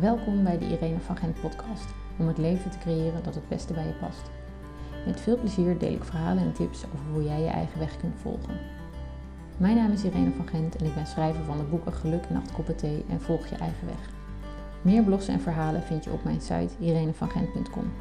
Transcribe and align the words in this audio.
Welkom 0.00 0.44
bij 0.44 0.58
de 0.58 0.68
Irene 0.68 1.00
van 1.00 1.16
Gent 1.16 1.40
podcast, 1.40 1.84
om 2.18 2.28
het 2.28 2.38
leven 2.38 2.70
te 2.70 2.78
creëren 2.78 3.22
dat 3.22 3.34
het 3.34 3.48
beste 3.48 3.72
bij 3.72 3.86
je 3.86 3.92
past. 3.92 4.30
Met 5.06 5.20
veel 5.20 5.38
plezier 5.38 5.78
deel 5.78 5.92
ik 5.92 6.04
verhalen 6.04 6.42
en 6.42 6.52
tips 6.52 6.84
over 6.84 7.06
hoe 7.12 7.24
jij 7.24 7.40
je 7.40 7.48
eigen 7.48 7.78
weg 7.78 7.96
kunt 7.96 8.14
volgen. 8.22 8.54
Mijn 9.56 9.76
naam 9.76 9.92
is 9.92 10.04
Irene 10.04 10.30
van 10.30 10.48
Gent 10.48 10.76
en 10.76 10.86
ik 10.86 10.94
ben 10.94 11.06
schrijver 11.06 11.44
van 11.44 11.56
de 11.56 11.62
boeken 11.62 11.92
Geluk 11.92 12.24
en 12.24 12.36
Acht 12.36 12.52
Koppen 12.52 12.76
Thee 12.76 13.04
en 13.08 13.20
Volg 13.20 13.46
je 13.46 13.56
eigen 13.56 13.86
weg. 13.86 14.10
Meer 14.82 15.02
blogs 15.02 15.28
en 15.28 15.40
verhalen 15.40 15.82
vind 15.82 16.04
je 16.04 16.12
op 16.12 16.24
mijn 16.24 16.40
site 16.40 16.74
irenevangent.com. 16.78 17.92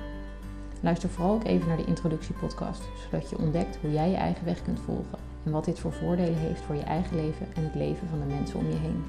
Luister 0.79 1.09
vooral 1.09 1.33
ook 1.33 1.43
even 1.43 1.67
naar 1.67 1.77
de 1.77 1.85
introductiepodcast, 1.85 2.83
zodat 3.03 3.29
je 3.29 3.37
ontdekt 3.37 3.77
hoe 3.81 3.91
jij 3.91 4.09
je 4.09 4.15
eigen 4.17 4.45
weg 4.45 4.61
kunt 4.61 4.79
volgen 4.79 5.19
en 5.43 5.51
wat 5.51 5.65
dit 5.65 5.79
voor 5.79 5.93
voordelen 5.93 6.39
heeft 6.39 6.61
voor 6.61 6.75
je 6.75 6.83
eigen 6.83 7.15
leven 7.15 7.47
en 7.55 7.63
het 7.63 7.75
leven 7.75 8.07
van 8.07 8.19
de 8.19 8.35
mensen 8.35 8.59
om 8.59 8.65
je 8.65 8.77
heen. 8.77 9.03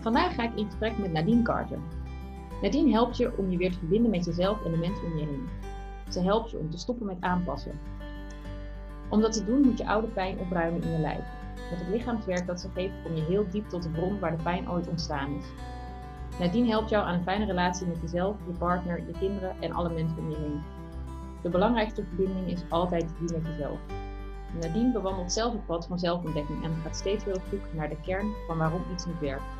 Vandaag 0.00 0.34
ga 0.34 0.42
ik 0.42 0.54
in 0.54 0.64
gesprek 0.64 0.98
met 0.98 1.12
Nadine 1.12 1.42
Carter. 1.42 1.78
Nadine 2.62 2.90
helpt 2.90 3.16
je 3.16 3.36
om 3.36 3.50
je 3.50 3.56
weer 3.56 3.72
te 3.72 3.78
verbinden 3.78 4.10
met 4.10 4.24
jezelf 4.24 4.64
en 4.64 4.70
de 4.70 4.76
mensen 4.76 5.04
om 5.04 5.18
je 5.18 5.24
heen. 5.24 5.48
Ze 6.08 6.20
helpt 6.20 6.50
je 6.50 6.58
om 6.58 6.70
te 6.70 6.78
stoppen 6.78 7.06
met 7.06 7.20
aanpassen. 7.20 7.78
Om 9.08 9.20
dat 9.20 9.32
te 9.32 9.44
doen 9.44 9.60
moet 9.60 9.78
je 9.78 9.86
oude 9.86 10.06
pijn 10.06 10.38
opruimen 10.38 10.82
in 10.82 10.90
je 10.90 10.98
lijf. 10.98 11.24
Met 11.70 11.80
het 11.80 11.88
lichaamswerk 11.88 12.46
dat 12.46 12.60
ze 12.60 12.68
geeft 12.74 13.02
kom 13.04 13.14
je 13.14 13.22
heel 13.22 13.48
diep 13.50 13.68
tot 13.68 13.82
de 13.82 13.88
bron 13.88 14.18
waar 14.18 14.36
de 14.36 14.42
pijn 14.42 14.70
ooit 14.70 14.88
ontstaan 14.88 15.34
is. 15.34 15.44
Nadine 16.38 16.68
helpt 16.68 16.88
jou 16.88 17.06
aan 17.06 17.14
een 17.14 17.22
fijne 17.22 17.44
relatie 17.44 17.86
met 17.86 18.00
jezelf, 18.00 18.36
je 18.46 18.52
partner, 18.52 19.02
je 19.06 19.18
kinderen 19.18 19.56
en 19.60 19.72
alle 19.72 19.90
mensen 19.90 20.18
om 20.18 20.30
je 20.30 20.36
heen. 20.36 20.62
De 21.42 21.48
belangrijkste 21.48 22.04
verbinding 22.04 22.50
is 22.50 22.64
altijd 22.68 23.14
die 23.18 23.32
met 23.32 23.46
jezelf. 23.46 23.78
Nadine 24.60 24.92
bewandelt 24.92 25.32
zelf 25.32 25.52
het 25.52 25.66
pad 25.66 25.86
van 25.86 25.98
zelfontdekking 25.98 26.64
en 26.64 26.74
gaat 26.82 26.96
steeds 26.96 27.24
weer 27.24 27.34
op 27.34 27.42
zoek 27.50 27.72
naar 27.72 27.88
de 27.88 28.00
kern 28.00 28.32
van 28.46 28.58
waarom 28.58 28.82
iets 28.92 29.06
niet 29.06 29.20
werkt. 29.20 29.57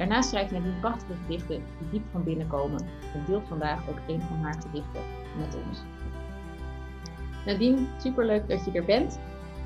Daarnaast 0.00 0.28
schrijft 0.28 0.50
Nadine 0.50 0.80
prachtige 0.80 1.14
gedichten 1.14 1.62
die 1.78 1.90
diep 1.90 2.04
van 2.10 2.24
binnen 2.24 2.48
komen 2.48 2.80
en 3.14 3.24
deelt 3.26 3.48
vandaag 3.48 3.88
ook 3.88 3.98
een 4.06 4.20
van 4.20 4.36
haar 4.36 4.54
gedichten 4.54 5.02
met 5.38 5.56
ons. 5.66 5.82
Nadine, 7.46 7.86
superleuk 7.98 8.48
dat 8.48 8.64
je 8.64 8.72
er 8.72 8.84
bent 8.84 9.20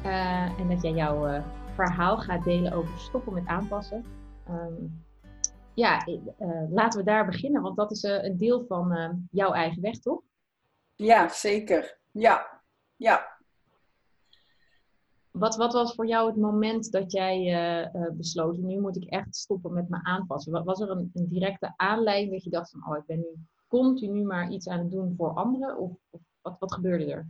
uh, 0.05 0.59
en 0.61 0.69
dat 0.69 0.83
jij 0.83 0.93
jouw 0.93 1.29
uh, 1.29 1.43
verhaal 1.75 2.19
gaat 2.19 2.45
delen 2.45 2.73
over 2.73 2.99
stoppen 2.99 3.33
met 3.33 3.47
aanpassen. 3.47 4.05
Um, 4.51 5.05
ja, 5.75 6.07
uh, 6.07 6.71
laten 6.71 6.99
we 6.99 7.05
daar 7.05 7.27
beginnen, 7.27 7.63
want 7.63 7.77
dat 7.77 7.91
is 7.91 8.03
een 8.03 8.37
deel 8.37 8.65
van 8.67 9.27
jouw 9.31 9.53
eigen 9.53 9.83
weg, 9.83 9.99
toch? 9.99 10.21
Ja, 10.95 11.29
zeker. 11.29 11.99
Ja, 12.11 12.61
ja. 12.97 13.34
Wat, 15.39 15.57
wat 15.57 15.73
was 15.73 15.95
voor 15.95 16.07
jou 16.07 16.27
het 16.27 16.37
moment 16.37 16.91
dat 16.91 17.13
jij 17.13 17.39
uh, 17.93 18.11
besloot, 18.11 18.57
nu 18.57 18.81
moet 18.81 18.97
ik 18.97 19.05
echt 19.05 19.37
stoppen 19.37 19.73
met 19.73 19.89
me 19.89 20.01
aanpassen? 20.03 20.65
Was 20.65 20.81
er 20.81 20.91
een, 20.91 21.11
een, 21.15 21.29
directe 21.29 21.73
aanleiding 21.77 22.33
dat 22.33 22.45
je 22.45 22.51
dacht 22.51 22.71
van, 22.71 22.87
oh, 22.89 22.97
ik 22.97 23.07
ben 23.07 23.19
nu 23.19 23.47
continu 23.69 24.23
maar 24.25 24.51
iets 24.51 24.69
aan 24.69 24.79
het 24.79 24.91
doen 24.91 25.15
voor 25.17 25.35
anderen? 25.35 25.79
Of, 25.79 25.91
wat, 26.41 26.57
wat 26.59 26.73
gebeurde 26.73 27.13
er? 27.13 27.29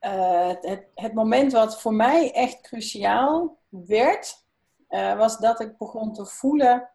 Uh, 0.00 0.48
het, 0.60 0.86
het, 0.94 1.14
moment 1.14 1.52
wat 1.52 1.80
voor 1.80 1.94
mij 1.94 2.32
echt 2.32 2.60
cruciaal 2.60 3.58
werd, 3.68 4.44
was 5.16 5.38
dat 5.38 5.60
ik 5.60 5.78
begon 5.78 6.12
te 6.12 6.26
voelen 6.26 6.90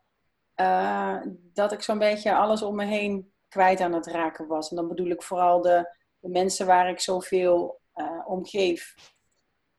dat 1.53 1.71
ik 1.71 1.81
zo'n 1.81 1.99
beetje 1.99 2.35
alles 2.35 2.61
om 2.61 2.75
me 2.75 2.85
heen 2.85 3.31
kwijt 3.47 3.81
aan 3.81 3.93
het 3.93 4.07
raken 4.07 4.47
was. 4.47 4.69
En 4.69 4.75
dan 4.75 4.87
bedoel 4.87 5.09
ik 5.09 5.23
vooral 5.23 5.61
de, 5.61 5.95
de 6.19 6.29
mensen 6.29 6.65
waar 6.65 6.89
ik 6.89 6.99
zoveel 6.99 7.83
uh, 7.95 8.21
omgeef. 8.27 8.95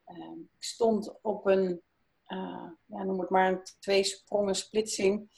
Uh, 0.06 0.32
ik 0.58 0.64
stond 0.64 1.22
op 1.22 1.46
een, 1.46 1.82
uh, 2.28 2.68
ja, 2.86 3.02
noem 3.02 3.20
het 3.20 3.30
maar 3.30 3.48
een 3.48 3.62
twee 3.80 4.04
sprongen 4.04 4.54
splitsing. 4.54 5.30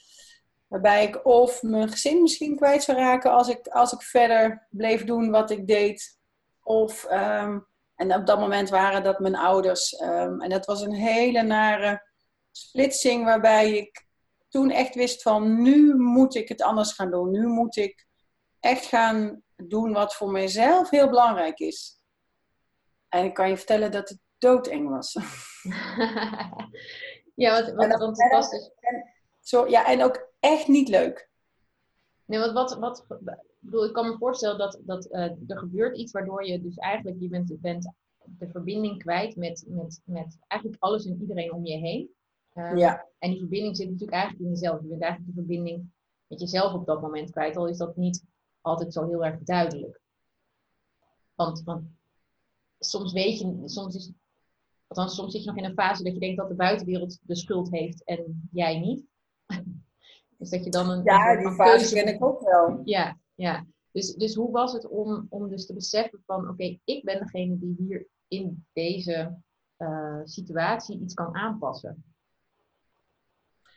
Waarbij 0.67 1.07
ik 1.07 1.27
of 1.27 1.63
mijn 1.63 1.89
gezin 1.89 2.23
misschien 2.23 2.57
kwijt 2.57 2.83
zou 2.83 2.99
raken 2.99 3.33
als 3.33 3.49
ik, 3.49 3.67
als 3.67 3.93
ik 3.93 4.03
verder 4.03 4.67
bleef 4.71 5.05
doen 5.05 5.31
wat 5.31 5.51
ik 5.51 5.67
deed. 5.67 6.19
Of, 6.63 7.11
um, 7.11 7.67
en 7.95 8.15
op 8.15 8.27
dat 8.27 8.39
moment 8.39 8.69
waren 8.69 9.03
dat 9.03 9.19
mijn 9.19 9.37
ouders. 9.37 10.01
Um, 10.01 10.41
en 10.41 10.51
dat 10.51 10.67
was 10.67 10.81
een 10.81 10.95
hele 10.95 11.43
nare 11.43 12.03
splitsing 12.51 13.25
waarbij 13.25 13.77
ik 13.77 14.07
toen 14.49 14.71
echt 14.71 14.95
wist 14.95 15.23
van 15.23 15.63
nu 15.63 15.95
moet 15.95 16.35
ik 16.35 16.49
het 16.49 16.63
anders 16.63 16.93
gaan 16.93 17.11
doen. 17.11 17.31
Nu 17.31 17.47
moet 17.47 17.77
ik 17.77 18.07
echt 18.61 18.85
gaan 18.85 19.43
doen 19.57 19.93
wat 19.93 20.15
voor 20.15 20.31
mijzelf 20.31 20.91
heel 20.91 21.09
belangrijk 21.09 21.59
is. 21.59 21.98
En 23.09 23.25
ik 23.25 23.35
kan 23.35 23.49
je 23.49 23.57
vertellen 23.57 23.91
dat 23.91 24.09
het 24.09 24.19
doodeng 24.39 24.89
was. 24.89 25.13
ja, 27.35 27.63
wat, 27.63 27.75
wat, 27.75 27.99
want 27.99 28.23
het 28.23 28.33
was 28.33 28.51
dus... 28.51 28.71
En, 28.81 29.05
zo, 29.41 29.67
ja, 29.67 29.87
en 29.87 30.03
ook 30.03 30.33
echt 30.41 30.69
niet 30.69 30.89
leuk. 30.89 31.31
Nee, 32.25 32.39
want 32.39 32.53
wat, 32.53 32.79
wat, 32.79 33.07
bedoel, 33.59 33.85
ik 33.85 33.93
kan 33.93 34.09
me 34.09 34.17
voorstellen 34.17 34.59
dat, 34.59 34.81
dat 34.83 35.07
uh, 35.13 35.23
er 35.23 35.59
gebeurt 35.59 35.97
iets 35.97 36.13
waardoor 36.13 36.47
je 36.47 36.63
dus 36.63 36.77
eigenlijk, 36.77 37.21
je 37.21 37.29
bent, 37.29 37.61
bent 37.61 37.93
de 38.25 38.49
verbinding 38.49 38.99
kwijt 38.99 39.37
met, 39.37 39.65
met, 39.69 40.01
met 40.05 40.39
eigenlijk 40.47 40.83
alles 40.83 41.07
en 41.07 41.21
iedereen 41.21 41.53
om 41.53 41.67
je 41.67 41.77
heen. 41.77 42.11
Um, 42.55 42.77
ja. 42.77 43.07
En 43.19 43.31
die 43.31 43.39
verbinding 43.39 43.77
zit 43.77 43.87
natuurlijk 43.87 44.13
eigenlijk 44.13 44.45
in 44.45 44.51
jezelf. 44.51 44.81
Je 44.81 44.89
bent 44.89 45.03
eigenlijk 45.03 45.35
de 45.35 45.41
verbinding 45.41 45.91
met 46.27 46.41
jezelf 46.41 46.73
op 46.73 46.87
dat 46.87 47.01
moment 47.01 47.31
kwijt, 47.31 47.57
al 47.57 47.69
is 47.69 47.79
dat 47.79 47.97
niet 47.97 48.25
altijd 48.61 48.93
zo 48.93 49.07
heel 49.07 49.25
erg 49.25 49.39
duidelijk. 49.39 50.01
Want, 51.35 51.63
want 51.65 51.87
soms 52.79 53.13
weet 53.13 53.39
je, 53.39 53.63
soms 53.65 53.95
is, 53.95 54.13
althans, 54.87 55.15
soms 55.15 55.33
zit 55.33 55.43
je 55.43 55.49
nog 55.49 55.57
in 55.57 55.65
een 55.65 55.75
fase 55.75 56.03
dat 56.03 56.13
je 56.13 56.21
denkt 56.21 56.37
dat 56.37 56.49
de 56.49 56.55
buitenwereld 56.55 57.19
de 57.23 57.37
schuld 57.37 57.71
heeft 57.71 58.05
en 58.05 58.49
jij 58.53 58.81
niet. 58.81 59.05
dus 60.39 60.51
dat 60.51 60.65
je 60.65 60.71
dan 60.71 60.91
een. 60.91 61.03
Ja, 61.05 61.37
die 61.37 61.53
fase 61.53 61.95
ken 61.95 62.15
ik 62.15 62.25
ook 62.25 62.41
wel. 62.41 62.81
Ja, 62.85 63.19
ja. 63.35 63.67
Dus, 63.93 64.15
dus 64.15 64.35
hoe 64.35 64.51
was 64.51 64.73
het 64.73 64.89
om, 64.89 65.27
om 65.29 65.49
dus 65.49 65.67
te 65.67 65.75
beseffen 65.75 66.23
van, 66.27 66.41
oké, 66.41 66.51
okay, 66.51 66.81
ik 66.85 67.05
ben 67.05 67.19
degene 67.19 67.59
die 67.59 67.75
hier 67.79 68.07
in 68.29 68.67
deze 68.73 69.39
uh, 69.79 70.21
situatie 70.25 71.01
iets 71.01 71.15
kan 71.15 71.35
aanpassen? 71.35 72.05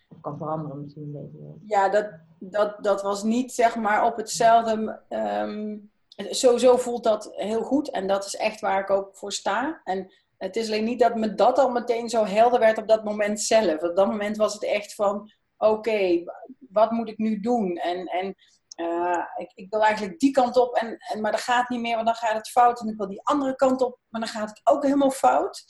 Of 0.08 0.22
kan 0.22 0.38
veranderen 0.38 0.82
misschien 0.82 1.12
deze. 1.12 1.56
Ja, 1.66 1.90
dat, 1.90 2.12
dat, 2.40 2.84
dat 2.84 3.02
was 3.02 3.24
niet 3.24 3.52
zeg 3.52 3.76
maar 3.76 4.06
op 4.06 4.18
hetzelfde. 4.18 5.02
Um, 5.10 5.91
sowieso 6.30 6.78
voelt 6.78 7.04
dat 7.04 7.32
heel 7.36 7.64
goed 7.64 7.90
en 7.90 8.08
dat 8.08 8.26
is 8.26 8.36
echt 8.36 8.60
waar 8.60 8.80
ik 8.80 8.90
ook 8.90 9.16
voor 9.16 9.32
sta. 9.32 9.82
En 9.84 10.14
het 10.38 10.56
is 10.56 10.68
alleen 10.68 10.84
niet 10.84 11.00
dat 11.00 11.16
me 11.16 11.34
dat 11.34 11.58
al 11.58 11.70
meteen 11.70 12.10
zo 12.10 12.26
helder 12.26 12.60
werd 12.60 12.78
op 12.78 12.88
dat 12.88 13.04
moment 13.04 13.42
zelf. 13.42 13.82
Op 13.82 13.96
dat 13.96 14.08
moment 14.08 14.38
was 14.38 14.54
het 14.54 14.64
echt 14.64 14.96
van, 14.96 15.32
oké, 15.58 16.24
wat 16.70 16.92
moet 16.92 17.10
ik 17.10 17.18
nu 17.18 17.40
doen? 17.40 17.78
En, 17.78 18.06
en 18.06 18.36
uh, 18.76 19.24
ik, 19.38 19.52
ik, 19.56 19.70
wil 19.70 19.84
eigenlijk 19.84 20.20
die 20.20 20.32
kant 20.32 20.58
op, 20.58 20.76
en, 20.76 20.98
en, 20.98 21.22
maar 21.22 21.32
dat 21.32 21.42
gaat 21.42 21.70
niet 21.70 21.82
meer, 21.82 21.96
want 21.96 22.08
dan 22.08 22.16
gaat 22.16 22.38
het 22.38 22.50
fout. 22.50 22.82
En 22.82 22.88
ik 22.88 22.98
wil 22.98 23.08
die 23.08 23.22
andere 23.24 23.56
kant 23.56 23.82
op, 23.82 24.00
maar 24.10 24.22
dan 24.22 24.30
gaat 24.30 24.50
het 24.50 24.62
ook 24.64 24.84
helemaal 24.84 25.12
fout. 25.12 25.64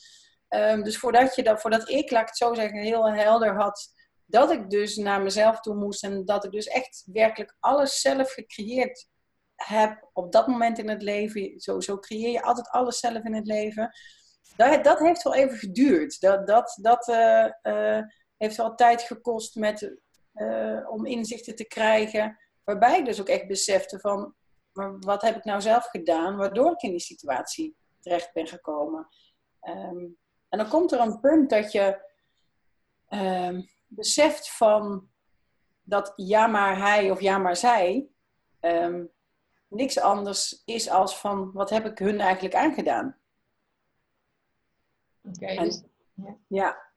Um, 0.49 0.83
dus 0.83 0.97
voordat, 0.97 1.35
je 1.35 1.43
dat, 1.43 1.61
voordat 1.61 1.89
ik, 1.89 2.11
laat 2.11 2.21
ik 2.21 2.27
het 2.27 2.37
zo 2.37 2.53
zeggen, 2.53 2.79
heel 2.79 3.09
helder 3.13 3.55
had 3.55 3.93
dat 4.31 4.51
ik 4.51 4.69
dus 4.69 4.95
naar 4.95 5.21
mezelf 5.21 5.59
toe 5.59 5.75
moest 5.75 6.03
en 6.03 6.25
dat 6.25 6.45
ik 6.45 6.51
dus 6.51 6.67
echt 6.67 7.03
werkelijk 7.11 7.55
alles 7.59 8.01
zelf 8.01 8.31
gecreëerd 8.31 9.07
heb 9.65 10.09
op 10.13 10.31
dat 10.31 10.47
moment 10.47 10.77
in 10.77 10.89
het 10.89 11.01
leven. 11.01 11.59
Zo, 11.59 11.79
zo 11.79 11.99
creëer 11.99 12.31
je 12.31 12.41
altijd 12.41 12.69
alles 12.69 12.99
zelf 12.99 13.23
in 13.23 13.35
het 13.35 13.47
leven. 13.47 13.91
Dat, 14.55 14.83
dat 14.83 14.99
heeft 14.99 15.23
wel 15.23 15.35
even 15.35 15.57
geduurd. 15.57 16.21
Dat, 16.21 16.47
dat, 16.47 16.77
dat 16.81 17.07
uh, 17.07 17.49
uh, 17.63 18.01
heeft 18.37 18.57
wel 18.57 18.75
tijd 18.75 19.01
gekost 19.01 19.55
met, 19.55 19.95
uh, 20.33 20.89
om 20.89 21.05
inzichten 21.05 21.55
te 21.55 21.65
krijgen. 21.65 22.37
Waarbij 22.63 22.99
ik 22.99 23.05
dus 23.05 23.21
ook 23.21 23.29
echt 23.29 23.47
besefte 23.47 23.99
van, 23.99 24.35
wat 24.99 25.21
heb 25.21 25.35
ik 25.35 25.43
nou 25.43 25.61
zelf 25.61 25.85
gedaan 25.85 26.37
waardoor 26.37 26.71
ik 26.71 26.81
in 26.81 26.91
die 26.91 26.99
situatie 26.99 27.75
terecht 27.99 28.33
ben 28.33 28.47
gekomen. 28.47 29.07
Um, 29.63 30.17
en 30.49 30.57
dan 30.57 30.69
komt 30.69 30.91
er 30.91 30.99
een 30.99 31.19
punt 31.19 31.49
dat 31.49 31.71
je 31.71 32.09
um, 33.09 33.69
beseft 33.87 34.51
van 34.51 35.09
dat 35.83 36.13
ja 36.15 36.47
maar 36.47 36.77
hij 36.77 37.11
of 37.11 37.21
ja 37.21 37.37
maar 37.37 37.55
zij 37.55 38.07
um, 38.61 39.11
niks 39.71 39.99
anders 39.99 40.61
is 40.65 40.89
als 40.89 41.19
van 41.19 41.51
wat 41.51 41.69
heb 41.69 41.85
ik 41.85 41.97
hun 41.97 42.19
eigenlijk 42.19 42.55
aangedaan. 42.55 43.17
Oké, 45.23 45.43
okay, 45.43 45.65
dus, 45.65 45.83
ja. 46.13 46.37
ja. 46.47 46.89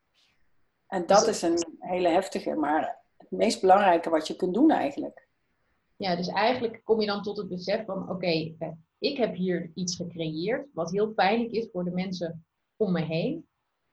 En 0.87 1.07
dat 1.07 1.25
dus, 1.25 1.43
is 1.43 1.43
een 1.43 1.77
hele 1.79 2.09
heftige, 2.09 2.55
maar 2.55 2.99
het 3.17 3.31
meest 3.31 3.61
belangrijke 3.61 4.11
wat 4.11 4.27
je 4.27 4.37
kunt 4.37 4.55
doen 4.55 4.71
eigenlijk. 4.71 5.29
Ja, 5.97 6.17
dus 6.17 6.29
eigenlijk 6.29 6.81
kom 6.85 7.01
je 7.01 7.07
dan 7.07 7.23
tot 7.23 7.37
het 7.37 7.49
besef 7.49 7.85
van 7.85 8.03
oké, 8.03 8.13
okay, 8.13 8.55
eh, 8.59 8.69
ik 8.99 9.17
heb 9.17 9.35
hier 9.35 9.71
iets 9.75 9.97
gecreëerd 9.97 10.69
wat 10.73 10.91
heel 10.91 11.13
pijnlijk 11.13 11.53
is 11.53 11.69
voor 11.73 11.85
de 11.85 11.91
mensen 11.91 12.47
om 12.77 12.93
me 12.93 13.01
heen. 13.01 13.49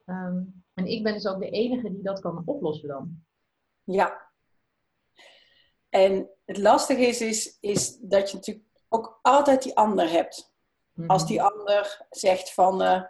Um, 0.06 0.64
en 0.74 0.86
ik 0.86 1.02
ben 1.02 1.12
dus 1.12 1.26
ook 1.26 1.40
de 1.40 1.50
enige 1.50 1.92
die 1.92 2.02
dat 2.02 2.20
kan 2.20 2.42
oplossen 2.44 2.88
dan. 2.88 3.24
Ja. 3.84 4.30
En 5.88 6.28
het 6.44 6.58
lastige 6.58 7.06
is, 7.06 7.20
is, 7.20 7.56
is 7.60 7.98
dat 7.98 8.30
je 8.30 8.36
natuurlijk 8.36 8.66
ook 8.92 9.18
altijd 9.22 9.62
die 9.62 9.76
ander 9.76 10.10
hebt. 10.10 10.54
Mm-hmm. 10.92 11.10
Als 11.10 11.26
die 11.26 11.42
ander 11.42 12.06
zegt 12.10 12.54
van, 12.54 12.82
uh, 12.82 13.02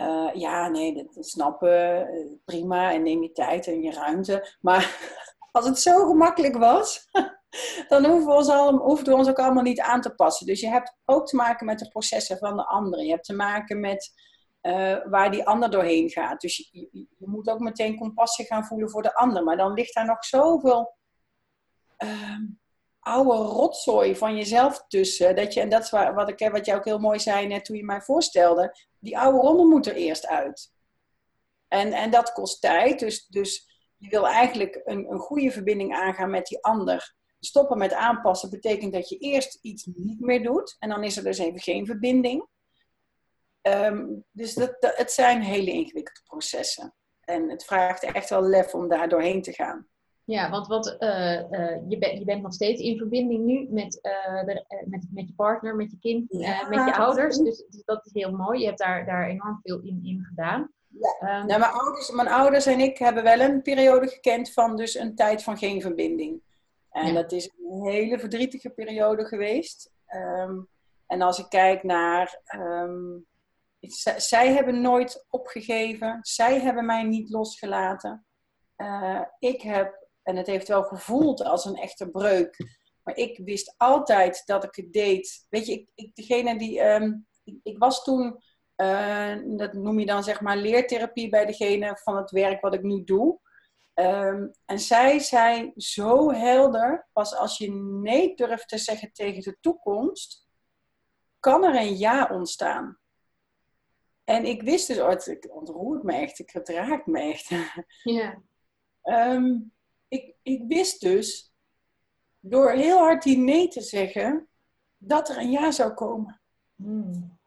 uh, 0.00 0.30
ja, 0.34 0.68
nee, 0.68 0.94
dat 0.94 1.26
snappen, 1.26 2.14
uh, 2.14 2.32
prima, 2.44 2.92
en 2.92 3.02
neem 3.02 3.22
je 3.22 3.32
tijd 3.32 3.66
en 3.66 3.82
je 3.82 3.92
ruimte. 3.92 4.56
Maar 4.60 5.12
als 5.52 5.66
het 5.66 5.78
zo 5.78 6.06
gemakkelijk 6.06 6.56
was, 6.56 7.08
dan 7.88 8.04
hoeven 8.04 8.26
we, 8.26 8.34
ons 8.34 8.48
al, 8.48 8.76
hoeven 8.76 9.06
we 9.06 9.14
ons 9.14 9.28
ook 9.28 9.38
allemaal 9.38 9.62
niet 9.62 9.80
aan 9.80 10.00
te 10.00 10.14
passen. 10.14 10.46
Dus 10.46 10.60
je 10.60 10.68
hebt 10.68 10.96
ook 11.04 11.26
te 11.26 11.36
maken 11.36 11.66
met 11.66 11.78
de 11.78 11.88
processen 11.88 12.38
van 12.38 12.56
de 12.56 12.66
anderen. 12.66 13.04
Je 13.04 13.10
hebt 13.10 13.24
te 13.24 13.34
maken 13.34 13.80
met 13.80 14.12
uh, 14.62 14.96
waar 15.04 15.30
die 15.30 15.46
ander 15.46 15.70
doorheen 15.70 16.10
gaat. 16.10 16.40
Dus 16.40 16.68
je, 16.70 16.88
je, 16.92 17.28
moet 17.28 17.48
ook 17.48 17.58
meteen 17.58 17.98
compassie 17.98 18.44
gaan 18.44 18.64
voelen 18.64 18.90
voor 18.90 19.02
de 19.02 19.14
ander. 19.14 19.44
Maar 19.44 19.56
dan 19.56 19.72
ligt 19.72 19.94
daar 19.94 20.06
nog 20.06 20.24
zoveel 20.24 20.96
uh, 21.98 22.38
oude 23.04 23.34
rotzooi 23.34 24.16
van 24.16 24.36
jezelf 24.36 24.84
tussen. 24.88 25.36
Dat 25.36 25.54
je, 25.54 25.60
en 25.60 25.68
dat 25.68 25.82
is 25.82 25.90
wat, 25.90 26.28
ik, 26.28 26.48
wat 26.50 26.66
jij 26.66 26.76
ook 26.76 26.84
heel 26.84 26.98
mooi 26.98 27.18
zei 27.18 27.46
net 27.46 27.64
toen 27.64 27.76
je 27.76 27.84
mij 27.84 28.00
voorstelde. 28.00 28.76
Die 28.98 29.18
oude 29.18 29.38
rommel 29.38 29.68
moet 29.68 29.86
er 29.86 29.94
eerst 29.94 30.26
uit. 30.26 30.72
En, 31.68 31.92
en 31.92 32.10
dat 32.10 32.32
kost 32.32 32.60
tijd. 32.60 32.98
Dus, 32.98 33.26
dus 33.26 33.68
je 33.96 34.08
wil 34.08 34.28
eigenlijk 34.28 34.80
een, 34.84 35.10
een 35.10 35.18
goede 35.18 35.50
verbinding 35.50 35.94
aangaan 35.94 36.30
met 36.30 36.46
die 36.46 36.64
ander. 36.64 37.14
Stoppen 37.40 37.78
met 37.78 37.92
aanpassen 37.92 38.50
betekent 38.50 38.92
dat 38.92 39.08
je 39.08 39.18
eerst 39.18 39.58
iets 39.62 39.88
niet 39.94 40.20
meer 40.20 40.42
doet. 40.42 40.76
En 40.78 40.88
dan 40.88 41.04
is 41.04 41.16
er 41.16 41.24
dus 41.24 41.38
even 41.38 41.60
geen 41.60 41.86
verbinding. 41.86 42.46
Ehm, 43.60 44.06
dus 44.30 44.54
dat, 44.54 44.76
het 44.80 45.12
zijn 45.12 45.42
hele 45.42 45.70
ingewikkelde 45.70 46.20
processen. 46.24 46.94
En 47.20 47.50
het 47.50 47.64
vraagt 47.64 48.02
echt 48.02 48.30
wel 48.30 48.42
lef 48.42 48.74
om 48.74 48.88
daar 48.88 49.08
doorheen 49.08 49.42
te 49.42 49.52
gaan. 49.52 49.88
Ja, 50.24 50.50
want 50.50 50.66
wat, 50.66 50.96
uh, 50.98 51.40
uh, 51.50 51.76
je, 51.88 51.98
ben, 51.98 52.18
je 52.18 52.24
bent 52.24 52.42
nog 52.42 52.52
steeds 52.52 52.80
in 52.80 52.98
verbinding 52.98 53.44
nu 53.44 53.66
met, 53.70 53.98
uh, 54.02 54.44
de, 54.44 54.64
met, 54.86 55.06
met 55.10 55.28
je 55.28 55.34
partner, 55.34 55.76
met 55.76 55.90
je 55.90 55.98
kind, 55.98 56.32
met 56.68 56.84
je 56.84 56.94
ouders. 56.96 57.36
Dus, 57.36 57.64
dus, 57.70 57.82
dat 57.84 58.06
is 58.06 58.12
heel 58.12 58.32
mooi. 58.32 58.60
Je 58.60 58.66
hebt 58.66 58.78
daar, 58.78 59.06
daar 59.06 59.28
enorm 59.28 59.60
veel 59.62 59.80
in, 59.80 60.00
in 60.04 60.24
gedaan. 60.28 60.72
Ja. 60.88 61.40
Um, 61.40 61.46
nou, 61.46 61.60
mijn, 61.60 61.72
ouders, 61.72 62.10
mijn 62.10 62.28
ouders 62.28 62.66
en 62.66 62.80
ik 62.80 62.98
hebben 62.98 63.22
wel 63.22 63.40
een 63.40 63.62
periode 63.62 64.08
gekend 64.08 64.52
van 64.52 64.76
dus 64.76 64.94
een 64.94 65.14
tijd 65.14 65.42
van 65.42 65.58
geen 65.58 65.80
verbinding. 65.80 66.40
En 66.90 67.06
ja. 67.06 67.12
dat 67.12 67.32
is 67.32 67.50
een 67.70 67.86
hele 67.86 68.18
verdrietige 68.18 68.70
periode 68.70 69.24
geweest. 69.24 69.92
Um, 70.14 70.68
en 71.06 71.22
als 71.22 71.38
ik 71.38 71.48
kijk 71.48 71.82
naar 71.82 72.40
um, 72.56 73.26
zij 74.16 74.52
hebben 74.52 74.80
nooit 74.80 75.26
opgegeven. 75.30 76.18
Zij 76.22 76.60
hebben 76.60 76.86
mij 76.86 77.02
niet 77.02 77.30
losgelaten. 77.30 78.26
Uh, 78.76 79.20
ik 79.38 79.62
heb, 79.62 80.03
en 80.24 80.36
het 80.36 80.46
heeft 80.46 80.68
wel 80.68 80.82
gevoeld 80.82 81.44
als 81.44 81.64
een 81.64 81.76
echte 81.76 82.10
breuk. 82.10 82.56
Maar 83.02 83.16
ik 83.16 83.40
wist 83.44 83.74
altijd 83.76 84.42
dat 84.46 84.64
ik 84.64 84.74
het 84.74 84.92
deed. 84.92 85.46
Weet 85.48 85.66
je, 85.66 85.72
ik, 85.72 85.90
ik 85.94 86.14
degene 86.14 86.58
die. 86.58 86.80
Um, 86.80 87.26
ik, 87.44 87.60
ik, 87.62 87.78
was 87.78 88.04
toen. 88.04 88.42
Uh, 88.76 89.36
dat 89.56 89.72
noem 89.72 89.98
je 89.98 90.06
dan 90.06 90.24
zeg 90.24 90.40
maar 90.40 90.56
leertherapie 90.56 91.28
bij 91.28 91.46
degene 91.46 91.98
van 92.02 92.16
het 92.16 92.30
werk 92.30 92.60
wat 92.60 92.74
ik 92.74 92.82
nu 92.82 93.04
doe. 93.04 93.40
Um, 93.94 94.50
en 94.64 94.78
zij 94.78 95.18
zei 95.18 95.72
zo 95.76 96.32
helder: 96.32 97.08
pas 97.12 97.36
als 97.36 97.58
je 97.58 97.70
nee 98.02 98.34
durft 98.34 98.68
te 98.68 98.78
zeggen 98.78 99.12
tegen 99.12 99.42
de 99.42 99.56
toekomst, 99.60 100.48
kan 101.40 101.64
er 101.64 101.74
een 101.74 101.96
ja 101.96 102.28
ontstaan. 102.32 102.98
En 104.24 104.44
ik 104.44 104.62
wist 104.62 104.86
dus, 104.86 104.98
oh, 104.98 105.08
het 105.08 105.48
ontroert 105.50 106.02
me 106.02 106.12
echt, 106.12 106.42
het 106.52 106.68
raakt 106.68 107.06
me 107.06 107.20
echt. 107.20 107.50
Ja. 108.02 108.42
um, 109.02 109.72
ik, 110.08 110.34
ik 110.42 110.62
wist 110.68 111.00
dus, 111.00 111.54
door 112.40 112.70
heel 112.70 112.98
hard 112.98 113.22
die 113.22 113.38
nee 113.38 113.68
te 113.68 113.80
zeggen, 113.80 114.48
dat 114.96 115.28
er 115.28 115.38
een 115.38 115.50
ja 115.50 115.70
zou 115.70 115.92
komen. 115.92 116.40
Hmm. 116.74 117.38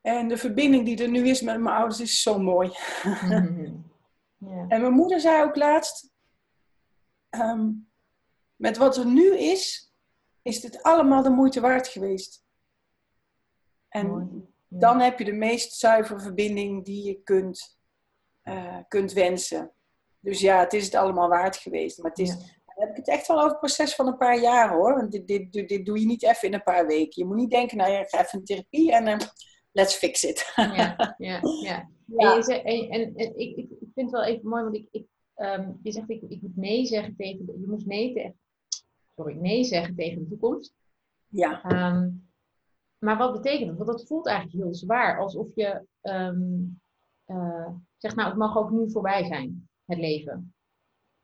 En 0.00 0.28
de 0.28 0.36
verbinding 0.36 0.84
die 0.84 1.02
er 1.02 1.08
nu 1.08 1.28
is 1.28 1.40
met 1.40 1.60
mijn 1.60 1.76
ouders 1.76 2.00
is 2.00 2.22
zo 2.22 2.38
mooi. 2.38 2.70
Hmm. 3.02 3.82
En 4.68 4.80
mijn 4.80 4.92
moeder 4.92 5.20
zei 5.20 5.42
ook 5.42 5.56
laatst, 5.56 6.10
um, 7.30 7.90
met 8.56 8.76
wat 8.76 8.96
er 8.96 9.06
nu 9.06 9.38
is, 9.38 9.92
is 10.42 10.60
dit 10.60 10.82
allemaal 10.82 11.22
de 11.22 11.30
moeite 11.30 11.60
waard 11.60 11.88
geweest. 11.88 12.44
En 13.88 14.06
mooi 14.06 14.54
dan 14.78 15.00
heb 15.00 15.18
je 15.18 15.24
de 15.24 15.32
meest 15.32 15.72
zuivere 15.72 16.20
verbinding 16.20 16.84
die 16.84 17.04
je 17.04 17.22
kunt, 17.22 17.78
uh, 18.44 18.78
kunt 18.88 19.12
wensen. 19.12 19.73
Dus 20.24 20.40
ja, 20.40 20.60
het 20.60 20.72
is 20.72 20.84
het 20.84 20.94
allemaal 20.94 21.28
waard 21.28 21.56
geweest. 21.56 22.02
Maar 22.02 22.10
het 22.10 22.20
is, 22.20 22.28
dan 22.28 22.86
heb 22.86 22.90
ik 22.90 22.96
het 22.96 23.08
echt 23.08 23.26
wel 23.26 23.36
over 23.36 23.50
het 23.50 23.58
proces 23.58 23.94
van 23.94 24.06
een 24.06 24.16
paar 24.16 24.40
jaar 24.40 24.72
hoor. 24.72 24.94
Want 24.94 25.12
dit, 25.12 25.26
dit, 25.26 25.68
dit, 25.68 25.86
doe 25.86 26.00
je 26.00 26.06
niet 26.06 26.22
even 26.22 26.48
in 26.48 26.54
een 26.54 26.62
paar 26.62 26.86
weken. 26.86 27.22
Je 27.22 27.24
moet 27.24 27.36
niet 27.36 27.50
denken, 27.50 27.76
nou 27.76 27.90
ja, 27.90 28.00
ik 28.00 28.08
ga 28.08 28.20
even 28.20 28.38
een 28.38 28.44
therapie 28.44 28.92
en 28.92 29.06
uh, 29.06 29.16
let's 29.72 29.94
fix 29.94 30.24
it. 30.24 30.52
ja, 30.56 30.64
ja, 31.18 31.40
ja. 31.62 31.88
ja. 32.06 32.36
En, 32.36 32.64
en, 32.64 32.90
en, 32.90 33.14
en 33.14 33.38
ik, 33.38 33.56
ik, 33.56 33.68
vind 33.94 34.10
het 34.10 34.10
wel 34.10 34.24
even 34.24 34.48
mooi, 34.48 34.62
want 34.62 34.76
ik, 34.76 34.88
ik, 34.90 35.06
um, 35.36 35.80
je 35.82 35.92
zegt 35.92 36.10
ik, 36.10 36.22
ik 36.28 36.42
moet 36.42 36.56
nee 36.56 36.86
zeggen 36.86 37.16
tegen, 37.16 37.46
je 37.46 37.66
moest 37.66 37.86
nee 37.86 38.14
tegen, 38.14 38.38
sorry, 39.16 39.34
nee 39.34 39.64
zeggen 39.64 39.94
tegen 39.94 40.18
de 40.18 40.28
toekomst. 40.28 40.74
Ja. 41.28 41.64
Um, 41.92 42.28
maar 42.98 43.16
wat 43.16 43.32
betekent 43.32 43.68
dat? 43.68 43.76
Want 43.76 43.98
dat 43.98 44.06
voelt 44.06 44.26
eigenlijk 44.26 44.64
heel 44.64 44.74
zwaar. 44.74 45.18
Alsof 45.18 45.48
je 45.54 45.86
um, 46.02 46.80
uh, 47.26 47.68
zegt, 47.96 48.16
nou, 48.16 48.28
het 48.28 48.38
mag 48.38 48.56
ook 48.56 48.70
nu 48.70 48.90
voorbij 48.90 49.24
zijn, 49.24 49.68
het 49.86 49.98
leven. 49.98 50.54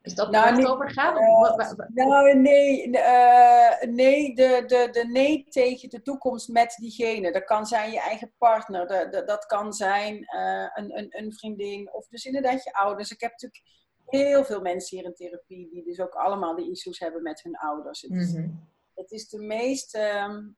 Is 0.01 0.15
dat 0.15 0.31
nou, 0.31 0.43
waar 0.43 0.57
het 0.57 0.67
over 0.67 0.89
gaat? 0.89 1.17
Uh, 1.17 1.87
nou, 1.87 2.35
nee, 2.35 2.87
uh, 2.87 3.81
nee 3.81 4.35
de, 4.35 4.63
de, 4.65 4.87
de 4.91 5.07
nee 5.07 5.45
tegen 5.49 5.89
de 5.89 6.01
toekomst 6.01 6.47
met 6.47 6.75
diegene. 6.79 7.31
Dat 7.31 7.43
kan 7.43 7.65
zijn 7.65 7.91
je 7.91 7.99
eigen 7.99 8.33
partner, 8.37 8.87
de, 8.87 9.07
de, 9.11 9.23
dat 9.23 9.45
kan 9.45 9.73
zijn 9.73 10.15
een, 10.73 10.97
een, 10.97 11.07
een 11.09 11.33
vriendin 11.33 11.93
of 11.93 12.07
dus 12.07 12.25
inderdaad 12.25 12.63
je 12.63 12.73
ouders. 12.73 13.11
Ik 13.11 13.21
heb 13.21 13.31
natuurlijk 13.31 13.63
heel 14.05 14.45
veel 14.45 14.61
mensen 14.61 14.97
hier 14.97 15.05
in 15.05 15.13
therapie 15.13 15.69
die 15.69 15.83
dus 15.83 15.99
ook 15.99 16.13
allemaal 16.13 16.55
de 16.55 16.69
issues 16.69 16.99
hebben 16.99 17.21
met 17.21 17.43
hun 17.43 17.57
ouders. 17.57 18.01
Het 18.01 18.11
is, 18.11 18.31
mm 18.31 18.41
-hmm. 18.41 18.67
het 18.95 19.11
is 19.11 19.29
de 19.29 19.39
meest 19.39 19.95
um, 19.95 20.57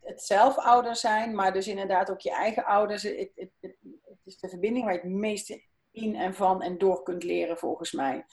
het 0.00 0.22
zelf 0.22 0.58
ouder 0.58 0.96
zijn, 0.96 1.34
maar 1.34 1.52
dus 1.52 1.68
inderdaad 1.68 2.10
ook 2.10 2.20
je 2.20 2.30
eigen 2.30 2.64
ouders. 2.64 3.02
Het, 3.02 3.30
het, 3.34 3.50
het, 3.60 3.76
het 4.04 4.18
is 4.24 4.38
de 4.38 4.48
verbinding 4.48 4.84
waar 4.84 4.94
je 4.94 5.00
het 5.00 5.10
meeste 5.10 5.62
in 5.96 6.16
en 6.16 6.34
van 6.34 6.62
en 6.62 6.78
door 6.78 7.02
kunt 7.02 7.22
leren, 7.22 7.58
volgens 7.58 7.92
mij. 7.92 8.24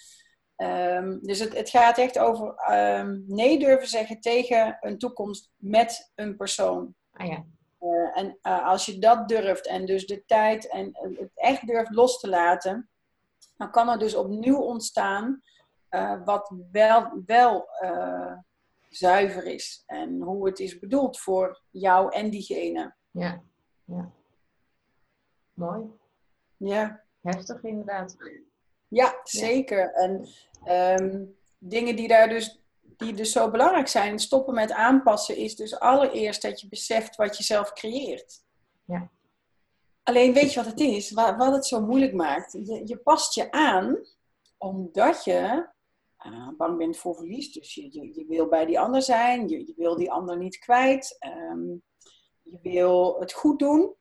Um, 0.58 1.20
dus 1.22 1.40
het, 1.40 1.58
het, 1.58 1.70
gaat 1.70 1.98
echt 1.98 2.20
over 2.20 2.72
um, 2.72 3.24
nee 3.28 3.60
durven 3.60 3.88
zeggen 3.88 4.20
tegen 4.20 4.78
een 4.82 4.98
toekomst 4.98 5.52
met 5.58 6.12
een 6.16 6.36
persoon. 6.36 6.96
Ah, 7.12 7.28
ja. 7.28 7.46
uh, 7.80 8.18
en 8.18 8.38
uh, 8.44 8.68
als 8.68 8.86
je 8.86 9.00
dat 9.00 9.28
durft 9.28 9.68
en 9.68 9.86
dus 9.86 10.06
de 10.06 10.26
tijd 10.26 10.70
en 10.70 10.90
het 10.94 11.32
echt 11.36 11.68
durft 11.68 11.92
los 11.92 12.20
te 12.20 12.30
laten, 12.30 12.90
dan 13.58 13.72
kan 13.72 13.90
er 13.90 14.00
dus 14.00 14.16
opnieuw 14.16 14.60
ontstaan 14.60 15.42
uh, 15.90 16.26
wat 16.26 16.54
wel, 16.72 17.22
wel 17.26 17.68
zuiver 18.90 19.46
is 19.46 19.84
en 19.86 20.22
hoe 20.22 20.48
het 20.48 20.60
is 20.60 20.80
bedoeld 20.80 21.20
voor 21.20 21.62
jou 21.70 22.14
en 22.14 22.30
diegene. 22.30 22.96
Ja, 23.12 23.42
ja. 23.86 24.12
Mooi. 25.54 25.86
Ja. 26.58 27.04
Heftig 27.24 27.64
inderdaad. 27.64 28.18
Ja, 28.88 29.20
zeker. 29.24 29.94
En 29.94 30.28
um, 31.02 31.38
dingen 31.58 31.96
die 31.96 32.08
daar 32.08 32.30
dus, 32.30 32.62
die 32.82 33.14
dus 33.14 33.32
zo 33.32 33.52
belangrijk 33.52 33.88
zijn, 33.88 34.20
stoppen 34.20 34.54
met 34.54 34.72
aanpassen, 34.72 35.38
is 35.38 35.56
dus 35.56 35.80
allereerst 35.80 36.42
dat 36.42 36.62
je 36.62 36.68
beseft 36.68 37.16
wat 37.16 37.38
je 37.38 37.44
zelf 37.44 37.74
creëert. 37.74 38.44
Ja. 38.86 39.12
Alleen 40.04 40.34
weet 40.34 40.54
je 40.54 40.60
wat 40.64 40.70
het 40.70 40.80
is? 40.80 41.12
Wat, 41.12 41.36
wat 41.36 41.54
het 41.54 41.66
zo 41.66 41.82
moeilijk 41.82 42.14
maakt? 42.14 42.52
Je, 42.52 42.82
je 42.86 42.98
past 42.98 43.36
je 43.36 43.52
aan 43.52 43.98
omdat 44.58 45.24
je 45.24 45.68
uh, 46.26 46.50
bang 46.58 46.78
bent 46.78 46.98
voor 46.98 47.16
verlies. 47.16 47.52
Dus 47.52 47.74
je, 47.74 47.88
je, 47.92 48.14
je, 48.14 48.26
wil 48.28 48.48
bij 48.48 48.66
die 48.66 48.80
ander 48.80 49.02
zijn, 49.02 49.48
je, 49.48 49.66
je 49.66 49.74
wil 49.76 49.96
die 49.96 50.12
ander 50.12 50.38
niet 50.38 50.58
kwijt, 50.58 51.18
um, 51.52 51.84
je 52.42 52.60
wil 52.62 53.20
het 53.20 53.34
goed 53.34 53.60
doen. 53.60 53.96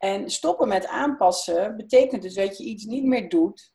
En 0.00 0.30
stoppen 0.30 0.68
met 0.68 0.86
aanpassen 0.86 1.76
betekent 1.76 2.22
dus 2.22 2.34
dat 2.34 2.58
je 2.58 2.64
iets 2.64 2.84
niet 2.84 3.04
meer 3.04 3.28
doet 3.28 3.72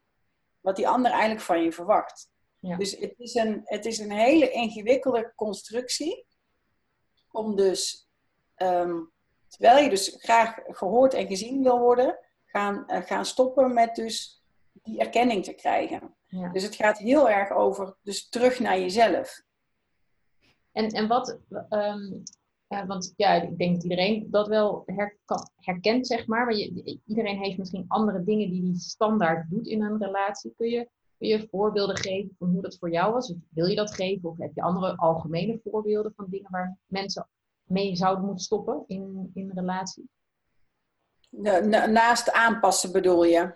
wat 0.60 0.75
die 0.75 0.88
ander 0.88 1.12
eigenlijk 1.12 1.41
van 1.41 1.63
je 1.63 1.72
verwacht. 1.72 2.29
Ja. 2.60 2.77
Dus 2.77 2.98
het 2.98 3.13
is, 3.17 3.34
een, 3.34 3.62
het 3.63 3.86
is 3.86 4.00
een 4.00 4.12
hele 4.12 4.51
ingewikkelde 4.51 5.34
constructie 5.36 6.25
om 7.32 7.55
dus, 7.55 8.10
um, 8.55 9.12
terwijl 9.48 9.84
je 9.84 9.89
dus 9.89 10.15
graag 10.17 10.60
gehoord 10.65 11.13
en 11.13 11.27
gezien 11.27 11.63
wil 11.63 11.79
worden, 11.79 12.20
gaan, 12.46 12.84
uh, 12.88 13.01
gaan 13.01 13.25
stoppen 13.25 13.74
met 13.74 13.96
dus 13.96 14.44
die 14.74 15.00
erkenning 15.00 15.44
te 15.44 15.53
krijgen. 15.53 16.15
Ja. 16.25 16.51
Dus 16.51 16.63
het 16.63 16.75
gaat 16.75 16.98
heel 16.98 17.29
erg 17.29 17.51
over, 17.51 17.98
dus 18.01 18.29
terug 18.29 18.60
naar 18.60 18.79
jezelf. 18.79 19.41
En, 20.72 20.89
en 20.89 21.08
wat, 21.08 21.39
um, 21.70 22.24
ja, 22.75 22.86
want 22.86 23.13
ja, 23.15 23.34
ik 23.41 23.58
denk 23.58 23.74
dat 23.74 23.84
iedereen 23.84 24.27
dat 24.32 24.48
wel 24.48 24.84
her, 24.86 25.17
herkent, 25.55 26.08
zeg 26.08 26.27
maar. 26.27 26.46
Maar 26.46 26.55
je, 26.55 27.00
iedereen 27.05 27.38
heeft 27.38 27.58
misschien 27.58 27.86
andere 27.88 28.24
dingen 28.24 28.50
die 28.50 28.63
hij 28.63 28.74
standaard 28.75 29.50
doet 29.50 29.67
in 29.67 29.82
een 29.82 30.03
relatie. 30.03 30.53
Kun 30.58 30.70
je, 30.70 30.89
kun 31.17 31.27
je 31.27 31.48
voorbeelden 31.50 31.98
geven 31.98 32.36
van 32.39 32.50
hoe 32.50 32.62
dat 32.62 32.77
voor 32.77 32.91
jou 32.91 33.13
was? 33.13 33.32
Of 33.32 33.38
wil 33.50 33.65
je 33.65 33.75
dat 33.75 33.94
geven? 33.94 34.29
Of 34.29 34.38
heb 34.38 34.51
je 34.55 34.62
andere 34.62 34.96
algemene 34.96 35.60
voorbeelden 35.63 36.13
van 36.15 36.25
dingen 36.29 36.51
waar 36.51 36.77
mensen 36.86 37.27
mee 37.63 37.96
zouden 37.96 38.25
moeten 38.25 38.44
stoppen 38.44 38.84
in, 38.88 39.32
in 39.34 39.50
een 39.50 39.55
relatie? 39.55 40.10
naast 41.91 42.32
aanpassen 42.32 42.91
bedoel 42.91 43.24
je? 43.24 43.53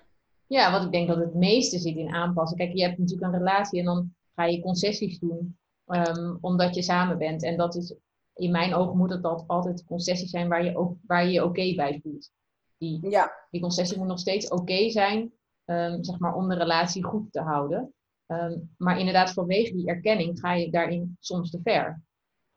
Ja, 0.47 0.71
wat 0.71 0.83
ik 0.83 0.91
denk 0.91 1.07
dat 1.07 1.17
het 1.17 1.33
meeste 1.33 1.79
zit 1.79 1.95
in 1.95 2.13
aanpassen. 2.13 2.57
Kijk, 2.57 2.73
je 2.73 2.83
hebt 2.83 2.97
natuurlijk 2.97 3.33
een 3.33 3.38
relatie 3.38 3.79
en 3.79 3.85
dan 3.85 4.15
ga 4.35 4.45
je 4.45 4.61
concessies 4.61 5.19
doen 5.19 5.57
ehm, 5.85 6.35
omdat 6.41 6.75
je 6.75 6.81
samen 6.81 7.17
bent. 7.17 7.43
En 7.43 7.57
dat 7.57 7.75
is, 7.75 7.95
in 8.39 8.51
mijn 8.51 8.74
ogen 8.74 8.98
moet 8.98 9.10
het 9.10 9.48
altijd 9.48 9.86
concessies 9.86 10.29
zijn 10.29 10.48
waar 10.48 10.63
je, 10.63 10.77
ook, 10.77 10.98
waar 11.05 11.25
je 11.25 11.31
je 11.31 11.43
oké 11.43 11.75
bij 11.75 12.00
voelt. 12.03 12.31
Die, 12.77 13.10
ja. 13.10 13.31
die 13.50 13.62
concessie 13.62 13.98
moet 13.98 14.08
nog 14.08 14.19
steeds 14.19 14.50
oké 14.50 14.89
zijn, 14.89 15.34
um, 15.65 16.03
zeg 16.03 16.19
maar, 16.19 16.36
om 16.36 16.50
de 16.50 16.55
relatie 16.55 17.03
goed 17.03 17.31
te 17.31 17.41
houden. 17.41 17.93
Ehm, 18.25 18.60
maar 18.77 19.00
inderdaad, 19.00 19.34
vanwege 19.34 19.75
die 19.75 19.88
erkenning 19.88 20.39
ga 20.39 20.53
je 20.53 20.72
daarin 20.72 21.17
soms 21.19 21.50
te 21.50 21.60
ver. 21.63 22.01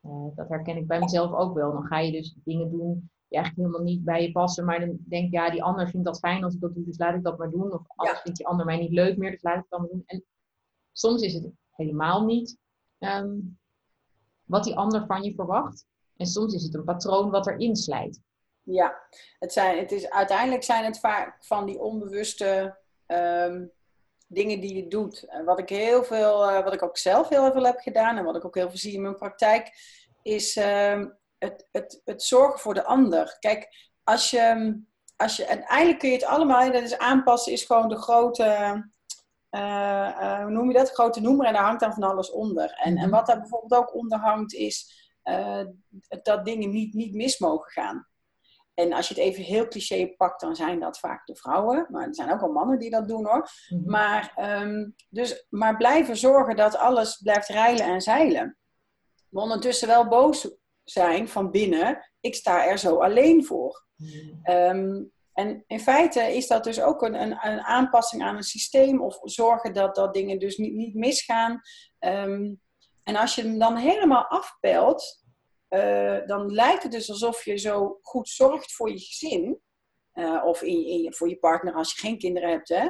Uh, 0.02 0.26
dat 0.34 0.48
herken 0.48 0.76
ik 0.76 0.86
bij 0.86 0.98
mezelf 0.98 1.32
ook 1.32 1.54
wel. 1.54 1.72
Dan 1.72 1.86
ga 1.86 1.98
je 1.98 2.12
dus 2.12 2.36
dingen 2.44 2.70
doen 2.70 3.10
die 3.28 3.40
eigenlijk 3.40 3.56
helemaal 3.56 3.92
niet 3.92 4.04
bij 4.04 4.22
je 4.22 4.32
passen. 4.32 4.64
Maar 4.64 4.80
dan 4.80 4.98
denk 5.08 5.30
je, 5.30 5.36
ja, 5.36 5.50
die 5.50 5.62
ander 5.62 5.88
vindt 5.88 6.06
dat 6.06 6.18
fijn 6.18 6.44
als 6.44 6.54
ik 6.54 6.60
dat 6.60 6.74
doe, 6.74 6.84
dus 6.84 6.98
laat 6.98 7.14
ik 7.14 7.22
dat 7.22 7.38
maar 7.38 7.50
doen. 7.50 7.72
Of 7.72 7.82
anders 7.86 8.20
vindt 8.20 8.38
die 8.38 8.46
ander 8.46 8.66
mij 8.66 8.78
niet 8.78 8.90
leuk 8.90 9.16
meer, 9.16 9.30
dus 9.30 9.42
laat 9.42 9.58
ik 9.58 9.66
dan 9.68 9.80
maar 9.80 9.90
doen. 9.90 10.02
En 10.06 10.24
soms 10.92 11.22
is 11.22 11.34
het 11.34 11.50
helemaal 11.70 12.24
niet 12.24 12.58
ehm, 12.98 13.38
wat 14.52 14.64
die 14.64 14.76
ander 14.76 15.06
van 15.06 15.22
je 15.22 15.34
verwacht. 15.34 15.86
En 16.16 16.26
soms 16.26 16.54
is 16.54 16.62
het 16.62 16.74
een 16.74 16.84
patroon 16.84 17.30
wat 17.30 17.46
erin 17.46 17.76
slijt. 17.76 18.20
Ja, 18.62 18.94
het 19.38 19.52
zijn, 19.52 19.78
het 19.78 19.92
is, 19.92 20.10
uiteindelijk 20.10 20.62
zijn 20.62 20.84
het 20.84 20.98
vaak 20.98 21.44
van 21.44 21.66
die 21.66 21.78
onbewuste 21.78 22.78
ehm, 23.06 23.66
dingen 24.26 24.60
die 24.60 24.74
je 24.74 24.88
doet. 24.88 25.26
wat 25.44 25.58
ik 25.58 25.68
heel 25.68 26.04
veel, 26.04 26.50
uh, 26.50 26.64
wat 26.64 26.72
ik 26.72 26.82
ook 26.82 26.96
zelf 26.96 27.28
heel 27.28 27.52
veel 27.52 27.64
heb 27.64 27.78
gedaan 27.78 28.16
en 28.16 28.24
wat 28.24 28.36
ik 28.36 28.44
ook 28.44 28.54
heel 28.54 28.68
veel 28.68 28.78
zie 28.78 28.94
in 28.94 29.02
mijn 29.02 29.16
praktijk, 29.16 29.70
is 30.22 30.56
ehm, 30.56 31.08
het, 31.38 31.68
het, 31.70 32.00
het 32.04 32.22
zorgen 32.22 32.60
voor 32.60 32.74
de 32.74 32.84
ander. 32.84 33.36
Kijk, 33.38 33.90
als 34.04 34.30
je, 34.30 34.80
als 35.16 35.36
je, 35.36 35.48
uiteindelijk 35.48 35.98
kun 35.98 36.08
je 36.08 36.14
het 36.14 36.24
allemaal, 36.24 36.72
dat 36.72 36.82
is 36.82 36.98
aanpassen, 36.98 37.52
is 37.52 37.64
gewoon 37.64 37.88
de 37.88 37.96
grote, 37.96 38.44
hoe 40.42 40.50
noem 40.50 40.68
je 40.68 40.78
dat? 40.78 40.90
Grote 40.90 41.20
noemer 41.20 41.46
en 41.46 41.52
daar 41.52 41.64
hangt 41.64 41.80
dan 41.80 41.92
van 41.92 42.02
alles 42.02 42.30
onder. 42.30 42.70
En, 42.70 42.96
en 42.96 43.08
mhm. 43.08 43.10
wat 43.10 43.26
daar 43.26 43.40
bijvoorbeeld 43.40 43.80
ook 43.80 43.94
onder 43.94 44.18
hangt, 44.18 44.52
is 44.52 45.00
dat 46.22 46.44
dingen 46.44 46.70
niet, 46.70 46.94
niet 46.94 47.14
mis 47.14 47.38
mogen 47.38 47.70
gaan. 47.70 48.06
En 48.74 48.92
als 48.92 49.08
je 49.08 49.14
het 49.14 49.22
even 49.22 49.42
heel 49.42 49.68
cliché 49.68 50.14
pakt, 50.16 50.40
dan 50.40 50.56
zijn 50.56 50.80
dat 50.80 50.98
vaak 50.98 51.26
de 51.26 51.36
vrouwen. 51.36 51.86
Maar 51.90 52.06
er 52.06 52.14
zijn 52.14 52.32
ook 52.32 52.40
wel 52.40 52.52
mannen 52.52 52.78
die 52.78 52.90
dat 52.90 53.08
doen 53.08 53.26
hoor. 53.26 53.48
Mhm. 53.68 53.90
maar, 53.90 54.34
um, 54.62 54.94
dus, 55.08 55.46
maar 55.48 55.76
blijven 55.76 56.16
zorgen 56.16 56.56
dat 56.56 56.76
alles 56.76 57.16
blijft 57.16 57.48
reilen 57.48 57.84
en 57.84 58.00
zeilen. 58.00 58.56
Maar 59.28 59.42
ondertussen 59.42 59.88
wel 59.88 60.08
boos 60.08 60.56
zijn 60.84 61.28
van 61.28 61.50
binnen. 61.50 62.10
Ik 62.20 62.34
sta 62.34 62.66
er 62.66 62.78
zo 62.78 63.00
alleen 63.00 63.44
voor. 63.44 63.84
Ehm, 64.42 65.02
en 65.32 65.64
in 65.66 65.80
feite 65.80 66.20
is 66.20 66.46
dat 66.46 66.64
dus 66.64 66.80
ook 66.80 67.02
een, 67.02 67.22
een, 67.22 67.38
een, 67.46 67.60
aanpassing 67.60 68.22
aan 68.22 68.36
een 68.36 68.42
systeem. 68.42 69.02
Of 69.02 69.18
zorgen 69.22 69.72
dat, 69.72 69.94
dat 69.94 70.14
dingen 70.14 70.38
dus 70.38 70.56
niet, 70.56 70.74
niet 70.74 70.94
misgaan. 70.94 71.60
Um, 71.98 72.60
en 73.02 73.16
als 73.16 73.34
je 73.34 73.42
hem 73.42 73.58
dan 73.58 73.76
helemaal 73.76 74.24
afpelt, 74.24 75.24
uh, 75.68 76.26
dan 76.26 76.52
lijkt 76.52 76.82
het 76.82 76.92
dus 76.92 77.10
alsof 77.10 77.44
je 77.44 77.56
zo 77.56 77.98
goed 78.02 78.28
zorgt 78.28 78.72
voor 78.72 78.90
je 78.90 78.98
gezin. 78.98 79.60
Uh, 80.14 80.44
of 80.44 80.62
in, 80.62 80.86
in, 80.86 81.14
voor 81.14 81.28
je 81.28 81.38
partner 81.38 81.74
als 81.74 81.92
je 81.94 82.00
geen 82.00 82.18
kinderen 82.18 82.50
hebt. 82.50 82.68
Hè? 82.68 82.84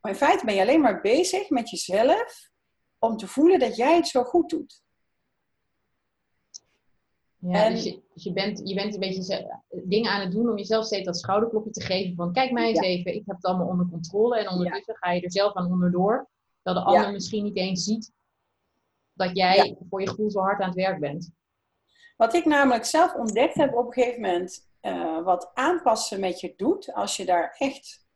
Maar 0.00 0.12
in 0.12 0.16
feite 0.16 0.44
ben 0.44 0.54
je 0.54 0.60
alleen 0.60 0.80
maar 0.80 1.00
bezig 1.00 1.50
met 1.50 1.70
jezelf 1.70 2.50
om 2.98 3.16
te 3.16 3.26
voelen 3.26 3.58
dat 3.58 3.76
jij 3.76 3.96
het 3.96 4.08
zo 4.08 4.22
goed 4.22 4.48
doet. 4.48 4.82
Ja, 7.38 7.68
dus, 7.68 7.84
je, 7.84 8.02
je, 8.14 8.32
bent, 8.32 8.68
je 8.68 8.74
bent 8.74 8.94
een 8.94 9.00
beetje 9.00 9.62
dingen 9.68 10.10
aan 10.10 10.20
het 10.20 10.32
doen 10.32 10.50
om 10.50 10.56
jezelf 10.56 10.84
steeds 10.84 11.04
dat 11.04 11.18
schouderklopje 11.18 11.70
te 11.70 11.82
geven. 11.82 12.16
Van 12.16 12.32
kijk 12.32 12.52
mij 12.52 12.68
eens 12.68 12.80
even, 12.80 13.14
ik 13.14 13.22
heb 13.26 13.36
het 13.36 13.44
allemaal 13.44 13.66
onder 13.66 13.88
controle. 13.88 14.38
En 14.38 14.50
ondertussen 14.50 14.96
ga 14.96 15.12
je 15.12 15.20
er 15.20 15.32
zelf 15.32 15.54
aan 15.54 15.70
onderdoor. 15.70 16.28
Dat 16.62 16.74
de 16.74 16.82
ander 16.82 17.12
misschien 17.12 17.44
niet 17.44 17.56
eens 17.56 17.84
ziet 17.84 18.12
dat 19.12 19.36
jij 19.36 19.76
voor 19.90 20.00
je 20.00 20.08
gevoel 20.08 20.30
zo 20.30 20.40
hard 20.40 20.60
aan 20.60 20.68
het 20.68 20.76
werk 20.76 21.00
bent. 21.00 21.30
Wat 22.16 22.34
ik 22.34 22.44
namelijk 22.44 22.84
zelf 22.84 23.14
ontdekt 23.14 23.54
heb 23.54 23.74
op 23.74 23.86
een 23.86 23.92
gegeven 23.92 24.20
moment, 24.20 24.68
uh, 24.82 25.24
wat 25.24 25.50
aanpassen 25.54 26.20
met 26.20 26.40
je 26.40 26.52
doet, 26.56 26.92
als 26.92 27.16
je 27.16 27.24
daar 27.24 27.54
echt 27.58 28.06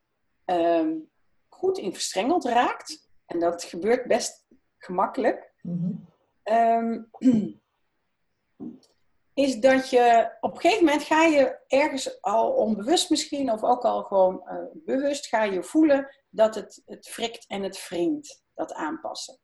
um, 0.45 1.09
goed 1.49 1.77
in 1.77 1.93
verstrengeld 1.93 2.45
raakt, 2.45 3.09
en 3.25 3.39
dat 3.39 3.63
gebeurt 3.63 4.07
best 4.07 4.45
gemakkelijk, 4.77 5.53
mm 5.61 6.09
um, 6.43 7.09
is 9.33 9.59
dat 9.59 9.89
je 9.89 10.37
op 10.39 10.53
een 10.53 10.61
gegeven 10.61 10.85
moment 10.85 11.03
ga 11.03 11.23
je 11.23 11.59
ergens 11.67 12.21
al 12.21 12.51
onbewust 12.51 13.09
misschien, 13.09 13.51
of 13.51 13.63
ook 13.63 13.83
al 13.83 14.03
gewoon 14.03 14.41
uh, 14.45 14.63
bewust, 14.73 15.27
ga 15.27 15.43
je 15.43 15.63
voelen 15.63 16.15
dat 16.29 16.55
het, 16.55 16.81
het 16.85 17.07
frikt 17.07 17.45
en 17.47 17.63
het 17.63 17.87
wringt, 17.87 18.43
dat 18.53 18.73
aanpassen. 18.73 19.39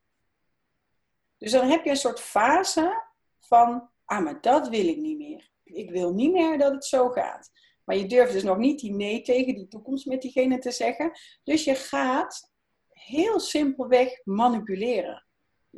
Dus 1.36 1.52
dan 1.52 1.68
heb 1.68 1.84
je 1.84 1.90
een 1.90 1.96
soort 1.96 2.20
fase 2.20 3.04
van 3.38 3.90
ah, 4.04 4.24
maar 4.24 4.40
dat 4.40 4.68
wil 4.68 4.86
ik 4.86 4.96
niet 4.96 5.18
meer. 5.18 5.50
Ik 5.64 5.90
wil 5.90 6.12
niet 6.12 6.32
meer 6.32 6.58
dat 6.58 6.72
het 6.72 6.84
zo 6.84 7.08
gaat. 7.08 7.50
Maar 7.84 7.96
je 7.96 8.06
durft 8.06 8.32
dus 8.32 8.42
nog 8.42 8.56
niet 8.56 8.80
die 8.80 8.94
nee 8.94 9.22
tegen 9.22 9.54
die 9.54 9.68
toekomst 9.68 10.06
met 10.06 10.22
diegene 10.22 10.58
te 10.58 10.70
zeggen. 10.70 11.18
Dus 11.42 11.64
je 11.64 11.74
gaat 11.74 12.52
heel 12.88 13.40
simpelweg 13.40 14.20
manipuleren. 14.24 15.26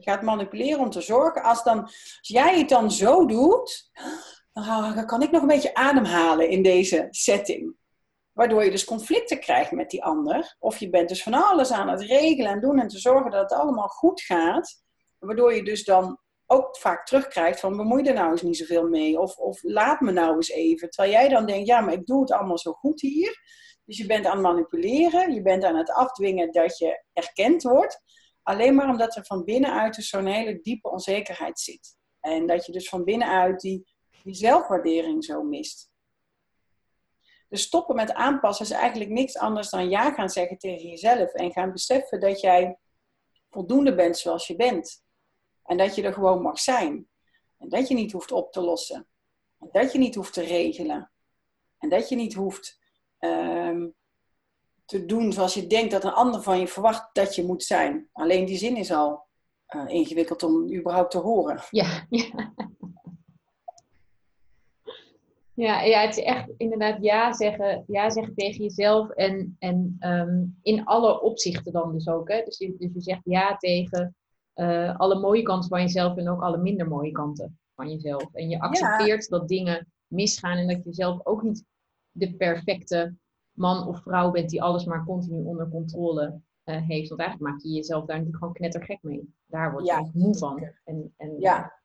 Je 0.01 0.11
gaat 0.11 0.23
manipuleren 0.23 0.81
om 0.81 0.91
te 0.91 1.01
zorgen, 1.01 1.43
als, 1.43 1.63
dan, 1.63 1.83
als 1.83 2.19
jij 2.21 2.59
het 2.59 2.69
dan 2.69 2.91
zo 2.91 3.27
doet, 3.27 3.91
dan 4.53 5.07
kan 5.07 5.23
ik 5.23 5.31
nog 5.31 5.43
een 5.43 5.49
beetje 5.49 5.75
ademhalen 5.75 6.49
in 6.49 6.63
deze 6.63 7.07
setting. 7.11 7.75
Waardoor 8.33 8.65
je 8.65 8.71
dus 8.71 8.85
conflicten 8.85 9.41
krijgt 9.41 9.73
met 9.73 9.91
die 9.91 10.05
ander. 10.05 10.57
Of 10.59 10.79
je 10.79 10.91
bent 10.91 11.09
dus 11.09 11.23
van 11.23 11.35
alles 11.35 11.73
aan 11.73 11.89
het 11.89 12.01
regelen 12.01 12.51
en 12.51 12.61
doen 12.61 12.79
en 12.79 12.89
te 12.89 12.99
zorgen 12.99 13.31
dat 13.31 13.51
het 13.51 13.59
allemaal 13.59 13.89
goed 13.89 14.21
gaat. 14.21 14.83
Waardoor 15.19 15.55
je 15.55 15.65
dus 15.65 15.85
dan 15.85 16.19
ook 16.47 16.77
vaak 16.77 17.07
terugkrijgt 17.07 17.61
van 17.61 17.77
bemoei 17.77 18.05
er 18.05 18.15
nou 18.15 18.31
eens 18.31 18.43
niet 18.43 18.57
zoveel 18.57 18.89
mee. 18.89 19.21
Of, 19.21 19.37
of 19.37 19.63
laat 19.63 20.01
me 20.01 20.13
nou 20.13 20.35
eens 20.35 20.51
even. 20.51 20.91
Terwijl 20.91 21.15
jij 21.15 21.29
dan 21.29 21.47
denkt, 21.47 21.67
ja, 21.67 21.81
maar 21.81 21.95
ik 21.95 22.07
doe 22.07 22.21
het 22.21 22.33
allemaal 22.33 22.59
zo 22.59 22.73
goed 22.73 23.01
hier. 23.01 23.39
Dus 23.85 23.99
je 23.99 24.07
bent 24.07 24.27
aan 24.27 24.33
het 24.33 24.43
manipuleren. 24.43 25.35
Je 25.35 25.43
bent 25.43 25.65
aan 25.65 25.77
het 25.77 25.91
afdwingen 25.91 26.53
dat 26.53 26.79
je 26.79 27.05
erkend 27.13 27.63
wordt. 27.63 28.03
Alleen 28.43 28.75
maar 28.75 28.89
omdat 28.89 29.17
er 29.17 29.25
van 29.25 29.45
binnenuit 29.45 29.95
dus 29.95 30.09
zo'n 30.09 30.27
hele 30.27 30.61
diepe 30.61 30.91
onzekerheid 30.91 31.61
zit. 31.61 31.97
En 32.21 32.47
dat 32.47 32.67
je 32.67 32.73
dus 32.73 32.89
van 32.89 33.05
binnenuit 33.05 33.61
die, 33.61 33.87
die 34.23 34.35
zelfwaardering 34.35 35.25
zo 35.25 35.43
mist. 35.43 35.91
Dus 37.49 37.63
stoppen 37.63 37.97
met 37.97 38.13
aanpassen 38.13 38.65
is 38.65 38.71
eigenlijk 38.71 39.11
niks 39.11 39.37
anders 39.37 39.71
dan 39.71 39.89
ja 39.89 40.13
gaan 40.13 40.29
zeggen 40.29 40.59
tegen 40.59 40.89
jezelf. 40.89 41.33
En 41.33 41.53
gaan 41.53 41.73
beseffen 41.73 42.21
dat 42.21 42.41
jij 42.41 42.79
voldoende 43.51 43.95
bent 43.95 44.19
zoals 44.19 44.47
je 44.47 44.57
bent. 44.57 45.05
En 45.65 45.77
dat 45.77 45.95
je 45.95 46.03
er 46.03 46.13
gewoon 46.13 46.43
mag 46.43 46.59
zijn. 46.59 47.09
En 47.59 47.69
dat 47.69 47.89
je 47.89 47.95
niet 47.95 48.13
hoeft 48.13 48.33
op 48.33 48.53
te 48.53 48.61
lossen. 48.61 49.09
En 49.59 49.69
dat 49.73 49.93
je 49.93 49.99
niet 49.99 50.15
hoeft 50.15 50.33
te 50.33 50.43
regelen. 50.43 51.13
En 51.79 51.89
dat 51.89 52.09
je 52.09 52.17
niet 52.17 52.35
hoeft 52.35 52.81
ehm, 53.19 53.89
te 54.91 55.07
doen 55.07 55.33
zoals 55.33 55.55
je 55.55 55.67
denkt 55.67 55.91
dat 55.91 56.05
een 56.05 56.13
ander 56.13 56.43
van 56.43 56.59
je 56.59 56.69
verwacht 56.69 57.09
dat 57.13 57.35
je 57.35 57.45
moet 57.45 57.63
zijn. 57.63 58.09
Alleen 58.13 58.45
die 58.45 58.57
zin 58.57 58.77
is 58.77 58.93
al 58.93 59.27
uh, 59.69 59.89
ingewikkeld 59.89 60.43
om 60.43 60.75
überhaupt 60.75 61.11
te 61.11 61.19
horen. 61.19 61.61
Ja, 61.71 62.07
ja. 62.09 62.53
Ja, 65.55 65.81
ja, 65.83 66.01
het 66.01 66.17
is 66.17 66.25
echt 66.25 66.51
inderdaad 66.57 67.03
ja 67.03 67.33
zeggen, 67.33 67.85
ja 67.87 68.11
zeggen 68.11 68.35
tegen 68.35 68.63
jezelf 68.63 69.11
en, 69.11 69.57
en 69.59 69.97
um, 70.01 70.59
in 70.63 70.85
alle 70.85 71.21
opzichten 71.21 71.73
dan 71.73 71.93
dus 71.93 72.09
ook. 72.09 72.29
Hè? 72.29 72.43
Dus, 72.45 72.59
je, 72.59 72.75
dus 72.79 72.91
je 72.93 73.01
zegt 73.01 73.21
ja 73.25 73.57
tegen 73.57 74.17
uh, 74.55 74.99
alle 74.99 75.19
mooie 75.19 75.43
kanten 75.43 75.69
van 75.69 75.81
jezelf 75.81 76.17
en 76.17 76.29
ook 76.29 76.43
alle 76.43 76.59
minder 76.59 76.89
mooie 76.89 77.13
kanten 77.13 77.59
van 77.75 77.91
jezelf. 77.91 78.29
En 78.33 78.49
je 78.49 78.61
accepteert 78.61 79.29
dat 79.29 79.49
dingen 79.49 79.93
misgaan 80.07 80.57
en 80.57 80.69
dat 80.69 80.85
je 80.85 80.93
zelf 80.93 81.27
ook 81.27 81.43
niet 81.43 81.65
de 82.11 82.35
perfecte 82.35 83.15
man 83.61 83.87
of 83.87 84.03
vrouw 84.03 84.31
bent 84.31 84.51
die 84.51 84.63
alles 84.63 84.85
maar 84.85 85.05
continu 85.05 85.45
onder 85.45 85.69
controle 85.69 86.41
uh, 86.65 86.77
heeft. 86.89 87.09
Want 87.09 87.21
eigenlijk 87.21 87.51
maak 87.51 87.63
je 87.63 87.69
jezelf 87.69 88.05
daar 88.05 88.17
natuurlijk 88.17 88.39
gewoon 88.39 88.55
knettergek 88.55 88.99
mee. 89.03 89.35
Daar 89.47 89.73
word 89.73 89.87
je 89.87 89.93
ja, 89.93 90.11
moe 90.13 90.39
van. 90.39 90.69
En, 90.85 91.15
en 91.17 91.35
ja, 91.39 91.81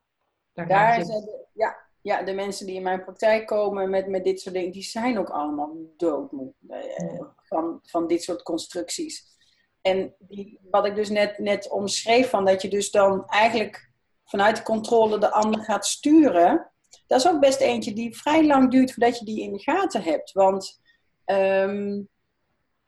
daar, 0.53 0.67
daar 0.67 0.99
je... 0.99 1.05
de, 1.05 1.45
ja, 1.53 1.75
ja, 2.01 2.23
de 2.23 2.33
mensen 2.33 2.65
die 2.65 2.75
in 2.75 2.83
mijn 2.83 3.03
praktijk 3.03 3.47
komen 3.47 3.89
met, 3.89 4.07
met 4.07 4.23
dit 4.23 4.39
soort 4.39 4.55
dingen, 4.55 4.71
die 4.71 4.83
zijn 4.83 5.19
ook 5.19 5.29
allemaal 5.29 5.75
doodmoe 5.97 6.53
uh, 6.69 7.21
van, 7.35 7.79
van 7.81 8.07
dit 8.07 8.23
soort 8.23 8.43
constructies. 8.43 9.33
En 9.81 10.15
die, 10.19 10.59
wat 10.69 10.85
ik 10.85 10.95
dus 10.95 11.09
net, 11.09 11.37
net 11.37 11.69
omschreef, 11.69 12.29
van 12.29 12.45
dat 12.45 12.61
je 12.61 12.67
dus 12.67 12.91
dan 12.91 13.25
eigenlijk 13.25 13.91
vanuit 14.23 14.55
de 14.55 14.63
controle 14.63 15.19
de 15.19 15.31
ander 15.31 15.63
gaat 15.63 15.85
sturen. 15.85 16.71
Dat 17.07 17.19
is 17.19 17.27
ook 17.27 17.39
best 17.39 17.59
eentje 17.59 17.93
die 17.93 18.17
vrij 18.17 18.45
lang 18.45 18.71
duurt 18.71 18.93
voordat 18.93 19.19
je 19.19 19.25
die 19.25 19.41
in 19.41 19.53
de 19.53 19.59
gaten 19.59 20.03
hebt. 20.03 20.31
Want 20.31 20.81
ehm, 21.25 22.03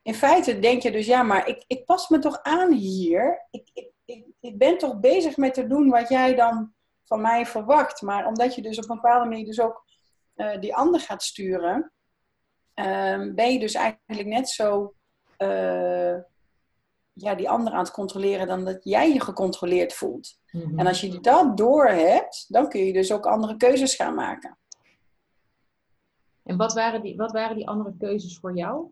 in 0.01 0.15
feite 0.15 0.60
denk 0.60 0.82
je 0.82 0.91
dus, 0.91 1.06
ja, 1.06 1.24
maar 1.24 1.48
ik, 1.48 1.63
ik 1.67 1.86
pas 1.86 2.10
me 2.10 2.20
toch 2.20 2.39
aan 2.44 2.72
hier. 2.72 3.48
Ik, 3.51 3.70
ik, 3.74 3.91
ik, 4.06 4.25
ik, 4.39 4.58
ben 4.58 4.77
toch 4.77 5.00
bezig 5.00 5.38
met 5.38 5.53
te 5.53 5.67
doen 5.67 5.89
wat 5.89 6.10
jij 6.10 6.36
dan 6.36 6.74
van 7.06 7.22
mij 7.22 7.46
verwacht. 7.46 8.01
Maar 8.01 8.27
omdat 8.27 8.56
je 8.56 8.62
dus 8.62 8.77
op 8.77 8.89
een 8.89 8.96
bepaalde 8.96 9.29
manier 9.29 9.46
dus 9.46 9.60
ook 9.60 9.86
uh, 10.36 10.60
die 10.60 10.75
ander 10.75 11.00
gaat 11.00 11.24
sturen, 11.24 11.91
um, 12.74 13.36
ben 13.36 13.53
je 13.53 13.60
dus 13.60 13.74
eigenlijk 13.74 14.27
net 14.27 14.50
zo 14.50 14.94
uh, 15.38 16.15
ja, 17.13 17.36
die 17.36 17.50
ander 17.50 17.74
aan 17.74 17.79
het 17.79 17.91
controleren 17.91 18.48
dan 18.48 18.65
dat 18.65 18.84
jij 18.84 19.13
je 19.13 19.22
gecontroleerd 19.22 19.94
voelt. 19.94 20.39
Mhm. 20.51 20.79
En 20.79 20.88
als 20.88 21.01
je 21.01 21.20
dat 21.20 21.58
door 21.58 21.88
hebt, 21.88 22.46
dan 22.48 22.70
kun 22.70 22.86
je 22.86 22.94
dus 22.94 23.12
ook 23.12 23.25
andere 23.25 23.58
keuzes 23.58 23.96
gaan 23.96 24.15
maken. 24.15 24.58
En 26.48 26.58
wat 26.58 26.74
waren, 26.74 27.01
die, 27.01 27.16
wat 27.16 27.32
waren 27.32 27.56
die 27.56 27.68
andere 27.68 27.96
keuzes 27.98 28.38
voor 28.39 28.56
jou? 28.56 28.92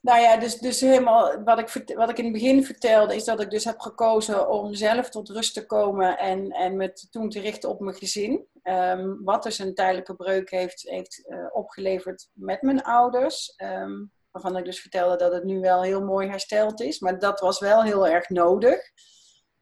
Nou 0.00 0.20
ja, 0.20 0.36
dus, 0.36 0.58
dus 0.58 0.80
helemaal 0.80 1.42
wat 1.42 1.58
ik, 1.58 1.94
wat 1.96 2.10
ik 2.10 2.18
in 2.18 2.24
het 2.24 2.32
begin 2.32 2.64
vertelde, 2.64 3.14
is 3.14 3.24
dat 3.24 3.40
ik 3.40 3.50
dus 3.50 3.64
heb 3.64 3.80
gekozen 3.80 4.48
om 4.50 4.74
zelf 4.74 5.10
tot 5.10 5.28
rust 5.28 5.54
te 5.54 5.66
komen 5.66 6.18
en, 6.18 6.50
en 6.50 6.76
me 6.76 6.92
toen 7.10 7.28
te 7.28 7.40
richten 7.40 7.68
op 7.68 7.80
mijn 7.80 7.96
gezin. 7.96 8.46
Ehm, 8.62 9.14
wat 9.24 9.42
dus 9.42 9.58
een 9.58 9.74
tijdelijke 9.74 10.14
breuk 10.14 10.50
heeft, 10.50 10.82
heeft 10.88 11.26
eh, 11.28 11.46
opgeleverd 11.52 12.28
met 12.32 12.62
mijn 12.62 12.82
ouders. 12.82 13.54
Ehm, 13.56 14.04
waarvan 14.30 14.56
ik 14.56 14.64
dus 14.64 14.80
vertelde 14.80 15.16
dat 15.16 15.32
het 15.32 15.44
nu 15.44 15.60
wel 15.60 15.82
heel 15.82 16.04
mooi 16.04 16.28
hersteld 16.28 16.80
is. 16.80 16.98
Maar 16.98 17.18
dat 17.18 17.40
was 17.40 17.60
wel 17.60 17.82
heel 17.82 18.06
erg 18.08 18.28
nodig. 18.28 18.80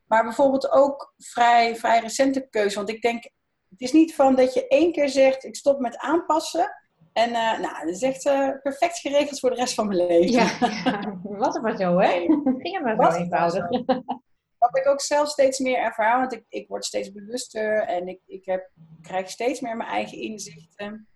Maar 0.04 0.24
bijvoorbeeld 0.24 0.70
ook 0.70 1.14
vrij, 1.18 1.76
vrij 1.76 2.00
recente 2.00 2.48
keuze. 2.48 2.76
Want 2.76 2.88
ik 2.88 3.02
denk, 3.02 3.30
het 3.70 3.80
is 3.80 3.92
niet 3.92 4.14
van 4.14 4.34
dat 4.34 4.54
je 4.54 4.68
één 4.68 4.92
keer 4.92 5.08
zegt, 5.08 5.44
ik 5.44 5.56
stop 5.56 5.80
met 5.80 5.98
aanpassen. 5.98 6.70
En 7.12 7.28
eh, 7.28 7.58
nou, 7.58 7.86
dat 7.86 7.94
is 7.94 8.02
echt 8.02 8.26
eh, 8.26 8.50
perfect 8.62 8.98
geregeld 8.98 9.40
voor 9.40 9.50
de 9.50 9.56
rest 9.56 9.74
van 9.74 9.86
mijn 9.86 10.06
leven. 10.06 10.30
Ja, 10.30 10.56
ja. 10.60 11.18
was 11.22 11.54
het 11.54 11.62
maar 11.62 11.76
zo, 11.76 11.98
hè? 11.98 12.10
Ging 12.62 12.84
het 12.84 12.96
maar 12.96 13.12
zo 13.12 13.18
eenvoudig. 13.18 13.68
Wat 14.58 14.76
ik 14.76 14.86
ook 14.86 15.00
zelf 15.00 15.28
steeds 15.28 15.58
meer 15.58 15.78
ervaar, 15.78 16.18
want 16.18 16.32
ik, 16.32 16.44
ik 16.48 16.68
word 16.68 16.84
steeds 16.84 17.12
bewuster 17.12 17.82
en 17.82 18.08
ik, 18.08 18.20
ik 18.26 18.44
heb, 18.44 18.70
krijg 19.02 19.30
steeds 19.30 19.60
meer 19.60 19.76
mijn 19.76 19.90
eigen 19.90 20.18
inzichten. 20.18 21.08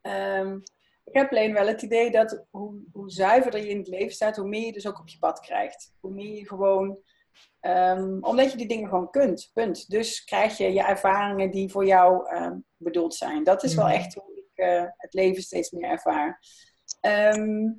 Ehm, 0.00 0.58
ik 1.04 1.14
heb 1.14 1.30
alleen 1.30 1.52
wel 1.52 1.66
het 1.66 1.82
idee 1.82 2.10
dat 2.10 2.44
hoe, 2.50 2.82
hoe 2.92 3.10
zuiverder 3.10 3.60
je 3.60 3.68
in 3.68 3.78
het 3.78 3.88
leven 3.88 4.14
staat, 4.14 4.36
hoe 4.36 4.48
meer 4.48 4.66
je 4.66 4.72
dus 4.72 4.86
ook 4.86 5.00
op 5.00 5.08
je 5.08 5.18
pad 5.18 5.40
krijgt. 5.40 5.94
Hoe 6.00 6.10
meer 6.10 6.34
je 6.34 6.46
gewoon, 6.46 6.98
ehm, 7.60 8.18
omdat 8.20 8.50
je 8.50 8.56
die 8.56 8.68
dingen 8.68 8.88
gewoon 8.88 9.10
kunt, 9.10 9.50
punt. 9.52 9.90
Dus 9.90 10.24
krijg 10.24 10.56
je 10.56 10.72
je 10.72 10.82
ervaringen 10.82 11.50
die 11.50 11.70
voor 11.70 11.86
jou 11.86 12.28
ehm, 12.28 12.56
bedoeld 12.76 13.14
zijn. 13.14 13.44
Dat 13.44 13.62
is 13.62 13.74
wel 13.74 13.84
Mhm. 13.86 13.94
echt 13.94 14.14
hoe 14.14 14.36
ik 14.36 14.64
eh, 14.64 14.84
het 14.96 15.14
leven 15.14 15.42
steeds 15.42 15.70
meer 15.70 15.90
ervaar. 15.90 16.40
Ehm, 17.00 17.72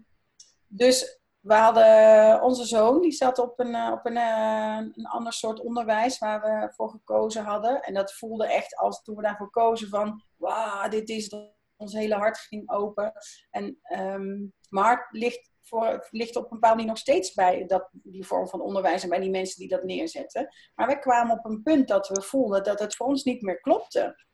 dus 0.68 1.20
we 1.40 1.54
hadden 1.54 2.42
onze 2.44 2.66
zoon, 2.66 3.02
die 3.02 3.12
zat 3.12 3.40
op 3.40 3.60
een, 3.60 3.76
eh, 3.76 3.92
op 3.92 4.06
een, 4.06 4.18
eh, 4.18 4.78
een 4.94 5.06
ander 5.06 5.34
soort 5.34 5.60
onderwijs 5.60 6.18
waar 6.18 6.42
we 6.42 6.74
voor 6.74 6.90
gekozen 6.90 7.44
hadden. 7.44 7.82
En 7.82 7.94
dat 7.94 8.14
voelde 8.14 8.48
echt 8.48 8.76
als 8.76 9.02
toen 9.04 9.16
we 9.16 9.22
daarvoor 9.22 9.50
kozen 9.50 9.90
van, 9.90 10.24
wauw, 10.36 10.90
dit 10.90 11.10
is 11.10 11.32
het. 11.32 11.54
Ons 11.78 11.94
hele 11.94 12.16
hart 12.16 12.38
ging 12.38 12.72
open. 12.72 13.14
En 13.50 13.80
mijn 14.70 14.86
hart 14.86 15.08
ligt, 15.12 15.52
voor, 15.68 16.08
ligt 16.12 16.36
op 16.36 16.44
een 16.44 16.50
bepaalde 16.50 16.76
manier 16.76 16.92
nog 16.92 16.98
steeds 16.98 17.34
bij 17.34 17.66
dat, 17.66 17.90
die 17.92 18.26
vorm 18.26 18.48
van 18.48 18.62
onderwijs 18.62 19.04
en 19.04 19.10
bij 19.10 19.20
die 19.20 19.30
mensen 19.30 19.60
die 19.60 19.68
dat 19.68 19.84
neerzetten. 19.84 20.54
Maar 20.76 20.88
we 20.88 21.00
kwamen 21.00 21.38
op 21.38 21.46
een 21.46 21.62
punt 21.62 21.88
dat 21.88 22.08
we 22.08 22.22
voelden 22.22 22.64
dat 22.64 22.80
het 22.80 22.96
voor 22.96 23.08
ons 23.08 23.24
niet 23.24 23.42
meer 23.42 23.60
klopte. 23.60 24.26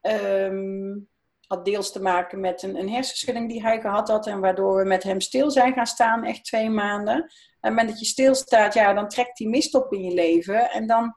Ehm, 0.00 0.98
had 1.46 1.64
deels 1.64 1.92
te 1.92 2.02
maken 2.02 2.40
met 2.40 2.62
een, 2.62 2.76
een 2.76 2.90
hersenschudding 2.90 3.48
die 3.48 3.62
hij 3.62 3.80
gehad 3.80 4.08
had. 4.08 4.26
En 4.26 4.40
waardoor 4.40 4.76
we 4.76 4.84
met 4.84 5.02
hem 5.02 5.20
stil 5.20 5.50
zijn 5.50 5.72
gaan 5.72 5.86
staan, 5.86 6.24
echt 6.24 6.44
twee 6.44 6.70
maanden. 6.70 7.14
En 7.14 7.22
op 7.22 7.30
het 7.60 7.70
moment 7.70 7.88
dat 7.88 8.00
je 8.00 8.06
stilstaat, 8.06 8.74
ja, 8.74 8.94
dan 8.94 9.08
trekt 9.08 9.36
die 9.36 9.48
mist 9.48 9.74
op 9.74 9.92
in 9.92 10.02
je 10.02 10.14
leven. 10.14 10.70
En 10.70 10.86
dan 10.86 11.14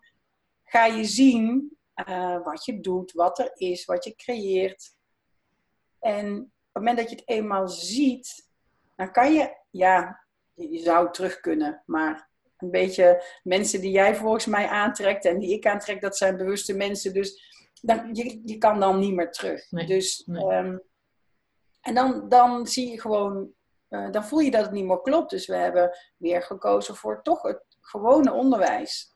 ga 0.63 0.85
je 0.85 1.03
zien 1.03 1.77
eh, 1.93 2.43
wat 2.43 2.65
je 2.65 2.79
doet, 2.79 3.11
wat 3.11 3.39
er 3.39 3.51
is, 3.53 3.85
wat 3.85 4.03
je 4.03 4.15
creëert. 4.15 4.97
En 5.99 6.35
op 6.35 6.45
het 6.71 6.83
moment 6.83 6.97
dat 6.97 7.09
je 7.09 7.15
het 7.15 7.29
eenmaal 7.29 7.67
ziet, 7.67 8.48
dan 8.99 9.11
kan 9.11 9.33
je, 9.33 9.57
ja, 9.69 10.25
je 10.53 10.79
zou 10.79 11.11
terug 11.11 11.39
kunnen. 11.39 11.83
Maar 11.85 12.29
een 12.57 12.71
beetje 12.71 13.23
mensen 13.43 13.81
die 13.81 13.91
jij 13.91 14.15
volgens 14.15 14.45
mij 14.45 14.67
aantrekt 14.67 15.25
en 15.25 15.39
die 15.39 15.53
ik 15.53 15.65
aantrek, 15.65 16.01
dat 16.01 16.17
zijn 16.17 16.37
bewuste 16.37 16.75
mensen. 16.75 17.13
Dus 17.13 17.43
dan, 17.81 18.09
je, 18.13 18.41
je 18.45 18.57
kan 18.57 18.79
dan 18.79 18.99
niet 18.99 19.13
meer 19.13 19.31
terug. 19.31 19.71
Nee, 19.71 19.85
dus, 19.85 20.23
nee. 20.25 20.43
ehm, 20.43 20.77
en 21.81 21.93
dan, 21.93 22.29
dan 22.29 22.67
zie 22.67 22.91
je 22.91 23.01
gewoon, 23.01 23.51
eh, 23.87 24.11
dan 24.11 24.25
voel 24.25 24.39
je 24.39 24.51
dat 24.51 24.61
het 24.61 24.71
niet 24.71 24.85
meer 24.85 25.01
klopt. 25.01 25.29
Dus 25.29 25.47
we 25.47 25.55
hebben 25.55 25.97
weer 26.17 26.41
gekozen 26.41 26.95
voor 26.95 27.21
toch 27.23 27.41
het 27.41 27.63
gewone 27.81 28.31
onderwijs. 28.31 29.08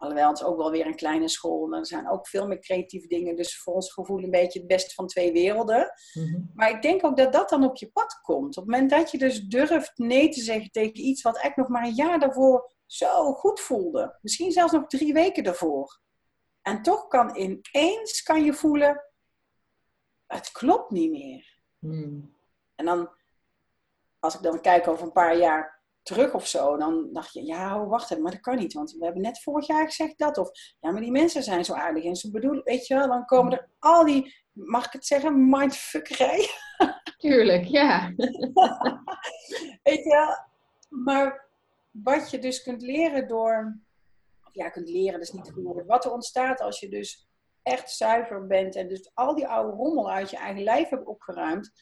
Alhoewel 0.00 0.28
het 0.28 0.38
is 0.38 0.44
ook 0.44 0.56
wel 0.56 0.70
weer 0.70 0.86
een 0.86 0.96
kleine 0.96 1.28
school. 1.28 1.72
En 1.72 1.78
er 1.78 1.86
zijn 1.86 2.10
ook 2.10 2.28
veel 2.28 2.46
meer 2.46 2.58
creatieve 2.58 3.06
dingen. 3.06 3.36
Dus 3.36 3.58
voor 3.58 3.74
ons 3.74 3.92
gevoel 3.92 4.22
een 4.22 4.30
beetje 4.30 4.58
het 4.58 4.68
beste 4.68 4.94
van 4.94 5.06
twee 5.06 5.32
werelden. 5.32 5.92
Mhm. 6.14 6.40
Maar 6.54 6.70
ik 6.70 6.82
denk 6.82 7.04
ook 7.04 7.16
dat 7.16 7.32
dat 7.32 7.48
dan 7.48 7.64
op 7.64 7.76
je 7.76 7.90
pad 7.90 8.20
komt. 8.22 8.56
Op 8.56 8.62
het 8.66 8.72
moment 8.72 8.90
dat 8.90 9.10
je 9.10 9.18
dus 9.18 9.40
durft 9.40 9.98
nee 9.98 10.28
te 10.28 10.40
zeggen 10.40 10.70
tegen 10.70 11.00
iets 11.00 11.22
wat 11.22 11.40
echt 11.40 11.56
nog 11.56 11.68
maar 11.68 11.84
een 11.84 11.94
jaar 11.94 12.18
daarvoor 12.18 12.72
zo 12.86 13.32
goed 13.32 13.60
voelde. 13.60 14.18
Misschien 14.20 14.52
zelfs 14.52 14.72
nog 14.72 14.86
drie 14.86 15.12
weken 15.12 15.44
daarvoor. 15.44 16.00
En 16.62 16.82
toch 16.82 17.06
kan 17.06 17.36
ineens 17.36 18.22
kan 18.22 18.44
je 18.44 18.52
voelen, 18.52 19.04
het 20.26 20.52
klopt 20.52 20.90
niet 20.90 21.10
meer. 21.10 21.62
Hmm. 21.78 22.36
En 22.74 22.84
dan, 22.84 23.10
als 24.18 24.34
ik 24.34 24.42
dan 24.42 24.60
kijk 24.60 24.88
over 24.88 25.04
een 25.06 25.12
paar 25.12 25.36
jaar 25.36 25.79
terug 26.02 26.34
of 26.34 26.46
zo, 26.46 26.76
dan 26.76 27.08
dacht 27.12 27.32
je, 27.32 27.44
ja, 27.44 27.82
oh, 27.82 27.88
wacht 27.88 28.10
even, 28.10 28.22
maar 28.22 28.32
dat 28.32 28.40
kan 28.40 28.56
niet, 28.56 28.72
want 28.72 28.92
we 28.92 29.04
hebben 29.04 29.22
net 29.22 29.42
vorig 29.42 29.66
jaar 29.66 29.86
gezegd 29.86 30.18
dat. 30.18 30.38
Of, 30.38 30.50
ja, 30.80 30.90
maar 30.90 31.00
die 31.00 31.10
mensen 31.10 31.42
zijn 31.42 31.64
zo 31.64 31.74
aardig 31.74 32.04
en 32.04 32.16
ze 32.16 32.30
bedoelen, 32.30 32.64
weet 32.64 32.86
je 32.86 32.94
wel, 32.94 33.08
dan 33.08 33.24
komen 33.24 33.52
er 33.52 33.68
al 33.78 34.04
die, 34.04 34.34
mag 34.52 34.86
ik 34.86 34.92
het 34.92 35.06
zeggen, 35.06 35.48
mindfuckerij. 35.48 36.48
Tuurlijk, 37.18 37.64
ja. 37.64 38.12
Weet 39.82 40.04
je 40.04 40.10
wel? 40.10 40.36
Maar 41.04 41.48
wat 41.90 42.30
je 42.30 42.38
dus 42.38 42.62
kunt 42.62 42.82
leren 42.82 43.28
door, 43.28 43.80
of 44.44 44.54
ja, 44.54 44.68
kunt 44.68 44.88
leren, 44.88 45.12
dat 45.12 45.28
is 45.28 45.32
niet 45.32 45.50
goed 45.52 45.64
woord. 45.64 45.86
Wat 45.86 46.04
er 46.04 46.12
ontstaat 46.12 46.60
als 46.60 46.80
je 46.80 46.88
dus 46.88 47.28
echt 47.62 47.90
zuiver 47.90 48.46
bent 48.46 48.76
en 48.76 48.88
dus 48.88 49.10
al 49.14 49.34
die 49.34 49.46
oude 49.46 49.76
rommel 49.76 50.10
uit 50.10 50.30
je 50.30 50.36
eigen 50.36 50.62
lijf 50.62 50.88
hebt 50.88 51.06
opgeruimd, 51.06 51.72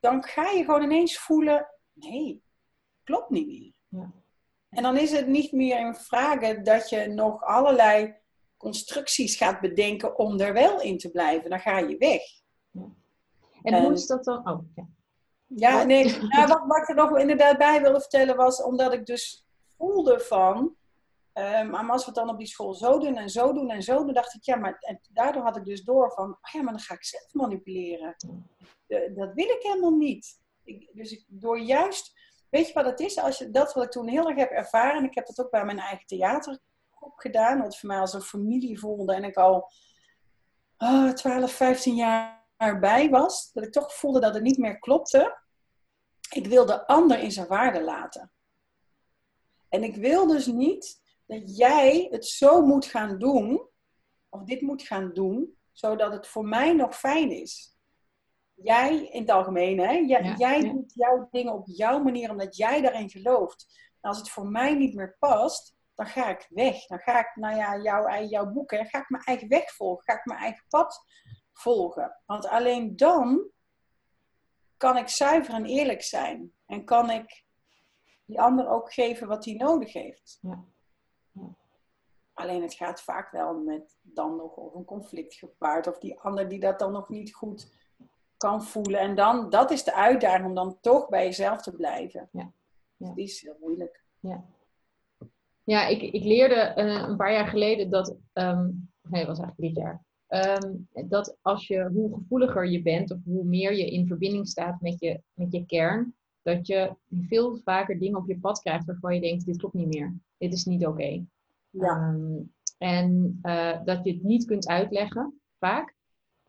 dan 0.00 0.24
ga 0.24 0.50
je 0.50 0.64
gewoon 0.64 0.82
ineens 0.82 1.18
voelen, 1.18 1.68
nee, 1.92 2.44
klopt 3.06 3.30
niet 3.30 3.46
meer. 3.46 3.72
Ja. 3.88 4.12
En 4.68 4.82
dan 4.82 4.96
is 4.96 5.12
het 5.12 5.26
niet 5.26 5.52
meer 5.52 5.78
in 5.78 5.94
vragen 5.94 6.64
dat 6.64 6.88
je 6.88 7.06
nog 7.06 7.42
allerlei 7.42 8.14
constructies 8.56 9.36
gaat 9.36 9.60
bedenken 9.60 10.18
om 10.18 10.40
er 10.40 10.52
wel 10.52 10.80
in 10.80 10.98
te 10.98 11.10
blijven. 11.10 11.50
Dan 11.50 11.60
ga 11.60 11.78
je 11.78 11.96
weg. 11.98 12.22
En 13.62 13.82
hoe 13.82 13.92
is 13.92 14.06
dat 14.06 14.24
dan? 14.24 14.48
Oh, 14.48 14.60
ja. 14.74 14.88
Ja, 15.46 15.82
nee. 15.82 16.18
Nou, 16.28 16.46
wat, 16.48 16.62
wat 16.66 16.78
ik 16.78 16.88
er 16.88 16.94
nog 16.94 17.18
inderdaad 17.18 17.58
bij 17.58 17.82
wilde 17.82 18.00
vertellen 18.00 18.36
was, 18.36 18.62
omdat 18.62 18.92
ik 18.92 19.06
dus 19.06 19.46
voelde 19.76 20.20
van, 20.20 20.76
ehm, 21.32 21.70
maar 21.70 21.90
als 21.90 22.04
we 22.04 22.10
het 22.10 22.18
dan 22.18 22.28
op 22.28 22.38
die 22.38 22.46
school 22.46 22.74
zo 22.74 22.98
doen 22.98 23.16
en 23.16 23.30
zo 23.30 23.52
doen 23.52 23.70
en 23.70 23.82
zo 23.82 24.04
doen, 24.04 24.14
dacht 24.14 24.34
ik, 24.34 24.42
ja, 24.42 24.56
maar 24.56 24.76
en 24.80 25.00
daardoor 25.10 25.42
had 25.42 25.56
ik 25.56 25.64
dus 25.64 25.82
door 25.82 26.12
van, 26.12 26.30
oh 26.30 26.52
ja, 26.52 26.62
maar 26.62 26.72
dan 26.72 26.82
ga 26.82 26.94
ik 26.94 27.04
zelf 27.04 27.32
manipuleren. 27.32 28.16
Dat 29.14 29.34
wil 29.34 29.48
ik 29.48 29.58
helemaal 29.62 29.96
niet. 29.96 30.40
Ik, 30.64 30.90
dus 30.92 31.12
ik, 31.12 31.24
door 31.28 31.58
juist, 31.58 32.25
weet 32.50 32.66
je 32.66 32.72
wat 32.72 32.84
het 32.84 33.00
is? 33.00 33.18
Als 33.18 33.38
je, 33.38 33.50
dat 33.50 33.72
wat 33.72 33.84
ik 33.84 33.90
toen 33.90 34.08
heel 34.08 34.28
erg 34.28 34.38
heb 34.38 34.50
ervaren, 34.50 34.96
en 34.96 35.04
ik 35.04 35.14
heb 35.14 35.26
dat 35.26 35.40
ook 35.40 35.50
bij 35.50 35.64
mijn 35.64 35.78
eigen 35.78 36.06
theatergroep 36.06 37.16
gedaan, 37.16 37.60
wat 37.62 37.78
voor 37.78 37.88
mij 37.88 37.98
als 37.98 38.12
een 38.12 38.22
familie 38.22 38.78
voelde 38.78 39.14
en 39.14 39.24
ik 39.24 39.36
al 39.36 39.70
oh, 40.78 41.10
12, 41.10 41.52
15 41.52 41.94
jaar 41.94 42.78
bij 42.80 43.10
was, 43.10 43.52
dat 43.52 43.64
ik 43.64 43.72
toch 43.72 43.94
voelde 43.94 44.20
dat 44.20 44.34
het 44.34 44.42
niet 44.42 44.58
meer 44.58 44.78
klopte. 44.78 45.38
Ik 46.30 46.46
wil 46.46 46.66
de 46.66 46.86
ander 46.86 47.18
in 47.18 47.32
zijn 47.32 47.46
waarde 47.46 47.82
laten. 47.82 48.32
En 49.68 49.82
ik 49.82 49.96
wil 49.96 50.26
dus 50.26 50.46
niet 50.46 51.00
dat 51.26 51.56
jij 51.56 52.08
het 52.10 52.26
zo 52.26 52.66
moet 52.66 52.86
gaan 52.86 53.18
doen, 53.18 53.68
of 54.28 54.42
dit 54.42 54.60
moet 54.60 54.82
gaan 54.82 55.12
doen, 55.12 55.56
zodat 55.72 56.12
het 56.12 56.26
voor 56.26 56.44
mij 56.44 56.72
nog 56.72 56.98
fijn 56.98 57.30
is. 57.30 57.75
Jij, 58.62 59.06
in 59.06 59.20
het 59.20 59.30
algemeen, 59.30 59.78
hè? 59.78 59.92
Jij, 59.92 60.22
Ja, 60.22 60.34
jij 60.36 60.60
ja. 60.60 60.72
doet 60.72 60.92
jouw 60.94 61.28
dingen 61.30 61.52
op 61.52 61.66
jouw 61.66 62.02
manier, 62.02 62.30
omdat 62.30 62.56
jij 62.56 62.80
daarin 62.80 63.10
gelooft. 63.10 63.66
En 64.00 64.08
als 64.08 64.18
het 64.18 64.30
voor 64.30 64.46
mij 64.46 64.74
niet 64.74 64.94
meer 64.94 65.16
past, 65.18 65.76
dan 65.94 66.06
ga 66.06 66.28
ik 66.28 66.46
weg. 66.50 66.86
Dan 66.86 66.98
ga 66.98 67.18
ik, 67.18 67.30
nou 67.34 67.56
ja, 67.56 67.76
jouw, 67.76 68.22
jouw 68.22 68.52
boeken, 68.52 68.86
ga 68.86 68.98
ik 68.98 69.08
mijn 69.08 69.22
eigen 69.24 69.48
weg 69.48 69.74
volgen. 69.74 70.04
Ga 70.04 70.14
ik 70.18 70.24
mijn 70.24 70.40
eigen 70.40 70.64
pad 70.68 71.04
volgen. 71.52 72.20
Want 72.26 72.46
alleen 72.48 72.96
dan 72.96 73.50
kan 74.76 74.96
ik 74.96 75.08
zuiver 75.08 75.54
en 75.54 75.64
eerlijk 75.64 76.02
zijn. 76.02 76.52
En 76.66 76.84
kan 76.84 77.10
ik 77.10 77.44
die 78.24 78.40
ander 78.40 78.68
ook 78.68 78.92
geven 78.92 79.28
wat 79.28 79.44
hij 79.44 79.54
nodig 79.54 79.92
heeft. 79.92 80.38
Ja. 80.40 80.64
Alleen 82.32 82.62
het 82.62 82.74
gaat 82.74 83.02
vaak 83.02 83.30
wel 83.30 83.54
met 83.54 83.98
dan 84.02 84.36
nog 84.36 84.56
of 84.56 84.74
een 84.74 84.84
conflict 84.84 85.34
gepaard. 85.34 85.86
Of 85.86 85.98
die 85.98 86.20
ander 86.20 86.48
die 86.48 86.60
dat 86.60 86.78
dan 86.78 86.92
nog 86.92 87.08
niet 87.08 87.34
goed 87.34 87.74
kan 88.36 88.64
voelen. 88.64 89.00
En 89.00 89.14
dan, 89.14 89.50
dat 89.50 89.70
is 89.70 89.84
de 89.84 89.94
uitdaging 89.94 90.46
om 90.46 90.54
dan 90.54 90.78
toch 90.80 91.08
bij 91.08 91.24
jezelf 91.24 91.62
te 91.62 91.72
blijven. 91.72 92.28
Ja. 92.32 92.52
Ja. 92.96 93.12
Die 93.14 93.24
is 93.24 93.40
heel 93.40 93.56
moeilijk. 93.60 94.04
Ja, 95.64 95.86
ik, 95.86 96.02
ik 96.02 96.24
leerde 96.24 96.54
eh, 96.54 97.08
een 97.08 97.16
paar 97.16 97.32
jaar 97.32 97.46
geleden 97.46 97.90
dat, 97.90 98.16
ehm, 98.32 98.70
nee, 99.02 99.26
dat 99.26 99.36
was 99.36 99.38
eigenlijk 99.38 99.74
dit 99.74 99.84
jaar, 99.84 100.04
ehm, 100.26 100.74
dat 101.08 101.36
als 101.42 101.66
je, 101.66 101.90
hoe 101.92 102.14
gevoeliger 102.14 102.66
je 102.66 102.82
bent 102.82 103.10
of 103.10 103.18
hoe 103.24 103.44
meer 103.44 103.74
je 103.74 103.90
in 103.90 104.06
verbinding 104.06 104.48
staat 104.48 104.80
met 104.80 105.00
je, 105.00 105.20
met 105.32 105.52
je 105.52 105.66
kern, 105.66 106.14
dat 106.42 106.66
je 106.66 106.94
veel 107.10 107.56
vaker 107.64 107.98
dingen 107.98 108.18
op 108.18 108.28
je 108.28 108.38
pad 108.38 108.60
krijgt 108.60 108.84
waarvan 108.84 109.14
je 109.14 109.20
denkt, 109.20 109.46
dit 109.46 109.56
klopt 109.56 109.74
niet 109.74 109.94
meer. 109.94 110.14
Dit 110.38 110.52
is 110.52 110.64
niet 110.64 110.86
oké. 110.86 111.24
Ja. 111.70 111.88
Ehm, 111.88 112.42
en 112.78 113.38
eh, 113.42 113.84
dat 113.84 114.04
je 114.04 114.12
het 114.12 114.22
niet 114.22 114.44
kunt 114.44 114.68
uitleggen, 114.68 115.40
vaak. 115.58 115.94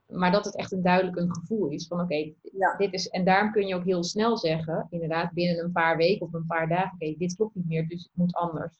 Maar 0.07 0.31
dat 0.31 0.45
het 0.45 0.55
echt 0.55 0.71
een 0.71 0.81
duidelijk 0.81 1.17
een 1.17 1.33
gevoel 1.33 1.69
is 1.69 1.87
van 1.87 2.01
oké, 2.01 2.31
Ja. 2.41 2.75
dit 2.77 2.93
is. 2.93 3.07
En 3.07 3.25
daarom 3.25 3.51
kun 3.51 3.67
je 3.67 3.75
ook 3.75 3.83
heel 3.85 4.03
snel 4.03 4.37
zeggen, 4.37 4.87
inderdaad, 4.89 5.31
binnen 5.33 5.63
een 5.63 5.71
paar 5.71 5.97
weken 5.97 6.25
of 6.25 6.33
een 6.33 6.45
paar 6.45 6.67
dagen, 6.67 6.91
oké, 6.93 7.15
dit 7.17 7.35
klopt 7.35 7.55
niet 7.55 7.67
meer, 7.67 7.87
dus 7.87 8.03
het 8.03 8.11
moet 8.13 8.33
anders. 8.35 8.77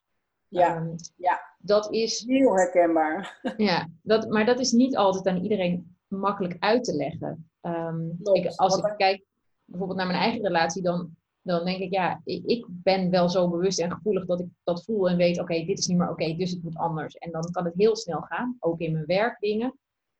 Ja. 0.48 0.76
Ehm, 0.76 0.96
Ja. 1.16 1.40
Dat 1.60 1.94
is 1.94 2.24
Heel 2.28 2.56
herkenbaar. 2.56 3.40
ja, 3.58 3.88
dat, 4.02 4.30
maar 4.30 4.46
dat 4.46 4.60
is 4.60 4.72
niet 4.72 4.96
altijd 4.98 5.28
aan 5.28 5.44
iedereen 5.44 5.96
makkelijk 6.08 6.56
uit 6.60 6.84
te 6.84 6.96
leggen. 6.96 7.50
Ehm, 7.62 8.08
Klopt, 8.24 8.38
ik, 8.38 8.48
als 8.56 8.78
ik 8.78 8.94
kijk 8.98 9.24
bijvoorbeeld 9.66 9.98
naar 10.00 10.08
mijn 10.08 10.20
eigen 10.20 10.42
relatie, 10.42 10.82
dan, 10.82 11.16
dan 11.42 11.66
denk 11.66 11.80
ik, 11.80 11.92
ja, 11.94 12.22
ik, 12.24 12.46
ik 12.46 12.66
ben 12.70 13.10
wel 13.10 13.30
zo 13.30 13.50
bewust 13.50 13.80
en 13.80 13.92
gevoelig 13.92 14.26
dat 14.26 14.40
ik 14.40 14.48
dat 14.63 14.84
voel 14.84 15.10
en 15.10 15.18
weet, 15.18 15.40
oké, 15.40 15.66
dit 15.66 15.78
is 15.80 15.88
niet 15.88 15.98
meer 15.98 16.10
oké, 16.10 16.36
dus 16.36 16.52
het 16.52 16.63
moet 16.63 16.78
anders. 16.78 17.16
En 17.16 17.32
dan 17.32 17.52
kan 17.52 17.66
het 17.66 17.74
heel 17.78 17.96
snel 17.96 18.22
gaan, 18.22 18.56
ook 18.60 18.80
in 18.80 18.92
mijn 18.92 19.06
werkdingen. 19.06 19.78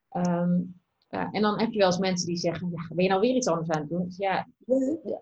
Ehm, 0.08 0.60
ja, 1.08 1.28
en 1.32 1.42
dan 1.42 1.58
heb 1.60 1.70
je 1.72 1.78
wel 1.78 1.86
eens 1.86 1.98
mensen 1.98 2.26
die 2.26 2.36
zeggen, 2.36 2.70
ja, 2.70 2.88
ben 2.94 3.04
je 3.04 3.10
nou 3.10 3.20
weer 3.20 3.34
iets 3.34 3.46
anders 3.48 3.70
aan 3.70 3.80
het 3.80 3.90
doen? 3.90 4.04
Dus 4.04 4.16
ja, 4.16 4.46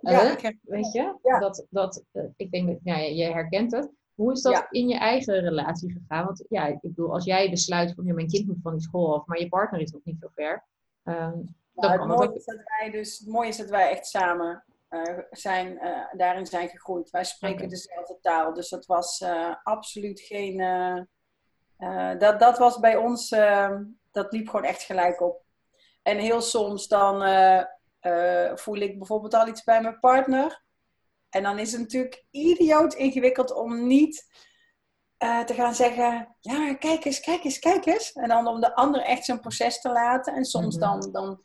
Ja, 0.00 0.34
Eh? 0.36 0.50
weet 0.62 0.92
je, 0.92 1.14
Ja. 1.22 1.38
dat, 1.38 1.66
dat, 1.70 2.04
eh, 2.12 2.22
ik 2.36 2.50
denk 2.50 2.68
dat 2.68 2.78
ja, 2.82 2.96
je 2.96 3.24
herkent 3.24 3.72
het. 3.72 3.90
Hoe 4.14 4.32
is 4.32 4.42
dat 4.42 4.52
Ja. 4.52 4.66
in 4.70 4.88
je 4.88 4.98
eigen 4.98 5.40
relatie 5.40 5.92
gegaan? 5.92 6.24
Want 6.24 6.44
ja, 6.48 6.66
ik 6.66 6.80
bedoel, 6.80 7.12
als 7.12 7.24
jij 7.24 7.50
besluit 7.50 7.94
van 7.94 8.04
ja, 8.04 8.14
mijn 8.14 8.26
kind 8.28 8.46
moet 8.46 8.58
van 8.62 8.72
die 8.72 8.80
school 8.82 9.14
af, 9.18 9.26
maar 9.26 9.38
je 9.40 9.48
partner 9.48 9.80
is 9.80 9.90
nog 9.92 10.04
niet 10.04 10.18
zo 10.20 10.28
ver. 10.34 10.64
ehm, 11.02 11.38
Nou, 11.74 11.92
het, 11.92 12.06
mooie 12.06 12.28
ook. 12.28 12.34
is 12.34 12.44
dat 12.44 12.60
wij 12.78 12.90
dus, 12.90 13.18
het 13.18 13.28
mooie 13.28 13.48
is 13.48 13.56
dat 13.56 13.68
wij 13.70 13.90
echt 13.90 14.06
samen 14.06 14.64
eh, 14.88 15.18
zijn, 15.30 15.78
daarin 16.16 16.46
zijn 16.46 16.68
gegroeid. 16.68 17.10
Wij 17.10 17.24
spreken 17.24 17.68
dezelfde 17.68 18.18
taal, 18.20 18.54
dus 18.54 18.68
dat 18.68 18.86
was 18.86 19.24
absoluut 19.62 20.20
geen. 20.20 20.56
dat, 22.18 22.40
dat 22.40 22.58
was 22.58 22.78
bij 22.80 22.96
ons, 22.96 23.30
eh, 23.30 23.76
dat 24.12 24.32
liep 24.32 24.48
gewoon 24.48 24.64
echt 24.66 24.82
gelijk 24.82 25.20
op. 25.20 25.44
En 26.06 26.18
heel 26.18 26.40
soms 26.40 26.88
dan 26.88 27.22
eh, 27.22 27.64
eh, 28.00 28.56
voel 28.56 28.76
ik 28.76 28.98
bijvoorbeeld 28.98 29.34
al 29.34 29.48
iets 29.48 29.64
bij 29.64 29.82
mijn 29.82 30.00
partner. 30.00 30.64
En 31.28 31.42
dan 31.42 31.58
is 31.58 31.72
het 31.72 31.80
natuurlijk 31.80 32.24
idioot 32.30 32.94
ingewikkeld 32.94 33.54
om 33.54 33.86
niet 33.86 34.26
eh, 35.16 35.40
te 35.40 35.54
gaan 35.54 35.74
zeggen: 35.74 36.36
Ja, 36.40 36.74
kijk 36.74 37.04
eens, 37.04 37.20
kijk 37.20 37.44
eens, 37.44 37.58
kijk 37.58 37.86
eens. 37.86 38.12
En 38.12 38.28
dan 38.28 38.46
om 38.46 38.60
de 38.60 38.74
ander 38.74 39.00
echt 39.00 39.24
zijn 39.24 39.40
proces 39.40 39.80
te 39.80 39.88
laten. 39.90 40.34
En 40.34 40.44
soms 40.44 40.76
Mhm. 40.76 40.84
dan, 40.84 41.12
dan 41.12 41.42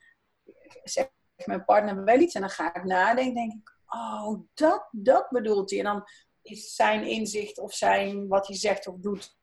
zegt 0.84 1.12
mijn 1.46 1.66
partner 1.66 2.04
wel 2.04 2.20
iets 2.20 2.36
en 2.36 2.42
dan 2.42 2.50
ga 2.50 2.74
ik 2.74 2.84
nadenken. 2.84 3.34
denk 3.34 3.54
ik: 3.54 3.76
Oh, 3.86 4.40
dat, 4.54 4.88
dat 4.92 5.30
bedoelt 5.30 5.70
hij. 5.70 5.80
En 5.80 5.86
dan 5.86 6.04
is 6.42 6.76
zijn 6.76 7.08
inzicht 7.08 7.60
of 7.60 7.74
zijn 7.74 8.28
wat 8.28 8.48
hij 8.48 8.56
zegt 8.56 8.88
of 8.88 8.96
doet. 8.98 9.40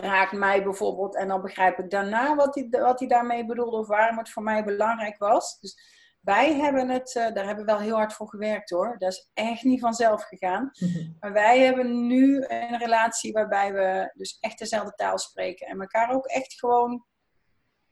Raakt 0.00 0.32
mij 0.32 0.62
bijvoorbeeld 0.62 1.16
en 1.16 1.28
dan 1.28 1.42
begrijp 1.42 1.78
ik 1.78 1.90
daarna 1.90 2.34
wat 2.34 2.54
hij, 2.54 2.68
wat 2.70 2.98
hij 2.98 3.08
daarmee 3.08 3.46
bedoelde 3.46 3.76
of 3.76 3.86
waarom 3.86 4.18
het 4.18 4.30
voor 4.30 4.42
mij 4.42 4.64
belangrijk 4.64 5.18
was. 5.18 5.58
Dus 5.60 5.96
wij 6.20 6.54
hebben 6.54 6.88
het, 6.88 7.14
eh, 7.16 7.34
daar 7.34 7.46
hebben 7.46 7.64
we 7.64 7.72
wel 7.72 7.80
heel 7.80 7.96
hard 7.96 8.12
voor 8.12 8.28
gewerkt 8.28 8.70
hoor. 8.70 8.98
Dat 8.98 9.12
is 9.12 9.30
echt 9.34 9.62
niet 9.62 9.80
vanzelf 9.80 10.22
gegaan. 10.22 10.70
Mhm. 10.72 11.10
Maar 11.20 11.32
wij 11.32 11.60
hebben 11.60 12.06
nu 12.06 12.44
een 12.46 12.78
relatie 12.78 13.32
waarbij 13.32 13.72
we 13.72 14.10
dus 14.14 14.38
echt 14.40 14.58
dezelfde 14.58 14.92
taal 14.94 15.18
spreken. 15.18 15.66
En 15.66 15.80
elkaar 15.80 16.10
ook 16.10 16.26
echt 16.26 16.58
gewoon 16.58 17.04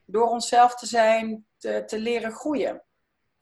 door 0.05 0.29
onszelf 0.29 0.75
te 0.75 0.87
zijn, 0.87 1.47
te, 1.59 1.83
te 1.87 1.99
leren 1.99 2.33
groeien. 2.33 2.85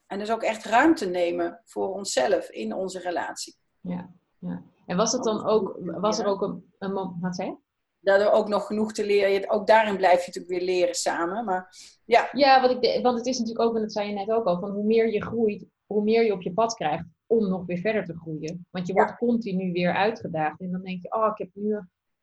En 0.07 0.19
dus 0.19 0.31
ook 0.31 0.43
echt 0.43 0.65
ruimte 0.65 1.07
nemen 1.07 1.61
voor 1.65 1.89
onszelf 1.89 2.49
in 2.49 2.75
onze 2.75 2.99
relatie. 2.99 3.57
Ja, 3.81 4.11
ja. 4.39 4.63
En 4.87 4.97
was 4.97 5.13
het 5.13 5.23
dan 5.23 5.47
ook, 5.47 5.79
was 5.81 6.19
er 6.19 6.27
ook 6.27 6.43
een, 6.43 6.75
een 6.79 6.93
mom- 6.93 7.17
wat 7.21 7.37
zei 7.37 7.59
er 8.05 8.31
ook 8.33 8.49
nog 8.49 8.67
genoeg 8.67 8.93
te 8.93 9.07
leren. 9.07 9.51
Ook 9.51 9.67
daarin 9.67 9.97
blijf 9.97 10.21
je 10.25 10.27
natuurlijk 10.27 10.55
weer 10.67 10.75
leren 10.75 10.95
samen. 10.95 11.45
Maar 11.45 11.77
ja, 12.05 12.29
Ja, 12.33 12.61
want, 12.61 12.73
ik, 12.73 12.81
de- 12.83 13.01
want 13.03 13.17
het 13.19 13.27
is 13.27 13.39
natuurlijk 13.39 13.69
ook, 13.69 13.75
en 13.75 13.81
dat 13.83 13.93
zei 13.93 14.09
je 14.09 14.15
net 14.15 14.31
ook 14.31 14.45
al, 14.47 14.59
van 14.59 14.71
hoe 14.71 14.85
meer 14.85 15.13
je 15.13 15.23
groeit, 15.23 15.67
hoe 15.87 16.03
meer 16.03 16.25
je 16.25 16.33
op 16.33 16.43
je 16.43 16.53
pad 16.53 16.75
krijgt 16.75 17.05
om 17.27 17.49
nog 17.49 17.67
weer 17.67 17.79
verder 17.79 18.05
te 18.05 18.17
groeien. 18.17 18.67
Want 18.71 18.87
je 18.87 18.95
Ja. 18.95 19.03
wordt 19.05 19.19
continu 19.19 19.73
weer 19.73 19.95
uitgedaagd. 19.95 20.61
En 20.61 20.71
dan 20.71 20.83
denk 20.83 21.03
je, 21.03 21.13
oh, 21.15 21.27
ik 21.33 21.39
heb 21.39 21.49
nu, 21.55 21.79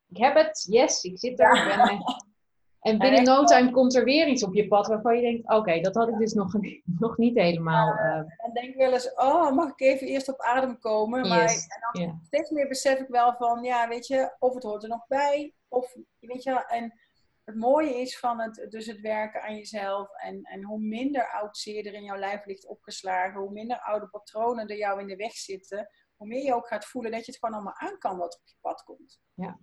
ik 0.08 0.16
heb 0.16 0.34
het, 0.36 0.66
yes, 0.70 1.02
ik 1.02 1.18
zit 1.18 1.40
er. 1.40 1.56
ik 1.56 1.64
ben, 1.76 1.88
eh, 1.88 2.00
en 2.80 2.98
binnen 2.98 3.24
no 3.24 3.44
time 3.44 3.70
komt 3.70 3.94
er 3.94 4.04
weer 4.04 4.26
iets 4.28 4.44
op 4.44 4.54
je 4.54 4.68
pad 4.68 4.86
waarvan 4.86 5.16
je 5.16 5.22
denkt, 5.22 5.50
oké, 5.52 5.80
dat 5.80 5.94
had 5.94 6.08
ik 6.08 6.18
dus 6.18 6.32
nog, 6.32 6.52
nog 6.98 7.16
niet 7.16 7.38
helemaal. 7.38 7.88
eh, 7.94 8.14
dan 8.14 8.50
denk 8.52 8.76
wel 8.76 8.92
eens, 8.92 9.14
oh, 9.14 9.52
mag 9.52 9.70
ik 9.70 9.80
even 9.80 10.06
eerst 10.06 10.28
op 10.28 10.40
adem 10.40 10.78
komen? 10.78 11.28
Maar 11.28 11.48
en 11.48 12.02
dan 12.02 12.20
steeds 12.22 12.50
meer 12.50 12.68
besef 12.68 12.98
ik 12.98 13.08
wel 13.08 13.34
van, 13.38 13.62
ja, 13.62 13.88
weet 13.88 14.06
je, 14.06 14.36
of 14.38 14.54
het 14.54 14.62
hoort 14.62 14.82
er 14.82 14.88
nog 14.88 15.06
bij. 15.06 15.52
Of, 15.72 15.96
weet 16.18 16.42
je, 16.42 16.50
wel, 16.50 16.64
en 16.64 17.00
het 17.44 17.56
mooie 17.56 18.00
is 18.00 18.18
van 18.18 18.40
het, 18.40 18.66
dus 18.68 18.86
het 18.86 19.00
werken 19.00 19.42
aan 19.42 19.56
jezelf. 19.56 20.08
En, 20.12 20.42
en 20.42 20.64
hoe 20.64 20.80
minder 20.80 21.30
oud 21.30 21.56
zeer 21.56 21.86
er 21.86 21.94
in 21.94 22.04
jouw 22.04 22.18
lijf 22.18 22.44
ligt 22.44 22.66
opgeslagen, 22.66 23.40
hoe 23.40 23.52
minder 23.52 23.80
oude 23.80 24.08
patronen 24.08 24.66
er 24.66 24.76
jou 24.76 25.00
in 25.00 25.06
de 25.06 25.16
weg 25.16 25.32
zitten, 25.32 25.88
hoe 26.16 26.26
meer 26.26 26.44
je 26.44 26.54
ook 26.54 26.66
gaat 26.66 26.84
voelen 26.84 27.10
dat 27.10 27.26
je 27.26 27.32
het 27.32 27.40
gewoon 27.40 27.54
allemaal 27.54 27.78
aan 27.78 27.98
kan 27.98 28.16
wat 28.16 28.34
op 28.34 28.46
je 28.46 28.56
pad 28.60 28.82
komt. 28.82 29.20
Ja. 29.34 29.58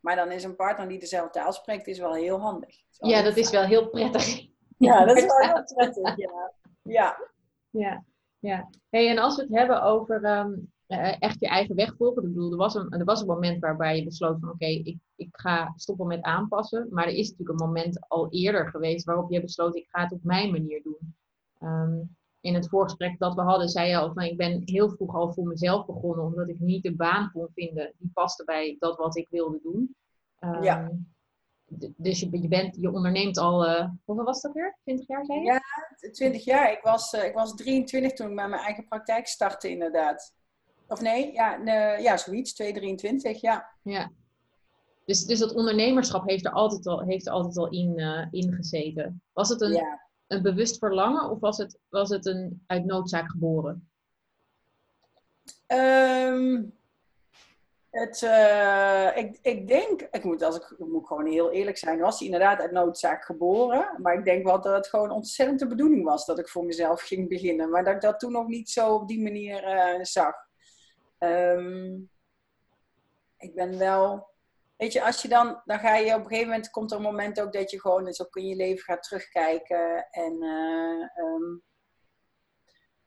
Maar 0.00 0.16
dan 0.16 0.30
is 0.30 0.44
een 0.44 0.56
partner 0.56 0.88
die 0.88 0.98
dezelfde 0.98 1.38
taal 1.38 1.52
spreekt, 1.52 1.86
is 1.86 1.98
wel 1.98 2.14
heel 2.14 2.40
handig. 2.40 2.68
Is 2.68 2.96
ja, 3.10 3.22
dat 3.22 3.36
is 3.36 3.50
wel 3.50 3.64
heel 3.64 3.88
prettig. 3.88 4.48
Ja, 4.78 5.04
dat 5.04 5.16
is 5.16 5.26
wel 5.26 5.38
heel 5.38 5.64
prettig, 5.64 6.16
ja. 6.16 6.52
Ja, 6.82 7.30
Ja, 7.70 8.04
ja. 8.38 8.70
Hey, 8.90 9.08
en 9.08 9.18
als 9.18 9.36
we 9.36 9.42
het 9.42 9.54
hebben 9.54 9.82
over 9.82 10.24
ehm, 10.24 10.52
eh, 10.52 10.58
echt 10.98 11.40
je 11.40 11.46
eigen 11.48 11.74
weg 11.74 11.96
volgen. 11.96 12.22
Ik 12.22 12.28
bedoel, 12.28 12.50
er 12.50 12.56
was 12.56 12.74
een, 12.74 12.90
er 12.90 13.04
was 13.04 13.20
een 13.20 13.26
moment 13.26 13.60
waarbij 13.60 13.96
je 13.96 14.04
besloot 14.04 14.40
van 14.40 14.50
oké, 14.50 14.66
ik, 14.66 14.98
ik 15.16 15.28
ga 15.30 15.72
stoppen 15.76 16.06
met 16.06 16.22
aanpassen. 16.22 16.86
Maar 16.90 17.04
er 17.04 17.14
is 17.14 17.30
natuurlijk 17.30 17.60
een 17.60 17.66
moment 17.66 18.08
al 18.08 18.30
eerder 18.30 18.68
geweest 18.68 19.04
waarop 19.04 19.30
je 19.30 19.40
besloot 19.40 19.76
ik 19.76 19.86
ga 19.88 20.02
het 20.02 20.12
op 20.12 20.22
mijn 20.22 20.50
manier 20.50 20.82
doen. 20.82 21.14
Ehm, 21.58 21.98
in 22.40 22.54
het 22.54 22.68
voorgesprek 22.68 23.18
dat 23.18 23.34
we 23.34 23.40
hadden, 23.40 23.68
zei 23.68 23.88
je 23.88 23.96
al 23.96 24.12
van 24.12 24.22
ik 24.22 24.36
ben 24.36 24.62
heel 24.64 24.90
vroeg 24.90 25.14
al 25.14 25.32
voor 25.32 25.46
mezelf 25.46 25.86
begonnen. 25.86 26.24
Omdat 26.24 26.48
ik 26.48 26.60
niet 26.60 26.82
de 26.82 26.96
baan 26.96 27.30
kon 27.32 27.48
vinden 27.54 27.94
die 27.98 28.10
paste 28.14 28.44
bij 28.44 28.76
dat 28.78 28.96
wat 28.96 29.16
ik 29.16 29.28
wilde 29.30 29.60
doen. 29.62 29.94
Ehm, 30.38 30.62
Ja. 30.62 30.90
Dus 31.96 32.20
je, 32.20 32.40
je, 32.42 32.48
bent, 32.48 32.76
je 32.76 32.92
onderneemt 32.92 33.38
al, 33.38 33.66
eh, 33.66 33.88
hoeveel 34.04 34.24
was 34.24 34.40
dat 34.40 34.52
weer? 34.52 34.78
20 34.82 35.06
jaar 35.06 35.24
zei 35.24 35.38
je? 35.38 35.44
Ja. 35.44 35.60
20 36.12 36.44
jaar. 36.44 36.72
Ik 36.72 36.82
was, 36.82 37.12
eh, 37.12 37.24
ik 37.24 37.34
was 37.34 37.54
23 37.54 38.12
toen 38.12 38.28
ik 38.28 38.34
met 38.34 38.48
mijn 38.48 38.62
eigen 38.62 38.88
praktijk 38.88 39.26
startte, 39.26 39.70
inderdaad. 39.70 40.34
Of 40.90 41.00
nee, 41.00 41.32
ja, 41.32 41.56
ja 41.98 42.16
zoiets, 42.16 42.54
223, 42.54 43.40
ja. 43.40 43.70
Ja. 43.82 44.10
Dus, 45.04 45.24
dus 45.24 45.38
dat 45.38 45.54
ondernemerschap 45.54 46.28
heeft 46.28 46.44
er 46.44 46.52
altijd 46.52 46.86
al, 46.86 47.00
heeft 47.00 47.26
er 47.26 47.32
altijd 47.32 47.56
al 47.56 47.70
in, 47.70 47.98
in 48.30 48.54
gezeten. 48.54 49.22
Was 49.32 49.48
het 49.48 49.60
een, 49.60 49.72
ja. 49.72 50.00
een 50.26 50.42
bewust 50.42 50.78
verlangen 50.78 51.30
of 51.30 51.40
was 51.40 51.56
het, 51.56 51.78
was 51.88 52.08
het 52.08 52.26
een 52.26 52.62
uit 52.66 52.84
noodzaak 52.84 53.30
geboren? 53.30 53.90
Ehm, 55.66 56.62
het, 57.90 58.22
eh, 58.22 59.16
ik, 59.16 59.38
ik 59.42 59.68
denk, 59.68 60.08
ik 60.10 60.24
moet, 60.24 60.42
als 60.42 60.56
ik, 60.56 60.74
ik 60.78 60.86
moet 60.86 61.06
gewoon 61.06 61.26
heel 61.26 61.50
eerlijk 61.50 61.76
zijn, 61.78 61.98
was 61.98 62.18
hij 62.18 62.26
inderdaad 62.26 62.60
uit 62.60 62.70
noodzaak 62.70 63.24
geboren. 63.24 63.94
Maar 64.02 64.14
ik 64.14 64.24
denk 64.24 64.44
wel 64.44 64.60
dat 64.60 64.76
het 64.76 64.86
gewoon 64.86 65.10
ontzettend 65.10 65.58
de 65.58 65.66
bedoeling 65.66 66.04
was 66.04 66.26
dat 66.26 66.38
ik 66.38 66.48
voor 66.48 66.64
mezelf 66.64 67.00
ging 67.00 67.28
beginnen. 67.28 67.70
Maar 67.70 67.84
dat 67.84 67.94
ik 67.94 68.00
dat 68.00 68.18
toen 68.18 68.32
nog 68.32 68.46
niet 68.46 68.70
zo 68.70 68.94
op 68.94 69.08
die 69.08 69.22
manier 69.22 69.64
eh, 69.64 70.04
zag. 70.04 70.34
Ehm, 71.20 71.94
ik 73.38 73.54
ben 73.54 73.78
wel, 73.78 74.28
weet 74.76 74.92
je, 74.92 75.04
als 75.04 75.22
je 75.22 75.28
dan, 75.28 75.62
dan 75.64 75.78
ga 75.78 75.96
je 75.96 76.14
op 76.14 76.20
een 76.20 76.26
gegeven 76.26 76.48
moment, 76.48 76.70
komt 76.70 76.90
er 76.90 76.96
een 76.96 77.02
moment 77.02 77.40
ook 77.40 77.52
dat 77.52 77.70
je 77.70 77.80
gewoon 77.80 78.06
eens 78.06 78.22
ook 78.22 78.36
in 78.36 78.46
je 78.46 78.56
leven 78.56 78.84
gaat 78.84 79.02
terugkijken. 79.02 80.06
En 80.10 80.42
eh, 80.42 81.24
ehm, 81.24 81.54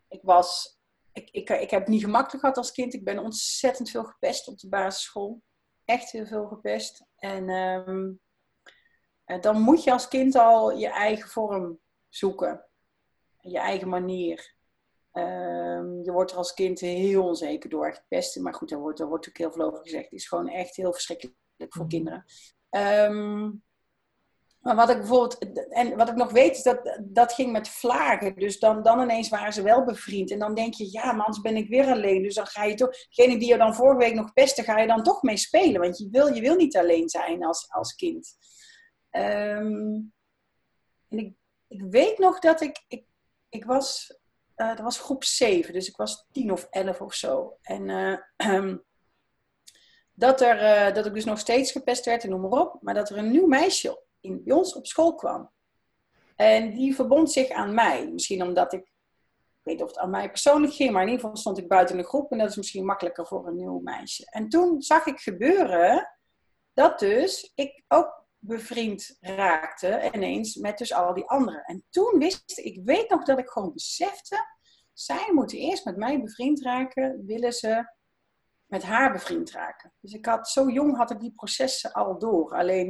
ik 0.08 0.20
was 0.22 0.82
ik, 1.14 1.30
ik, 1.32 1.50
ik 1.50 1.70
heb 1.70 1.80
het 1.80 1.90
niet 1.90 2.04
gemakkelijk 2.04 2.40
gehad 2.40 2.58
als 2.58 2.72
kind. 2.72 2.94
Ik 2.94 3.04
ben 3.04 3.20
ontzettend 3.20 3.90
veel 3.90 4.04
gepest 4.04 4.48
op 4.48 4.60
de 4.60 4.70
basisschool. 4.70 5.42
Echt 5.86 6.12
heel 6.12 6.26
veel 6.26 6.48
gepest. 6.48 7.06
En 7.16 7.50
ehm, 7.50 8.12
en 9.26 9.42
dan 9.42 9.62
moet 9.62 9.84
je 9.84 9.92
als 9.92 10.08
kind 10.08 10.36
al 10.36 10.78
je 10.78 10.90
eigen 10.90 11.30
vorm 11.30 11.80
zoeken. 12.10 12.66
Je 13.40 13.60
eigen 13.60 13.90
manier. 13.90 14.53
Ehm, 15.14 16.04
je 16.04 16.12
wordt 16.12 16.32
er 16.32 16.38
als 16.38 16.54
kind 16.54 16.80
heel 16.80 17.24
onzeker 17.24 17.70
door 17.70 17.88
echt 17.88 18.04
pesten. 18.08 18.42
Maar 18.42 18.54
goed, 18.54 18.70
daar 18.70 18.80
wordt, 18.80 18.98
daar 18.98 19.08
wordt 19.08 19.30
ook 19.30 19.38
heel 19.38 19.52
veel 19.52 19.66
over 19.66 19.80
gezegd. 19.80 20.04
Het 20.04 20.20
is 20.20 20.28
gewoon 20.28 20.50
echt 20.50 20.76
heel 20.76 20.94
verschrikkelijk 20.94 21.36
voor 21.70 21.88
kinderen. 21.88 22.26
Ehm, 22.70 23.50
maar 24.60 24.76
wat 24.76 24.90
ik 24.90 24.98
bijvoorbeeld, 24.98 25.70
en 25.70 25.98
wat 25.98 26.10
ik 26.10 26.16
nog 26.16 26.32
weet, 26.32 26.56
is 26.56 26.64
dat 26.64 27.00
dat 27.02 27.34
ging 27.34 27.52
met 27.52 27.70
vlagen. 27.70 28.36
Dus 28.36 28.60
dan, 28.60 28.84
dan 28.84 29.02
ineens 29.02 29.30
waren 29.30 29.54
ze 29.54 29.62
wel 29.62 29.84
bevriend. 29.84 30.32
En 30.32 30.40
dan 30.40 30.56
denk 30.56 30.74
je, 30.74 30.92
ja, 30.92 31.12
maar 31.12 31.26
anders 31.26 31.42
ben 31.42 31.56
ik 31.56 31.70
weer 31.70 31.88
alleen. 31.88 32.24
Dus 32.24 32.36
dan 32.36 32.48
ga 32.48 32.64
je 32.64 32.76
toch, 32.76 32.90
degene 33.10 33.38
die 33.38 33.50
je 33.50 33.58
dan 33.58 33.76
vorige 33.76 33.98
week 33.98 34.14
nog 34.14 34.34
pestte, 34.34 34.64
ga 34.64 34.80
je 34.80 34.88
dan 34.88 35.04
toch 35.04 35.22
mee 35.22 35.38
spelen. 35.38 35.82
Want 35.82 35.98
je 35.98 36.10
wil, 36.12 36.34
je 36.34 36.42
wil 36.42 36.56
niet 36.56 36.78
alleen 36.78 37.10
zijn 37.10 37.46
als, 37.46 37.66
als 37.72 37.96
kind. 37.96 38.38
Ehm, 39.10 40.02
en 41.10 41.18
ik, 41.18 41.34
ik 41.68 41.82
weet 41.90 42.18
nog 42.18 42.40
dat 42.40 42.62
ik, 42.62 42.84
ik, 42.88 43.06
ik 43.50 43.66
was, 43.66 44.20
uh, 44.56 44.68
dat 44.68 44.80
was 44.80 45.00
groep 45.00 45.24
7, 45.24 45.74
dus 45.74 45.88
ik 45.88 45.96
was 45.96 46.28
10 46.32 46.52
of 46.52 46.68
11 46.70 47.02
of 47.02 47.14
zo. 47.14 47.58
En 47.62 47.90
uh, 48.38 48.76
dat, 50.14 50.42
er, 50.42 50.88
uh, 50.88 50.96
dat 50.96 51.06
ik 51.06 51.14
dus 51.14 51.26
nog 51.26 51.40
steeds 51.40 51.72
gepest 51.72 52.06
werd 52.06 52.24
en 52.24 52.30
noem 52.30 52.42
maar 52.42 52.60
op, 52.60 52.78
maar 52.82 52.94
dat 52.94 53.10
er 53.10 53.18
een 53.18 53.32
nieuw 53.32 53.48
meisje 53.48 54.04
in, 54.20 54.44
bij 54.44 54.56
ons 54.56 54.76
op 54.76 54.88
school 54.88 55.16
kwam. 55.16 55.52
En 56.36 56.74
die 56.74 56.96
verbond 56.96 57.32
zich 57.32 57.50
aan 57.50 57.74
mij. 57.74 58.12
Misschien 58.12 58.44
omdat 58.44 58.74
ik, 58.74 58.82
ik 58.82 59.62
weet 59.62 59.82
of 59.82 59.88
het 59.88 59.98
aan 59.98 60.10
mij 60.10 60.30
persoonlijk 60.30 60.74
ging, 60.74 60.92
maar 60.92 61.02
in 61.02 61.08
ieder 61.08 61.24
geval 61.24 61.38
stond 61.38 61.58
ik 61.58 61.68
buiten 61.68 61.98
de 61.98 62.04
groep 62.04 62.32
en 62.32 62.38
dat 62.38 62.50
is 62.50 62.56
misschien 62.56 62.86
makkelijker 62.86 63.28
voor 63.28 63.48
een 63.48 63.56
nieuw 63.56 63.80
meisje. 63.80 64.26
En 64.30 64.50
toen 64.50 64.82
zag 64.82 65.06
ik 65.06 65.20
gebeuren 65.20 66.18
dat 66.74 67.00
dus 67.00 67.52
ik 67.56 67.84
ook 67.88 68.23
bevriend 68.46 69.18
raakte 69.20 70.10
ineens 70.14 70.56
met 70.56 70.78
dus 70.78 70.94
al 70.94 71.14
die 71.14 71.26
anderen. 71.26 71.64
En 71.64 71.84
toen 71.90 72.20
wist 72.20 72.58
ik, 72.58 72.66
ik 72.66 72.80
weet 72.84 73.10
nog 73.10 73.24
dat 73.24 73.40
ik 73.40 73.50
gewoon 73.50 73.74
besefte, 73.74 74.46
zij 74.94 75.30
moeten 75.32 75.58
eerst 75.58 75.86
met 75.86 75.98
mij 75.98 76.22
bevriend 76.22 76.62
raken, 76.62 77.26
willen 77.26 77.54
ze 77.54 77.92
met 78.66 78.84
haar 78.84 79.12
bevriend 79.12 79.52
raken. 79.52 79.94
Dus 80.00 80.14
ik 80.14 80.26
had, 80.26 80.50
zo 80.50 80.70
jong 80.70 80.98
had 80.98 81.12
ik 81.12 81.20
die 81.20 81.34
processen 81.36 81.92
al 81.92 82.20
door. 82.20 82.56
Alleen, 82.56 82.90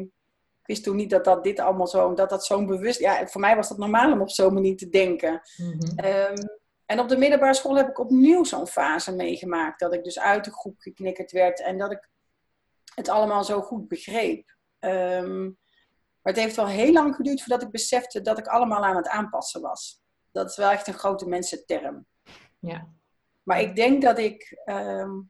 ik 0.62 0.68
wist 0.68 0.84
toen 0.84 0.96
niet 0.96 1.10
dat 1.10 1.26
dat 1.26 1.44
dit 1.44 1.60
allemaal 1.60 1.88
zo, 1.88 2.14
dat 2.14 2.30
dat 2.30 2.46
zo'n 2.46 2.66
bewust, 2.66 3.00
ja, 3.00 3.28
voor 3.28 3.42
mij 3.42 3.56
was 3.56 3.70
dat 3.70 3.78
normaal 3.78 4.12
om 4.12 4.22
op 4.22 4.30
zo'n 4.30 4.54
manier 4.54 4.78
te 4.78 4.90
denken. 4.90 5.42
Mhm. 5.58 5.98
Ehm, 6.00 6.36
en 6.86 7.00
op 7.00 7.10
de 7.10 7.18
middelbare 7.18 7.54
school 7.54 7.78
heb 7.78 7.90
ik 7.90 8.00
opnieuw 8.00 8.44
zo'n 8.44 8.68
fase 8.68 9.16
meegemaakt, 9.16 9.80
dat 9.80 9.94
ik 9.94 10.04
dus 10.04 10.20
uit 10.20 10.46
de 10.46 10.52
groep 10.52 10.80
geknikkerd 10.80 11.32
werd 11.32 11.62
en 11.62 11.78
dat 11.78 11.92
ik 11.92 12.10
het 12.96 13.10
allemaal 13.10 13.44
zo 13.44 13.62
goed 13.62 13.88
begreep. 13.88 14.56
Ehm, 14.84 15.44
maar 16.22 16.34
het 16.34 16.36
heeft 16.36 16.56
wel 16.56 16.68
heel 16.68 16.92
lang 16.92 17.16
geduurd 17.16 17.40
voordat 17.40 17.62
ik 17.62 17.72
besefte 17.72 18.22
dat 18.22 18.38
ik 18.38 18.48
allemaal 18.48 18.84
aan 18.84 18.96
het 18.96 19.08
aanpassen 19.08 19.62
was. 19.62 20.04
Dat 20.32 20.50
is 20.50 20.56
wel 20.56 20.70
echt 20.70 20.88
een 20.88 20.94
grote 20.94 21.28
mensenterm. 21.28 22.06
Ja. 22.60 22.88
Maar 23.44 23.62
ik 23.62 23.76
denk 23.76 24.02
dat 24.02 24.18
ik 24.18 24.62
ehm, 24.66 25.22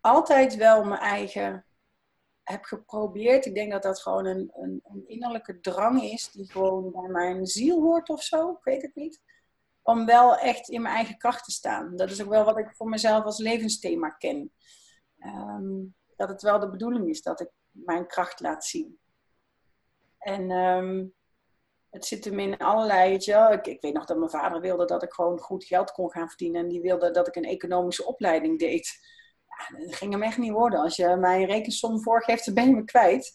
altijd 0.00 0.56
wel 0.56 0.84
mijn 0.84 1.00
eigen 1.00 1.66
heb 2.42 2.64
geprobeerd. 2.64 3.46
Ik 3.46 3.54
denk 3.54 3.72
dat 3.72 3.82
dat 3.82 4.00
gewoon 4.00 4.26
een, 4.26 4.50
een, 4.54 4.80
een, 4.84 5.08
innerlijke 5.08 5.60
drang 5.60 6.02
is 6.02 6.30
die 6.30 6.50
gewoon 6.50 6.92
bij 6.92 7.08
mijn 7.08 7.46
ziel 7.46 7.82
hoort 7.82 8.08
of 8.08 8.22
zo. 8.22 8.50
Ik 8.50 8.64
weet 8.64 8.82
het 8.82 8.94
niet. 8.94 9.22
Om 9.82 10.06
wel 10.06 10.36
echt 10.36 10.68
in 10.68 10.82
mijn 10.82 10.94
eigen 10.94 11.18
kracht 11.18 11.44
te 11.44 11.50
staan. 11.50 11.96
Dat 11.96 12.10
is 12.10 12.22
ook 12.22 12.28
wel 12.28 12.44
wat 12.44 12.58
ik 12.58 12.76
voor 12.76 12.88
mezelf 12.88 13.24
als 13.24 13.38
levensthema 13.38 14.10
ken. 14.10 14.52
Ehm, 15.18 15.84
dat 16.16 16.28
het 16.28 16.42
wel 16.42 16.58
de 16.58 16.70
bedoeling 16.70 17.08
is 17.08 17.22
dat 17.22 17.40
ik 17.40 17.50
mijn 17.84 18.06
kracht 18.06 18.40
laat 18.40 18.64
zien. 18.64 18.98
En 20.18 20.50
um, 20.50 21.14
het 21.90 22.04
zit 22.04 22.24
hem 22.24 22.38
in 22.38 22.56
allerlei, 22.56 23.12
je 23.18 23.48
ik, 23.52 23.66
ik, 23.66 23.80
weet 23.80 23.92
nog 23.92 24.04
dat 24.04 24.16
mijn 24.16 24.30
vader 24.30 24.60
wilde 24.60 24.84
dat 24.84 25.02
ik 25.02 25.12
gewoon 25.12 25.38
goed 25.38 25.64
geld 25.64 25.90
kon 25.90 26.10
gaan 26.10 26.28
verdienen. 26.28 26.62
En 26.62 26.68
die 26.68 26.80
wilde 26.80 27.10
dat 27.10 27.28
ik 27.28 27.36
een 27.36 27.44
economische 27.44 28.06
opleiding 28.06 28.58
deed. 28.58 28.98
Ja, 29.46 29.78
dat 29.78 29.94
ging 29.94 30.12
hem 30.12 30.22
echt 30.22 30.38
niet 30.38 30.52
worden. 30.52 30.80
Als 30.80 30.96
je 30.96 31.16
mij 31.16 31.40
een 31.40 31.48
rekensom 31.48 32.02
voorgeeft, 32.02 32.44
dan 32.44 32.54
ben 32.54 32.68
je 32.68 32.74
me 32.74 32.84
kwijt. 32.84 33.34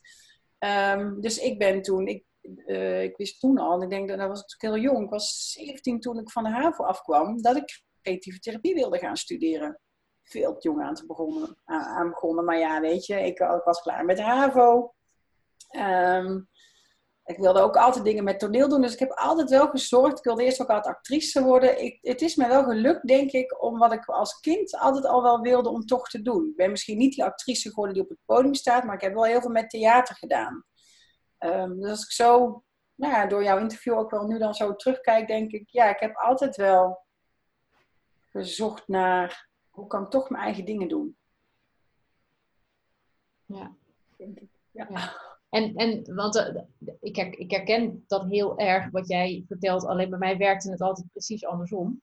Um, 0.60 1.22
dus 1.22 1.38
ik 1.38 1.58
ben 1.58 1.82
toen, 1.82 2.08
ik, 2.08 2.26
uh, 2.66 3.04
ik 3.04 3.18
wist 3.18 3.40
toen 3.40 3.58
al, 3.58 3.76
en 3.76 3.82
ik 3.82 3.90
denk 3.90 4.10
dat, 4.10 4.18
dat 4.18 4.28
was 4.28 4.40
ik 4.40 4.62
heel 4.62 4.78
jong. 4.78 5.04
Ik 5.04 5.10
was 5.10 5.52
17 5.52 6.00
toen 6.00 6.20
ik 6.20 6.32
van 6.32 6.44
de 6.44 6.50
HAVO 6.50 6.84
afkwam, 6.84 7.42
dat 7.42 7.56
ik 7.56 7.82
creatieve 8.02 8.40
therapie 8.40 8.74
wilde 8.74 8.98
gaan 8.98 9.18
studeren 9.18 9.80
veel 10.24 10.58
te 10.58 10.68
jong 10.68 10.84
aan, 10.84 10.94
te 10.94 11.06
begonnen, 11.06 11.58
aan 11.66 12.10
begonnen. 12.10 12.46
Maar 12.46 12.58
ja, 12.58 12.80
weet 12.80 13.06
je, 13.06 13.26
ik, 13.26 13.38
was 13.64 13.82
klaar 13.82 14.06
met 14.06 14.20
HAVO. 14.20 14.94
Um, 15.78 16.50
ik 17.26 17.38
wilde 17.38 17.62
ook 17.62 17.76
altijd 17.76 18.06
dingen 18.06 18.24
met 18.24 18.40
toneel 18.40 18.70
doen. 18.70 18.82
Dus 18.82 18.94
ik 18.94 19.00
heb 19.00 19.12
altijd 19.12 19.50
wel 19.50 19.68
gezorgd. 19.68 20.18
Ik 20.18 20.24
wilde 20.24 20.44
eerst 20.44 20.62
ook 20.62 20.70
altijd 20.70 20.96
actrice 20.96 21.44
worden. 21.44 21.84
Ik, 21.84 21.98
het 22.02 22.22
is 22.22 22.36
me 22.36 22.48
wel 22.48 22.64
gelukt, 22.64 23.08
denk 23.08 23.32
ik, 23.32 23.64
om 23.64 23.78
wat 23.78 23.94
ik 23.94 24.06
als 24.06 24.40
kind 24.40 24.78
altijd 24.78 25.06
al 25.06 25.22
wel 25.24 25.40
wilde 25.40 25.70
om 25.70 25.86
toch 25.86 26.10
te 26.10 26.22
doen. 26.22 26.48
Ik 26.50 26.56
ben 26.56 26.72
misschien 26.72 26.98
niet 26.98 27.14
die 27.14 27.24
actrice 27.24 27.70
geworden 27.70 27.94
die 27.94 28.04
op 28.04 28.10
het 28.10 28.20
podium 28.26 28.54
staat. 28.54 28.84
Maar 28.84 28.96
ik 28.96 29.02
heb 29.02 29.14
wel 29.14 29.26
heel 29.26 29.42
veel 29.42 29.50
met 29.50 29.70
theater 29.70 30.16
gedaan. 30.16 30.66
Um, 31.40 31.80
dus 31.80 31.90
als 31.90 32.04
ik 32.04 32.12
zo, 32.12 32.64
nou 32.96 33.14
ja, 33.14 33.26
door 33.26 33.44
jouw 33.44 33.58
interview 33.58 33.98
ook 33.98 34.12
wel 34.12 34.26
nu 34.28 34.38
dan 34.38 34.54
zo 34.54 34.76
terugkijk, 34.76 35.28
denk 35.28 35.52
ik, 35.52 35.70
ja, 35.70 35.90
ik 35.90 36.00
heb 36.00 36.16
altijd 36.16 36.56
wel 36.56 37.06
gezocht 38.32 38.88
naar 38.88 39.50
hoe 39.74 39.88
kan 39.88 40.04
ik 40.04 40.10
toch 40.10 40.30
mijn 40.30 40.44
eigen 40.44 40.66
dingen 40.66 40.88
doen? 40.88 41.16
Ja. 43.46 43.76
Ja. 44.72 44.88
ja. 44.90 45.22
En, 45.50 45.76
en 45.76 46.16
want 46.16 46.36
uh, 46.36 46.62
ik, 47.00 47.18
ik 47.18 47.52
herken 47.52 48.04
dat 48.08 48.30
heel 48.30 48.58
erg 48.58 48.90
wat 48.90 49.08
jij 49.08 49.44
vertelt, 49.48 49.86
alleen 49.86 50.10
bij 50.10 50.20
mij 50.20 50.38
werkte 50.38 50.72
het 50.72 50.82
altijd 50.82 51.08
precies 51.12 51.46
andersom. 51.46 52.02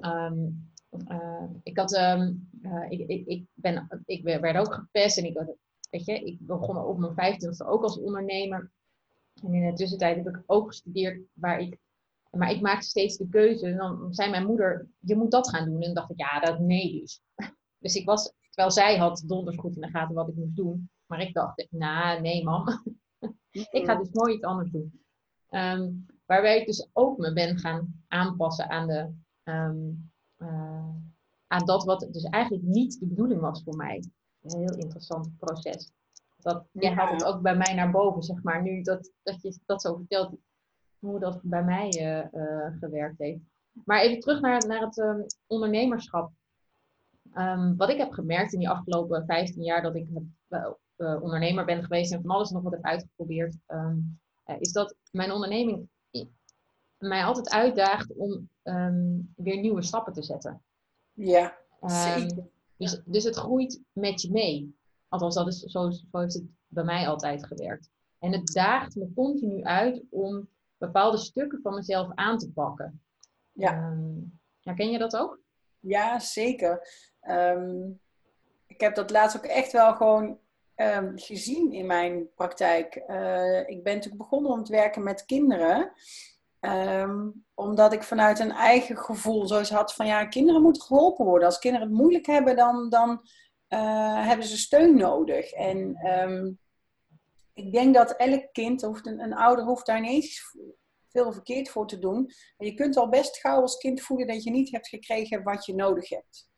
Um, 0.00 0.70
uh, 1.08 1.44
ik, 1.62 1.78
had, 1.78 1.96
um, 1.96 2.48
uh, 2.62 2.90
ik, 2.90 3.08
ik, 3.08 3.26
ik, 3.26 3.44
ben, 3.54 4.02
ik 4.04 4.22
werd 4.22 4.56
ook 4.56 4.74
gepest 4.74 5.18
en 5.18 5.24
ik, 5.24 5.56
weet 5.90 6.04
je, 6.04 6.24
ik 6.24 6.38
begon 6.40 6.78
op 6.78 6.98
mijn 6.98 7.14
vijftigste 7.14 7.66
ook 7.66 7.82
als 7.82 7.98
ondernemer. 7.98 8.70
En 9.42 9.54
in 9.54 9.70
de 9.70 9.76
tussentijd 9.76 10.16
heb 10.16 10.34
ik 10.34 10.42
ook 10.46 10.66
gestudeerd 10.66 11.20
waar 11.32 11.60
ik 11.60 11.78
maar 12.36 12.50
ik 12.50 12.60
maakte 12.60 12.86
steeds 12.86 13.16
de 13.16 13.28
keuze. 13.28 13.66
En 13.66 13.76
dan 13.76 14.14
zei 14.14 14.30
mijn 14.30 14.46
moeder, 14.46 14.88
je 14.98 15.16
moet 15.16 15.30
dat 15.30 15.48
gaan 15.48 15.64
doen. 15.64 15.74
En 15.74 15.80
dan 15.80 15.94
dacht 15.94 16.10
ik, 16.10 16.18
ja, 16.18 16.40
dat 16.40 16.58
nee 16.58 17.00
dus. 17.00 17.20
Dus 17.78 17.94
ik 17.94 18.06
was, 18.06 18.32
terwijl 18.50 18.70
zij 18.70 18.96
had 18.96 19.22
donders 19.26 19.56
goed 19.56 19.74
in 19.74 19.80
de 19.80 19.90
gaten 19.90 20.14
wat 20.14 20.28
ik 20.28 20.36
moest 20.36 20.56
doen. 20.56 20.90
Maar 21.06 21.20
ik 21.20 21.34
dacht, 21.34 21.66
nou, 21.70 22.20
nee 22.20 22.44
mam. 22.44 22.64
ik 23.50 23.84
ga 23.84 23.94
dus 23.94 24.10
nooit 24.10 24.34
iets 24.34 24.44
anders 24.44 24.70
doen. 24.70 25.00
Um, 25.50 26.06
waarbij 26.26 26.60
ik 26.60 26.66
dus 26.66 26.88
ook 26.92 27.18
me 27.18 27.32
ben 27.32 27.58
gaan 27.58 28.04
aanpassen 28.08 28.68
aan, 28.68 28.86
de, 28.86 29.12
um, 29.44 30.10
uh, 30.38 30.94
aan 31.46 31.64
dat 31.64 31.84
wat 31.84 32.08
dus 32.10 32.24
eigenlijk 32.24 32.64
niet 32.64 33.00
de 33.00 33.06
bedoeling 33.06 33.40
was 33.40 33.62
voor 33.62 33.76
mij. 33.76 34.04
Een 34.42 34.58
heel 34.58 34.76
interessant 34.76 35.36
proces. 35.38 35.90
Dat, 36.36 36.66
jij 36.72 36.92
haalt 36.92 37.10
het 37.10 37.24
ook 37.24 37.42
bij 37.42 37.56
mij 37.56 37.74
naar 37.74 37.90
boven, 37.90 38.22
zeg 38.22 38.42
maar. 38.42 38.62
Nu 38.62 38.82
dat, 38.82 39.12
dat 39.22 39.42
je 39.42 39.58
dat 39.66 39.82
zo 39.82 39.96
vertelt, 39.96 40.36
hoe 40.98 41.20
dat 41.20 41.40
bij 41.42 41.64
mij 41.64 41.88
uh, 41.88 42.40
uh, 42.42 42.78
gewerkt 42.80 43.18
heeft. 43.18 43.40
Maar 43.84 44.00
even 44.00 44.20
terug 44.20 44.40
naar, 44.40 44.66
naar 44.66 44.80
het 44.80 44.96
um, 44.96 45.26
ondernemerschap. 45.46 46.30
Um, 47.34 47.76
wat 47.76 47.90
ik 47.90 47.98
heb 47.98 48.12
gemerkt 48.12 48.52
in 48.52 48.58
die 48.58 48.68
afgelopen 48.68 49.24
15 49.26 49.62
jaar 49.62 49.82
dat 49.82 49.94
ik 49.94 50.08
uh, 50.48 51.22
ondernemer 51.22 51.64
ben 51.64 51.82
geweest 51.82 52.12
en 52.12 52.22
van 52.22 52.30
alles 52.30 52.50
nog 52.50 52.62
wat 52.62 52.72
heb 52.72 52.84
uitgeprobeerd, 52.84 53.56
um, 53.66 54.20
is 54.58 54.72
dat 54.72 54.94
mijn 55.10 55.32
onderneming 55.32 55.88
mij 56.98 57.24
altijd 57.24 57.50
uitdaagt 57.50 58.14
om 58.14 58.48
weer 59.36 59.60
nieuwe 59.60 59.82
stappen 59.82 60.12
te 60.12 60.22
zetten. 60.22 60.62
Ja, 61.12 61.56
zeker. 61.80 62.48
Dus, 62.76 63.00
dus 63.04 63.24
het 63.24 63.36
groeit 63.36 63.80
met 63.92 64.22
je 64.22 64.30
mee. 64.30 64.76
Althans, 65.08 65.34
dat 65.34 65.46
is, 65.46 65.58
zo, 65.58 65.90
zo 65.90 66.18
heeft 66.18 66.34
het 66.34 66.44
bij 66.66 66.84
mij 66.84 67.08
altijd 67.08 67.46
gewerkt. 67.46 67.90
En 68.18 68.32
het 68.32 68.46
daagt 68.46 68.94
me 68.94 69.12
continu 69.14 69.62
uit 69.62 70.02
om 70.10 70.48
bepaalde 70.78 71.18
stukken 71.18 71.60
van 71.62 71.74
mezelf 71.74 72.08
aan 72.14 72.38
te 72.38 72.52
pakken. 72.52 73.02
Ja. 73.52 73.88
Um, 73.88 74.40
herken 74.60 74.90
je 74.90 74.98
dat 74.98 75.16
ook? 75.16 75.40
Ja, 75.80 76.18
zeker. 76.18 76.88
Um, 77.28 78.00
ik 78.66 78.80
heb 78.80 78.94
dat 78.94 79.10
laatst 79.10 79.36
ook 79.36 79.44
echt 79.44 79.72
wel 79.72 79.94
gewoon 79.94 80.38
um, 80.76 81.12
gezien 81.18 81.72
in 81.72 81.86
mijn 81.86 82.28
praktijk. 82.34 83.02
Uh, 83.08 83.68
ik 83.68 83.82
ben 83.82 83.94
natuurlijk 83.94 84.22
begonnen 84.22 84.50
om 84.50 84.64
te 84.64 84.72
werken 84.72 85.02
met 85.02 85.24
kinderen. 85.24 85.92
omdat 87.54 87.92
ik 87.92 88.02
vanuit 88.02 88.38
een 88.38 88.52
eigen 88.52 88.96
gevoel 88.96 89.46
zoiets 89.46 89.70
had 89.70 89.94
van 89.94 90.06
ja, 90.06 90.26
kinderen 90.26 90.62
moeten 90.62 90.82
geholpen 90.82 91.24
worden. 91.24 91.46
Als 91.46 91.58
kinderen 91.58 91.88
het 91.88 91.96
moeilijk 91.96 92.26
hebben, 92.26 92.56
dan, 92.56 92.88
dan 92.88 93.10
uh, 93.68 94.26
hebben 94.26 94.46
ze 94.46 94.56
steun 94.56 94.96
nodig. 94.96 95.52
En 95.52 95.96
ik 97.56 97.72
denk 97.72 97.94
dat 97.94 98.16
elk 98.16 98.52
kind, 98.52 98.82
of 98.82 99.04
een, 99.04 99.34
ouder, 99.34 99.64
hoeft 99.64 99.86
daar 99.86 100.00
niet 100.00 100.42
veel 101.08 101.32
verkeerd 101.32 101.68
voor 101.68 101.86
te 101.86 101.98
doen. 101.98 102.30
En 102.56 102.66
je 102.66 102.74
kunt 102.74 102.96
al 102.96 103.08
best 103.08 103.38
gauw 103.38 103.60
als 103.60 103.76
kind 103.76 104.00
voelen 104.00 104.26
dat 104.26 104.42
je 104.42 104.50
niet 104.50 104.70
hebt 104.70 104.88
gekregen 104.88 105.42
wat 105.42 105.66
je 105.66 105.74
nodig 105.74 106.08
hebt. 106.08 106.48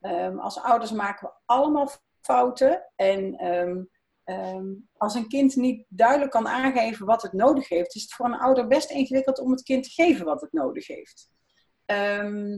Um, 0.00 0.38
als 0.38 0.58
ouders 0.58 0.92
maken 0.92 1.28
we 1.28 1.34
allemaal 1.44 1.90
fouten. 2.20 2.90
En 2.96 3.46
um, 3.46 3.90
um, 4.24 4.88
als 4.96 5.14
een 5.14 5.28
kind 5.28 5.56
niet 5.56 5.84
duidelijk 5.88 6.30
kan 6.30 6.48
aangeven 6.48 7.06
wat 7.06 7.22
het 7.22 7.32
nodig 7.32 7.68
heeft, 7.68 7.94
is 7.94 8.02
het 8.02 8.12
voor 8.12 8.26
een 8.26 8.38
ouder 8.40 8.66
best 8.66 8.90
ingewikkeld 8.90 9.38
om 9.38 9.50
het 9.50 9.62
kind 9.62 9.84
te 9.84 9.90
geven 9.90 10.24
wat 10.24 10.40
het 10.40 10.52
nodig 10.52 10.86
heeft. 10.86 11.30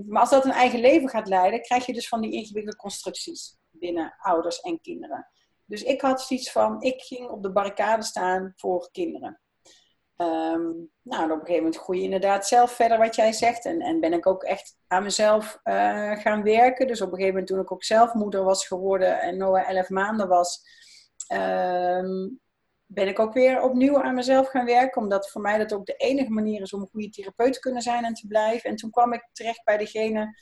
maar 0.09 0.21
als 0.21 0.31
dat 0.31 0.45
een 0.45 0.51
eigen 0.51 0.81
leven 0.81 1.09
gaat 1.09 1.29
leiden, 1.29 1.63
krijg 1.63 1.87
je 1.87 1.93
dus 1.93 2.09
van 2.09 2.21
die 2.21 2.33
ingewikkelde 2.33 2.79
constructies 2.79 3.57
binnen 3.71 4.15
ouders 4.19 4.61
en 4.61 4.81
kinderen. 4.81 5.29
Dus 5.67 5.83
ik 5.83 6.01
had 6.01 6.23
zoiets 6.23 6.53
van, 6.53 6.83
ik 6.83 7.03
ging 7.03 7.29
op 7.29 7.43
de 7.43 7.53
barricade 7.53 8.03
staan 8.03 8.53
voor 8.57 8.89
kinderen. 8.93 9.41
Um, 10.17 10.91
nou, 11.03 11.25
op 11.25 11.31
een 11.31 11.39
gegeven 11.39 11.57
moment 11.57 11.77
groei 11.77 11.99
je 11.99 12.05
inderdaad 12.05 12.47
zelf 12.47 12.73
verder 12.73 12.99
wat 12.99 13.15
jij 13.15 13.33
zegt. 13.33 13.65
En, 13.65 13.81
en 13.81 14.01
ben 14.01 14.13
ik 14.13 14.27
ook 14.27 14.43
echt 14.43 14.77
aan 14.87 15.03
mezelf 15.03 15.61
uh, 15.65 16.17
gaan 16.17 16.43
werken. 16.43 16.87
Dus 16.87 17.01
op 17.01 17.07
een 17.07 17.15
gegeven 17.15 17.33
moment 17.33 17.47
toen 17.47 17.61
ik 17.61 17.73
ook 17.73 17.85
zelf 17.85 18.15
moeder 18.15 18.45
was 18.45 18.67
geworden 18.67 19.21
en 19.21 19.37
Noah 19.37 19.69
11 19.71 19.89
maanden 19.89 20.29
was, 20.29 20.63
um, 21.33 22.41
ben 22.87 23.09
ik 23.09 23.19
ook 23.19 23.33
weer 23.33 23.63
opnieuw 23.63 24.03
aan 24.03 24.15
mezelf 24.15 24.49
gaan 24.49 24.65
werken. 24.65 25.03
Omdat 25.03 25.31
voor 25.31 25.41
mij 25.41 25.59
dat 25.59 25.73
ook 25.73 25.87
de 25.87 25.97
enige 25.97 26.31
manier 26.31 26.61
is 26.61 26.73
om 26.73 26.81
een 26.81 26.89
goede 26.91 27.11
therapeut 27.11 27.53
te 27.53 27.61
kunnen 27.61 27.83
zijn 27.83 28.05
en 28.05 28.15
te 28.15 28.27
blijven. 28.27 28.71
En 28.71 28.77
toen 28.77 28.91
kwam 28.91 29.13
ik 29.13 29.29
terecht 29.33 29.65
bij 29.65 29.77
degene 29.77 30.39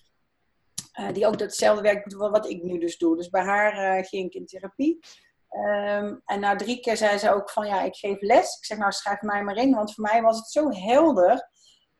uh, 1.00 1.12
die 1.12 1.26
ook 1.26 1.38
datzelfde 1.38 1.82
werk 1.82 2.10
doet 2.10 2.30
wat 2.30 2.48
ik 2.48 2.62
nu 2.62 2.78
dus 2.78 2.98
doe. 2.98 3.16
Dus 3.16 3.28
bij 3.28 3.42
haar 3.42 3.98
uh, 3.98 4.04
ging 4.04 4.26
ik 4.26 4.34
in 4.34 4.46
therapie. 4.46 4.98
Um, 5.50 6.22
en 6.24 6.40
na 6.40 6.56
drie 6.56 6.80
keer 6.80 6.96
zei 6.96 7.18
ze 7.18 7.32
ook 7.32 7.50
van 7.50 7.66
ja, 7.66 7.82
ik 7.82 7.94
geef 7.94 8.20
les. 8.20 8.56
Ik 8.56 8.64
zeg 8.64 8.78
nou 8.78 8.92
schrijf 8.92 9.20
mij 9.20 9.42
maar 9.42 9.56
in, 9.56 9.74
want 9.74 9.94
voor 9.94 10.04
mij 10.04 10.22
was 10.22 10.36
het 10.38 10.50
zo 10.50 10.70
helder. 10.70 11.50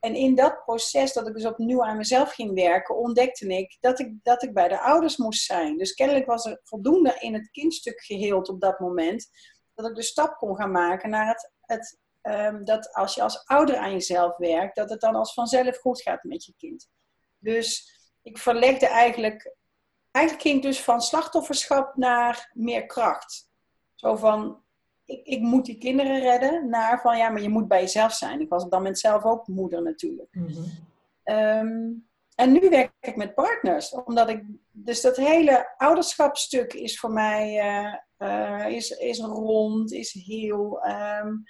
En 0.00 0.14
in 0.14 0.35
dat 0.35 0.64
proces 0.64 1.12
dat 1.12 1.28
ik 1.28 1.35
dus 1.35 1.46
opnieuw 1.46 1.85
aan 1.85 1.96
mezelf 1.96 2.33
ging 2.33 2.55
werken, 2.55 2.96
ontdekte 2.96 3.46
ik 3.46 3.76
dat 3.81 3.98
ik, 3.98 4.12
dat 4.22 4.42
ik 4.42 4.55
bij 4.55 4.68
de 4.68 4.81
ouders 4.81 5.16
moest 5.16 5.44
zijn. 5.44 5.78
Dus 5.78 5.94
kennelijk 5.94 6.26
was 6.26 6.44
er 6.44 6.61
voldoende 6.62 7.16
in 7.18 7.35
het 7.35 7.50
kindstuk 7.50 8.00
geheeld 8.00 8.48
op 8.48 8.61
dat 8.61 8.78
moment, 8.78 9.31
dat 9.74 9.88
ik 9.88 9.94
de 9.94 10.02
stap 10.02 10.37
kon 10.37 10.57
gaan 10.57 10.70
maken 10.70 11.11
naar 11.11 11.26
het, 11.26 11.52
het 11.61 11.98
um, 12.22 12.64
dat 12.64 12.94
als 12.94 13.14
je 13.14 13.22
als 13.22 13.44
ouder 13.44 13.76
aan 13.76 13.92
jezelf 13.92 14.37
werkt, 14.37 14.76
dat 14.76 14.90
het 14.90 15.00
dan 15.00 15.14
als 15.14 15.35
vanzelf 15.35 15.78
goed 15.78 16.02
gaat 16.02 16.22
met 16.22 16.44
je 16.44 16.55
kind. 16.57 16.88
Dus 17.38 18.00
ik 18.22 18.38
verlegde 18.38 18.87
eigenlijk, 18.87 19.54
eigenlijk 20.11 20.46
ging 20.46 20.56
ik 20.56 20.62
dus 20.62 20.80
van 20.80 21.00
slachtofferschap 21.00 21.96
naar 21.96 22.50
meer 22.54 22.87
kracht. 22.87 23.50
Zo 23.94 24.16
van, 24.16 24.62
ik, 25.04 25.26
ik, 25.26 25.40
moet 25.40 25.64
die 25.64 25.78
kinderen 25.78 26.20
redden, 26.20 26.68
naar 26.68 27.00
van 27.00 27.18
ja, 27.18 27.28
maar 27.28 27.42
je 27.42 27.48
moet 27.48 27.68
bij 27.68 27.80
jezelf 27.80 28.12
zijn. 28.12 28.40
Ik 28.40 28.48
was 28.48 28.64
op 28.64 28.70
dat 28.70 28.78
moment 28.78 28.98
zelf 28.98 29.24
ook 29.24 29.46
moeder 29.46 29.82
natuurlijk. 29.82 30.35
Mhm. 30.35 30.62
Ehm, 31.22 31.90
en 32.35 32.52
nu 32.52 32.68
werk 32.68 32.92
ik 33.00 33.16
met 33.16 33.35
partners, 33.35 33.92
omdat 33.92 34.28
ik, 34.28 34.44
dus 34.70 35.00
dat 35.00 35.16
hele 35.16 35.74
ouderschapstuk 35.76 36.72
is 36.72 36.98
voor 36.98 37.11
mij, 37.11 37.54
uh, 38.18 38.66
is, 38.68 38.90
is 38.90 39.18
rond, 39.18 39.92
is 39.92 40.12
heel, 40.12 40.87
um, 40.87 41.44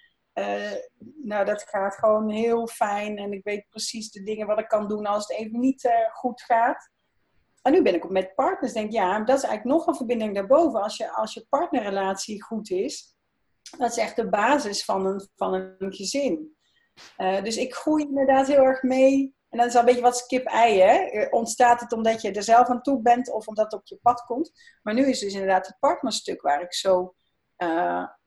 nou 1.23 1.45
dat 1.45 1.63
gaat 1.63 1.95
gewoon 1.95 2.31
heel 2.31 2.67
fijn 2.67 3.19
en 3.19 3.33
ik 3.33 3.45
weet 3.45 3.69
precies 3.69 4.11
de 4.11 4.23
dingen 4.23 4.47
wat 4.47 4.59
ik 4.59 4.69
kan 4.69 4.89
doen 4.89 5.07
als 5.07 5.29
het 5.29 5.39
even 5.39 5.61
niet 5.61 5.91
goed 6.13 6.43
gaat. 6.43 6.91
En 7.63 7.73
nu 7.73 7.83
ben 7.83 7.95
ik 7.95 8.09
met 8.09 8.35
partners, 8.35 8.73
denk 8.73 8.93
ja, 8.93 9.19
dat 9.19 9.37
is 9.37 9.45
eigenlijk 9.45 9.77
nog 9.77 9.87
een 9.87 9.95
verbinding 9.95 10.35
daarboven. 10.35 10.83
Als 10.83 10.97
je, 10.97 11.13
als 11.13 11.35
je 11.35 11.47
partnerrelatie 11.49 12.43
goed 12.43 12.71
is, 12.71 13.17
dat 13.79 13.91
is 13.91 13.97
echt 13.97 14.17
de 14.17 14.29
basis 14.29 14.85
van 14.85 15.07
een, 15.07 15.29
van 15.37 15.55
een 15.55 15.93
gezin. 15.93 16.57
Uh, 17.17 17.43
dus 17.43 17.57
ik 17.57 17.75
groei 17.75 18.05
inderdaad 18.05 18.47
heel 18.47 18.65
erg 18.65 18.83
mee. 18.83 19.35
En 19.49 19.59
dat 19.59 19.67
is 19.67 19.75
al 19.75 19.81
een 19.81 19.87
beetje 19.87 20.01
wat 20.03 20.27
kip-ei, 20.27 20.81
hè? 20.81 20.97
Eh, 20.97 21.33
ontstaat 21.33 21.81
het 21.81 21.93
omdat 21.93 22.23
je 22.23 22.33
er 22.33 22.43
zelf 22.43 22.69
aan 22.69 22.83
toe 22.83 23.03
bent 23.03 23.33
of 23.33 23.47
omdat 23.47 23.65
het 23.65 23.81
op 23.81 23.87
je 23.87 23.99
pad 24.03 24.21
komt. 24.25 24.53
Maar 24.83 24.95
nu 24.95 25.09
is 25.09 25.19
dus 25.19 25.33
inderdaad 25.33 25.67
het 25.67 25.79
partnerstuk 25.79 26.43
waar 26.43 26.63
ik 26.63 26.75
zo 26.75 27.15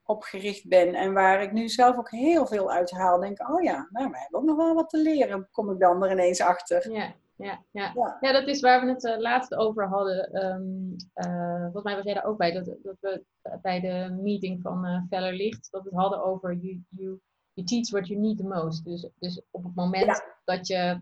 uh, 0.05 0.15
op 0.15 0.23
gericht 0.23 0.67
ben. 0.67 0.93
En 0.93 1.13
waar 1.13 1.41
ik 1.41 1.51
nu 1.51 1.69
zelf 1.69 1.97
ook 1.97 2.11
heel 2.11 2.45
veel 2.45 2.71
uit 2.71 2.91
haal. 2.91 3.19
Denk, 3.19 3.49
oh 3.49 3.63
ja, 3.63 3.87
nou, 3.91 4.09
wij 4.09 4.19
hebben 4.19 4.39
ook 4.39 4.45
nog 4.45 4.57
wel 4.57 4.73
wat 4.73 4.89
te 4.89 4.97
leren. 4.97 5.47
Kom 5.51 5.71
ik 5.71 5.79
dan 5.79 6.03
er 6.03 6.11
ineens 6.11 6.41
achter. 6.41 6.91
Ja 6.91 7.15
ja, 7.37 7.63
ja. 7.71 7.91
ja. 7.93 8.17
ja 8.19 8.31
dat 8.31 8.47
is 8.47 8.61
waar 8.61 8.85
we 8.85 8.91
het 8.91 9.03
uh, 9.03 9.17
laatst 9.17 9.55
over 9.55 9.87
hadden. 9.87 10.45
Um, 10.45 10.95
uh, 11.15 11.61
volgens 11.61 11.83
mij 11.83 11.95
was 11.95 12.03
jij 12.03 12.13
daar 12.13 12.25
ook 12.25 12.37
bij, 12.37 12.51
dat, 12.51 12.65
dat 12.65 12.97
we 12.99 13.23
bij 13.61 13.79
de 13.79 14.17
meeting 14.21 14.61
van 14.61 14.85
uh, 14.85 15.01
Feller 15.09 15.33
Licht, 15.33 15.67
dat 15.71 15.83
we 15.83 15.89
het 15.89 15.99
hadden 15.99 16.23
over 16.23 16.53
you, 16.53 16.83
you, 16.89 17.19
you 17.53 17.67
teach 17.67 17.89
what 17.89 18.07
you 18.07 18.19
need 18.19 18.37
the 18.37 18.47
most. 18.47 18.85
Dus, 18.85 19.09
dus 19.19 19.41
op 19.51 19.63
het 19.63 19.75
moment 19.75 20.23
dat 20.43 20.67
je 20.67 20.99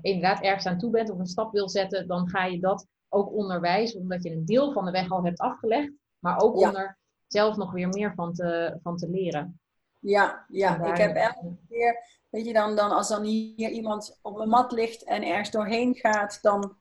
inderdaad 0.00 0.42
ergens 0.42 0.66
aan 0.66 0.78
toe 0.78 0.90
bent 0.90 1.10
of 1.10 1.18
een 1.18 1.26
stap 1.26 1.52
wil 1.52 1.68
zetten, 1.68 2.06
dan 2.08 2.28
ga 2.28 2.44
je 2.44 2.60
dat 2.60 2.86
ook 3.08 3.32
onderwijzen, 3.32 4.00
omdat 4.00 4.22
je 4.22 4.30
een 4.30 4.44
deel 4.44 4.72
van 4.72 4.84
de 4.84 4.90
weg 4.90 5.10
al 5.10 5.24
hebt 5.24 5.40
afgelegd, 5.40 5.92
maar 6.18 6.40
ook 6.40 6.58
ja. 6.58 6.68
om 6.68 6.76
er 6.76 6.98
zelf 7.26 7.56
nog 7.56 7.72
weer 7.72 7.88
meer 7.88 8.12
van 8.14 8.32
te, 8.32 8.78
van 8.82 8.96
te 8.96 9.08
leren. 9.10 9.60
Ja, 9.98 10.44
ja. 10.48 10.84
ik 10.84 10.96
heb 10.96 11.16
elke 11.16 11.56
keer 11.68 12.02
Weet 12.34 12.46
je, 12.46 12.52
dan, 12.52 12.76
dan 12.76 12.90
als 12.90 13.08
dan 13.08 13.22
hier 13.22 13.70
iemand 13.70 14.18
op 14.22 14.38
een 14.38 14.48
mat 14.48 14.72
ligt 14.72 15.04
en 15.04 15.22
ergens 15.22 15.50
doorheen 15.50 15.94
gaat, 15.94 16.38
dan 16.42 16.76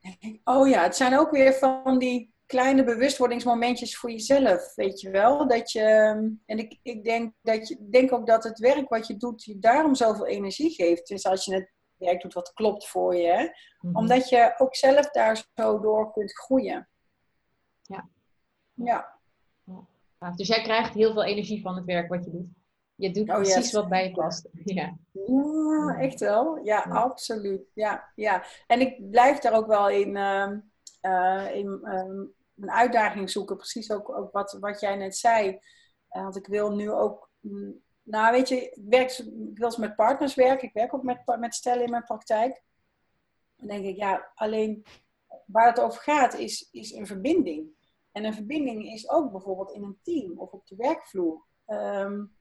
denk 0.00 0.16
ik, 0.20 0.40
oh 0.44 0.68
ja, 0.68 0.82
het 0.82 0.96
zijn 0.96 1.18
ook 1.18 1.30
weer 1.30 1.52
van 1.52 1.98
die 1.98 2.34
kleine 2.46 2.84
bewustwordingsmomentjes 2.84 3.96
voor 3.96 4.10
jezelf, 4.10 4.74
weet 4.74 5.00
je 5.00 5.10
wel. 5.10 5.48
Dat 5.48 5.72
je, 5.72 5.82
en 6.46 6.58
ik, 6.58 6.78
ik 6.82 7.04
denk, 7.04 7.34
dat 7.42 7.68
je, 7.68 7.88
denk 7.90 8.12
ook 8.12 8.26
dat 8.26 8.44
het 8.44 8.58
werk 8.58 8.88
wat 8.88 9.06
je 9.06 9.16
doet, 9.16 9.44
je 9.44 9.58
daarom 9.58 9.94
zoveel 9.94 10.26
energie 10.26 10.70
geeft. 10.70 11.08
Dus 11.08 11.26
als 11.26 11.44
je 11.44 11.54
het 11.54 11.72
werk 11.96 12.22
doet 12.22 12.34
wat 12.34 12.52
klopt 12.52 12.88
voor 12.88 13.16
je. 13.16 13.26
Hè? 13.26 13.48
Mhm. 13.80 13.96
Omdat 13.96 14.28
je 14.28 14.54
ook 14.58 14.74
zelf 14.74 15.10
daar 15.10 15.44
zo 15.54 15.80
door 15.80 16.12
kunt 16.12 16.32
groeien. 16.32 16.88
Ja. 17.82 18.08
Ja. 18.74 19.18
Dus 20.32 20.48
jij 20.48 20.62
krijgt 20.62 20.94
heel 20.94 21.12
veel 21.12 21.24
energie 21.24 21.60
van 21.60 21.76
het 21.76 21.84
werk 21.84 22.08
wat 22.08 22.24
je 22.24 22.30
doet? 22.30 22.48
Je 22.94 23.10
doet 23.10 23.28
oh, 23.28 23.34
precies 23.34 23.72
wat 23.72 23.88
bij 23.88 24.04
je 24.08 24.12
past. 24.12 24.48
Ja. 24.64 24.96
ja, 25.12 25.96
echt 25.98 26.20
wel. 26.20 26.64
Ja, 26.64 26.82
absoluut. 26.82 27.70
Ja, 27.74 28.10
ja. 28.14 28.44
En 28.66 28.80
ik 28.80 29.10
blijf 29.10 29.38
daar 29.38 29.52
ook 29.52 29.66
wel 29.66 29.88
in, 29.88 30.16
uh, 30.16 30.50
uh, 31.02 31.54
in 31.54 31.80
uh, 31.82 32.26
een 32.56 32.70
uitdaging 32.70 33.30
zoeken. 33.30 33.56
Precies 33.56 33.90
ook, 33.90 34.16
ook 34.16 34.32
wat, 34.32 34.56
wat 34.60 34.80
jij 34.80 34.96
net 34.96 35.16
zei. 35.16 35.58
Eh, 36.08 36.22
want 36.22 36.36
ik 36.36 36.46
wil 36.46 36.70
nu 36.70 36.90
ook... 36.90 37.30
Mm, 37.40 37.82
nou, 38.02 38.32
weet 38.32 38.48
je, 38.48 38.70
ik, 38.70 38.82
werk, 38.88 39.10
ik 39.18 39.58
wil 39.58 39.66
eens 39.66 39.76
met 39.76 39.96
partners 39.96 40.34
werken. 40.34 40.68
Ik 40.68 40.74
werk 40.74 40.94
ook 40.94 41.02
met, 41.02 41.18
met 41.38 41.54
stellen 41.54 41.84
in 41.84 41.90
mijn 41.90 42.04
praktijk. 42.04 42.62
Dan 43.56 43.68
denk 43.68 43.84
ik, 43.84 43.96
ja, 43.96 44.30
alleen 44.34 44.84
waar 45.46 45.68
het 45.68 45.80
over 45.80 46.00
gaat 46.00 46.34
is, 46.34 46.68
is 46.72 46.92
een 46.92 47.06
verbinding. 47.06 47.68
En 48.14 48.24
een 48.24 48.34
verbinding 48.34 48.92
is 48.92 49.10
ook 49.10 49.30
bijvoorbeeld 49.30 49.70
in 49.70 49.82
een 49.82 49.98
team 50.02 50.38
of 50.38 50.52
op 50.52 50.66
de 50.66 50.76
werkvloer. 50.76 51.44
Um, 51.66 52.36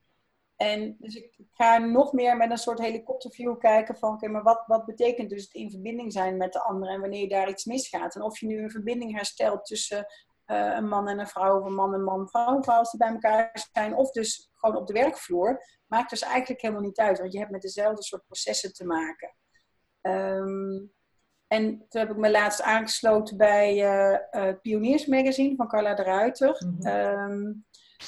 en 0.55 0.95
dus 0.99 1.15
ik 1.15 1.39
ga 1.51 1.77
nog 1.77 2.13
meer 2.13 2.37
met 2.37 2.51
een 2.51 2.57
soort 2.57 2.79
helikopterview 2.79 3.57
kijken 3.57 3.97
van, 3.97 4.13
oké, 4.13 4.27
maar 4.27 4.43
wat, 4.43 4.63
wat 4.67 4.85
betekent 4.85 5.29
dus 5.29 5.43
het 5.43 5.53
in 5.53 5.71
verbinding 5.71 6.13
zijn 6.13 6.37
met 6.37 6.53
de 6.53 6.63
ander 6.63 6.89
en 6.89 7.01
wanneer 7.01 7.29
daar 7.29 7.49
iets 7.49 7.65
misgaat? 7.65 8.15
En 8.15 8.21
of 8.21 8.39
je 8.39 8.45
nu 8.45 8.63
een 8.63 8.71
verbinding 8.71 9.15
herstelt 9.15 9.65
tussen 9.65 10.05
uh, 10.47 10.75
een 10.75 10.87
man 10.87 11.07
en 11.07 11.19
een 11.19 11.27
vrouw, 11.27 11.59
of 11.59 11.65
een 11.65 11.75
man 11.75 11.93
en 11.93 12.03
man, 12.03 12.29
vrouw, 12.29 12.61
vrouw 12.61 12.77
als 12.77 12.91
die 12.91 12.99
bij 12.99 13.09
elkaar 13.09 13.67
zijn, 13.71 13.95
of 13.95 14.11
dus 14.11 14.49
gewoon 14.53 14.75
op 14.75 14.87
de 14.87 14.93
werkvloer, 14.93 15.65
maakt 15.87 16.09
dus 16.09 16.21
eigenlijk 16.21 16.61
helemaal 16.61 16.83
niet 16.83 16.99
uit, 16.99 17.19
want 17.19 17.33
je 17.33 17.39
hebt 17.39 17.51
met 17.51 17.61
dezelfde 17.61 18.03
soort 18.03 18.25
processen 18.25 18.73
te 18.73 18.85
maken. 18.85 19.35
Um, 20.01 20.93
en 21.53 21.85
toen 21.89 22.01
heb 22.01 22.09
ik 22.09 22.17
me 22.17 22.31
laatst 22.31 22.61
aangesloten 22.61 23.37
bij 23.37 23.73
uh, 23.73 24.19
uh, 24.31 24.53
Pioniers 24.61 25.05
Magazine 25.05 25.55
van 25.55 25.67
Carla 25.67 25.93
de 25.93 26.03
Ruiter. 26.03 26.63
Mm 26.65 26.75
-hmm. 26.79 26.87
um, 26.87 27.65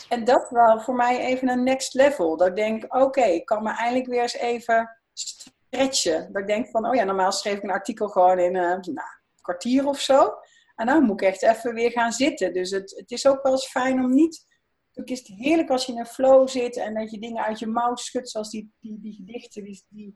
en 0.10 0.24
dat 0.24 0.50
wel 0.50 0.80
voor 0.80 0.96
mij 0.96 1.20
even 1.20 1.50
een 1.50 1.64
next 1.64 1.94
level. 1.94 2.38
Dat 2.38 2.48
ik 2.48 2.56
denk, 2.56 2.96
oké, 2.96 3.24
ik 3.24 3.46
kan 3.46 3.64
me 3.64 3.70
eindelijk 3.70 4.08
weer 4.08 4.22
eens 4.22 4.38
even 4.38 4.98
stretchen. 5.14 6.34
Dat 6.34 6.42
ik 6.42 6.48
denk 6.48 6.70
van, 6.70 6.88
oh 6.88 6.96
ja, 6.96 7.04
normaal 7.04 7.32
schreef 7.32 7.58
ik 7.58 7.64
een 7.64 7.70
artikel 7.70 8.08
gewoon 8.08 8.40
in 8.40 8.56
uh, 8.56 8.62
nou, 8.62 8.82
een 8.84 9.02
kwartier 9.42 9.88
of 9.88 10.00
zo. 10.00 10.34
En 10.76 10.86
nou 10.86 11.02
moet 11.02 11.22
ik 11.22 11.28
echt 11.28 11.44
even 11.44 11.74
weer 11.74 11.92
gaan 11.92 12.12
zitten. 12.12 12.54
Dus 12.54 12.72
het, 12.72 12.94
het 12.98 13.12
is 13.12 13.28
ook 13.28 13.44
wel 13.44 13.52
eens 13.52 13.68
fijn 13.68 14.04
om 14.04 14.14
niet... 14.14 14.54
Het 14.94 15.10
is 15.10 15.28
heerlijk 15.36 15.70
als 15.70 15.86
je 15.86 15.92
in 15.92 16.00
een 16.00 16.06
flow 16.06 16.48
zit 16.48 16.78
en 16.78 16.94
dat 16.94 17.12
je 17.12 17.20
dingen 17.20 17.44
uit 17.44 17.60
je 17.60 17.68
mouw 17.68 17.96
schudt, 17.96 18.30
zoals 18.30 18.50
die, 18.50 18.74
die, 18.80 19.00
die 19.02 19.14
gedichten, 19.14 19.64
die, 19.64 19.86
die, 19.90 20.16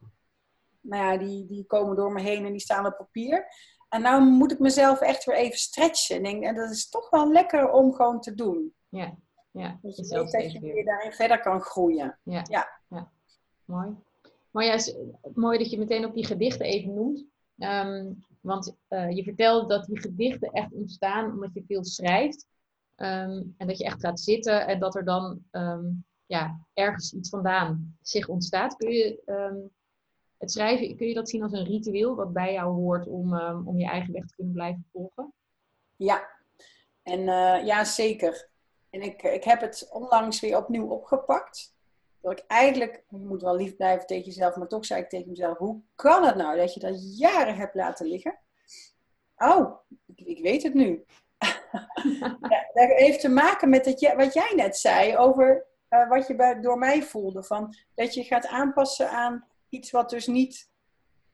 nou 0.89 1.03
ja, 1.03 1.17
die, 1.17 1.45
die 1.47 1.65
komen 1.65 1.95
door 1.95 2.11
me 2.11 2.21
heen 2.21 2.45
en 2.45 2.51
die 2.51 2.61
staan 2.61 2.85
op 2.85 2.97
papier. 2.97 3.45
En 3.89 4.01
nou 4.01 4.23
moet 4.23 4.51
ik 4.51 4.59
mezelf 4.59 4.99
echt 4.99 5.23
weer 5.23 5.35
even 5.35 5.57
stretchen. 5.57 6.23
En, 6.23 6.55
dat 6.55 6.71
is 6.71 6.89
toch 6.89 7.09
wel 7.09 7.31
lekker 7.31 7.71
om 7.71 7.93
gewoon 7.93 8.21
te 8.21 8.33
doen. 8.33 8.73
Ja. 8.89 9.17
Ja, 9.51 9.79
dat 9.81 9.95
je 9.95 10.07
weet 10.07 10.31
dat 10.31 10.51
je 10.51 10.59
weer 10.59 10.85
daarin 10.85 11.11
verder 11.11 11.41
kan 11.41 11.61
groeien. 11.61 12.19
Ja, 12.23 12.45
ja. 12.49 12.81
ja. 12.89 13.11
mooi. 13.65 13.95
Maar 14.51 14.65
ja, 14.65 14.77
mooi 15.33 15.57
dat 15.57 15.69
je 15.69 15.77
meteen 15.77 16.05
ook 16.05 16.13
die 16.13 16.25
gedichten 16.25 16.65
even 16.65 16.93
noemt. 16.93 17.25
Um, 17.57 18.25
want 18.41 18.75
uh, 18.89 19.11
je 19.11 19.23
vertelde 19.23 19.67
dat 19.67 19.85
die 19.85 19.99
gedichten 19.99 20.51
echt 20.51 20.73
ontstaan 20.73 21.31
omdat 21.31 21.53
je 21.53 21.63
veel 21.67 21.85
schrijft. 21.85 22.47
Um, 22.95 23.53
en 23.57 23.67
dat 23.67 23.77
je 23.77 23.83
echt 23.83 23.99
gaat 23.99 24.19
zitten 24.19 24.67
en 24.67 24.79
dat 24.79 24.95
er 24.95 25.05
dan 25.05 25.43
um, 25.51 26.05
ja, 26.25 26.65
ergens 26.73 27.13
iets 27.13 27.29
vandaan 27.29 27.97
zich 28.01 28.27
ontstaat. 28.27 28.75
Kun 28.75 28.91
je 28.91 29.21
het 30.39 30.51
schrijven, 30.51 30.97
kun 30.97 31.07
je 31.07 31.13
dat 31.13 31.29
zien 31.29 31.43
als 31.43 31.51
een 31.51 31.65
ritueel 31.65 32.15
wat 32.15 32.33
bij 32.33 32.53
jou 32.53 32.73
hoort 32.73 33.07
om, 33.07 33.39
om 33.65 33.79
je 33.79 33.87
eigen 33.87 34.13
weg 34.13 34.25
te 34.25 34.35
kunnen 34.35 34.53
blijven 34.53 34.85
volgen? 34.91 35.33
Ja, 35.95 36.29
en 37.03 37.19
uh, 37.19 37.65
ja, 37.65 37.83
zeker. 37.83 38.49
En 38.89 39.01
ik, 39.01 39.23
ik 39.23 39.43
heb 39.43 39.61
het 39.61 39.89
onlangs 39.91 40.39
weer 40.39 40.57
opnieuw 40.57 40.87
opgepakt. 40.87 41.73
Dat 42.21 42.31
ik 42.31 42.43
eigenlijk, 42.47 43.03
je 43.09 43.17
moet 43.17 43.41
wel 43.41 43.55
lief 43.55 43.75
blijven 43.75 44.07
tegen 44.07 44.25
jezelf, 44.25 44.55
maar 44.55 44.67
toch 44.67 44.85
zei 44.85 45.01
ik 45.01 45.09
tegen 45.09 45.29
mezelf: 45.29 45.57
hoe 45.57 45.81
kan 45.95 46.23
het 46.23 46.35
nou 46.35 46.57
dat 46.57 46.73
je 46.73 46.79
dat 46.79 47.17
jaren 47.17 47.55
hebt 47.55 47.75
laten 47.75 48.07
liggen? 48.07 48.39
Oh, 49.37 49.79
ik, 50.05 50.19
ik 50.19 50.43
weet 50.43 50.63
het 50.63 50.73
nu. 50.73 51.05
ja, 52.49 52.69
dat 52.73 52.89
heeft 52.89 53.19
te 53.19 53.29
maken 53.29 53.69
met 53.69 53.85
het, 53.85 54.13
wat 54.15 54.33
jij 54.33 54.53
net 54.55 54.77
zei 54.77 55.17
over 55.17 55.65
uh, 55.89 56.09
wat 56.09 56.27
je 56.27 56.35
bij, 56.35 56.61
door 56.61 56.77
mij 56.77 57.03
voelde. 57.03 57.43
Van, 57.43 57.75
dat 57.95 58.13
je 58.13 58.23
gaat 58.23 58.47
aanpassen 58.47 59.09
aan 59.09 59.47
iets 59.69 59.91
wat 59.91 60.09
dus 60.09 60.27
niet 60.27 60.69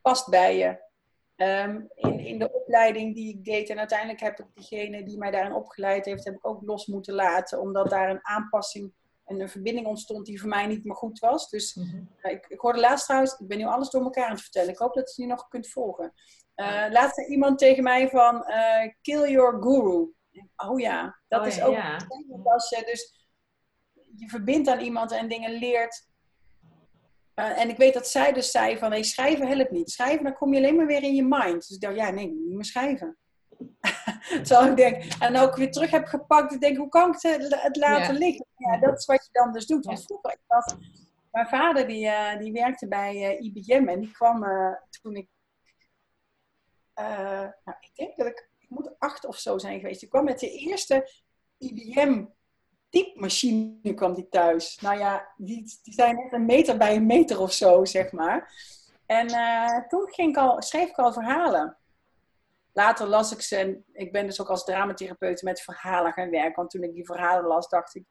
past 0.01 0.29
bij 0.29 0.57
je. 0.57 0.83
Um, 1.37 1.89
in, 1.95 2.19
in 2.19 2.39
de 2.39 2.53
opleiding 2.53 3.15
die 3.15 3.29
ik 3.29 3.43
deed. 3.43 3.69
En 3.69 3.79
uiteindelijk 3.79 4.19
heb 4.19 4.39
ik 4.39 4.45
diegene 4.53 5.03
die 5.03 5.17
mij 5.17 5.31
daarin 5.31 5.53
opgeleid 5.53 6.05
heeft, 6.05 6.25
heb 6.25 6.35
ik 6.35 6.47
ook 6.47 6.61
los 6.65 6.85
moeten 6.85 7.13
laten. 7.13 7.61
Omdat 7.61 7.89
daar 7.89 8.09
een 8.09 8.25
aanpassing 8.25 8.93
een 9.25 9.49
verbinding 9.49 9.87
ontstond 9.87 10.25
die 10.25 10.39
voor 10.39 10.49
mij 10.49 10.67
niet 10.67 10.83
meer 10.83 10.95
goed 10.95 11.19
was. 11.19 11.49
Dus 11.49 11.75
mhm. 11.75 12.03
ik, 12.21 12.45
ik 12.47 12.59
hoorde 12.59 12.79
laatst 12.79 13.05
trouwens, 13.05 13.39
ik 13.39 13.47
ben 13.47 13.57
nu 13.57 13.65
alles 13.65 13.89
door 13.89 14.03
elkaar 14.03 14.25
aan 14.25 14.31
het 14.31 14.41
vertellen. 14.41 14.69
Ik 14.69 14.77
hoop 14.77 14.93
dat 14.93 15.15
je 15.15 15.21
nu 15.21 15.27
nog 15.27 15.47
kunt 15.47 15.67
volgen. 15.67 16.13
Uh, 16.55 16.85
laatst 16.89 17.15
zei 17.15 17.27
iemand 17.27 17.57
tegen 17.57 17.83
mij 17.83 18.09
van, 18.09 18.45
kill 19.01 19.31
your 19.31 19.63
guru. 19.63 20.13
Oh 20.55 20.79
ja, 20.79 21.21
dat 21.27 21.41
oh 21.41 21.47
is 21.47 21.61
ook 21.61 21.73
ja. 21.73 22.07
als 22.43 22.69
je 22.69 22.83
dus 22.85 23.27
je 24.15 24.29
verbindt 24.29 24.67
aan 24.67 24.79
iemand 24.79 25.11
en 25.11 25.27
dingen 25.27 25.51
leert 25.51 26.07
uh, 27.35 27.61
en 27.61 27.69
ik 27.69 27.77
weet 27.77 27.93
dat 27.93 28.07
zij 28.07 28.33
dus 28.33 28.51
zei 28.51 28.77
van, 28.77 28.91
hey, 28.91 29.03
schrijven 29.03 29.47
helpt 29.47 29.71
niet. 29.71 29.91
Schrijven, 29.91 30.23
dan 30.23 30.33
kom 30.33 30.53
je 30.53 30.59
alleen 30.59 30.75
maar 30.75 30.85
weer 30.85 31.03
in 31.03 31.15
je 31.15 31.23
mind. 31.23 31.53
Dus 31.53 31.69
ik 31.69 31.81
dacht, 31.81 31.95
ja, 31.95 32.09
nee, 32.09 32.27
niet 32.27 32.55
meer 32.55 32.65
schrijven. 32.65 33.17
Terwijl 34.43 34.69
ik 34.69 34.75
denk, 34.75 35.03
en 35.19 35.37
ook 35.37 35.55
weer 35.55 35.71
terug 35.71 35.91
heb 35.91 36.05
gepakt, 36.05 36.53
ik 36.53 36.59
denk, 36.59 36.77
hoe 36.77 36.89
kan 36.89 37.09
ik 37.13 37.21
het, 37.21 37.61
het 37.61 37.75
laten 37.75 38.15
liggen? 38.15 38.45
Ja, 38.57 38.77
dat 38.77 38.97
is 38.97 39.05
wat 39.05 39.25
je 39.25 39.29
dan 39.31 39.51
dus 39.51 39.65
doet. 39.65 39.85
Want 39.85 40.03
vroeger, 40.03 40.31
ik 40.31 40.39
was, 40.47 40.75
mijn 41.31 41.47
vader 41.47 41.87
die, 41.87 42.05
uh, 42.05 42.37
die 42.37 42.51
werkte 42.51 42.87
bij 42.87 43.15
uh, 43.15 43.41
IBM 43.41 43.87
en 43.87 43.99
die 43.99 44.11
kwam 44.11 44.45
toen 45.01 45.15
ik, 45.15 45.29
nou, 46.95 47.77
ik 47.79 47.91
denk 47.93 48.15
dat 48.17 48.27
ik, 48.27 48.49
ik 48.57 48.69
moet 48.69 48.99
acht 48.99 49.25
of 49.25 49.37
zo 49.37 49.57
zijn 49.57 49.79
geweest. 49.79 49.99
Die 49.99 50.09
kwam 50.09 50.23
met 50.23 50.39
de 50.39 50.51
eerste 50.51 51.09
IBM 51.57 52.25
typemachine 52.95 53.93
kwam 53.93 54.13
die 54.13 54.29
thuis. 54.29 54.77
Nou 54.81 54.97
ja, 54.97 55.27
die, 55.37 55.79
die 55.83 55.93
zijn 55.93 56.15
net 56.15 56.33
een 56.33 56.45
meter 56.45 56.77
bij 56.77 56.95
een 56.95 57.05
meter 57.05 57.39
of 57.39 57.53
zo, 57.53 57.85
zeg 57.85 58.11
maar. 58.11 58.53
En 59.05 59.29
uh, 59.29 59.87
toen 59.87 60.13
ging 60.13 60.29
ik 60.29 60.37
al, 60.37 60.61
schreef 60.61 60.89
ik 60.89 60.97
al 60.97 61.13
verhalen. 61.13 61.77
Later 62.73 63.07
las 63.07 63.31
ik 63.31 63.41
ze 63.41 63.55
en 63.55 63.85
ik 63.91 64.11
ben 64.11 64.25
dus 64.25 64.41
ook 64.41 64.49
als 64.49 64.63
dramatherapeut 64.63 65.41
met 65.41 65.61
verhalen 65.61 66.13
gaan 66.13 66.29
werken. 66.29 66.55
Want 66.55 66.69
toen 66.69 66.83
ik 66.83 66.93
die 66.93 67.05
verhalen 67.05 67.45
las, 67.45 67.69
dacht 67.69 67.95
ik... 67.95 68.05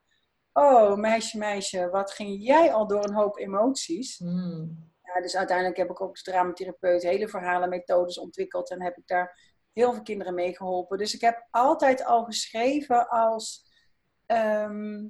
Oh, 0.52 0.96
meisje, 0.96 1.38
meisje, 1.38 1.90
wat 1.90 2.10
ging 2.10 2.44
jij 2.44 2.72
al 2.72 2.86
door 2.86 3.04
een 3.04 3.14
hoop 3.14 3.38
emoties? 3.38 4.18
Hmm. 4.18 4.92
Ja, 5.02 5.20
dus 5.20 5.36
uiteindelijk 5.36 5.76
heb 5.76 5.90
ik 5.90 6.00
ook 6.00 6.10
als 6.10 6.22
dramatherapeut 6.22 7.02
hele 7.02 7.28
verhalen, 7.28 7.68
methodes 7.68 8.18
ontwikkeld. 8.18 8.70
En 8.70 8.82
heb 8.82 8.96
ik 8.96 9.06
daar 9.06 9.38
heel 9.72 9.92
veel 9.92 10.02
kinderen 10.02 10.34
mee 10.34 10.56
geholpen. 10.56 10.98
Dus 10.98 11.14
ik 11.14 11.20
heb 11.20 11.46
altijd 11.50 12.04
al 12.04 12.24
geschreven 12.24 13.08
als 13.08 13.63
Ehm, 14.26 15.08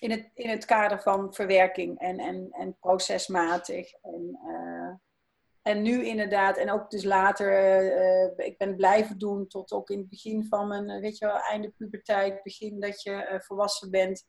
in, 0.00 0.10
het, 0.10 0.30
in 0.34 0.50
het 0.50 0.64
kader 0.64 1.02
van 1.02 1.34
verwerking 1.34 1.98
en, 1.98 2.18
en, 2.18 2.48
en 2.50 2.76
procesmatig. 2.78 3.92
En, 3.92 4.38
uh, 4.46 4.94
en 5.62 5.82
nu 5.82 6.06
inderdaad, 6.06 6.56
en 6.56 6.70
ook 6.70 6.90
dus 6.90 7.04
later, 7.04 7.82
uh, 7.82 8.46
ik 8.46 8.58
ben 8.58 8.76
blijven 8.76 9.18
doen 9.18 9.46
tot 9.46 9.72
ook 9.72 9.90
in 9.90 9.98
het 9.98 10.08
begin 10.08 10.46
van 10.46 10.68
mijn, 10.68 11.00
weet 11.00 11.18
je 11.18 11.26
wel, 11.26 11.38
einde 11.38 11.72
puberteit, 11.76 12.42
begin 12.42 12.80
dat 12.80 13.02
je 13.02 13.28
uh, 13.32 13.40
volwassen 13.40 13.90
bent. 13.90 14.24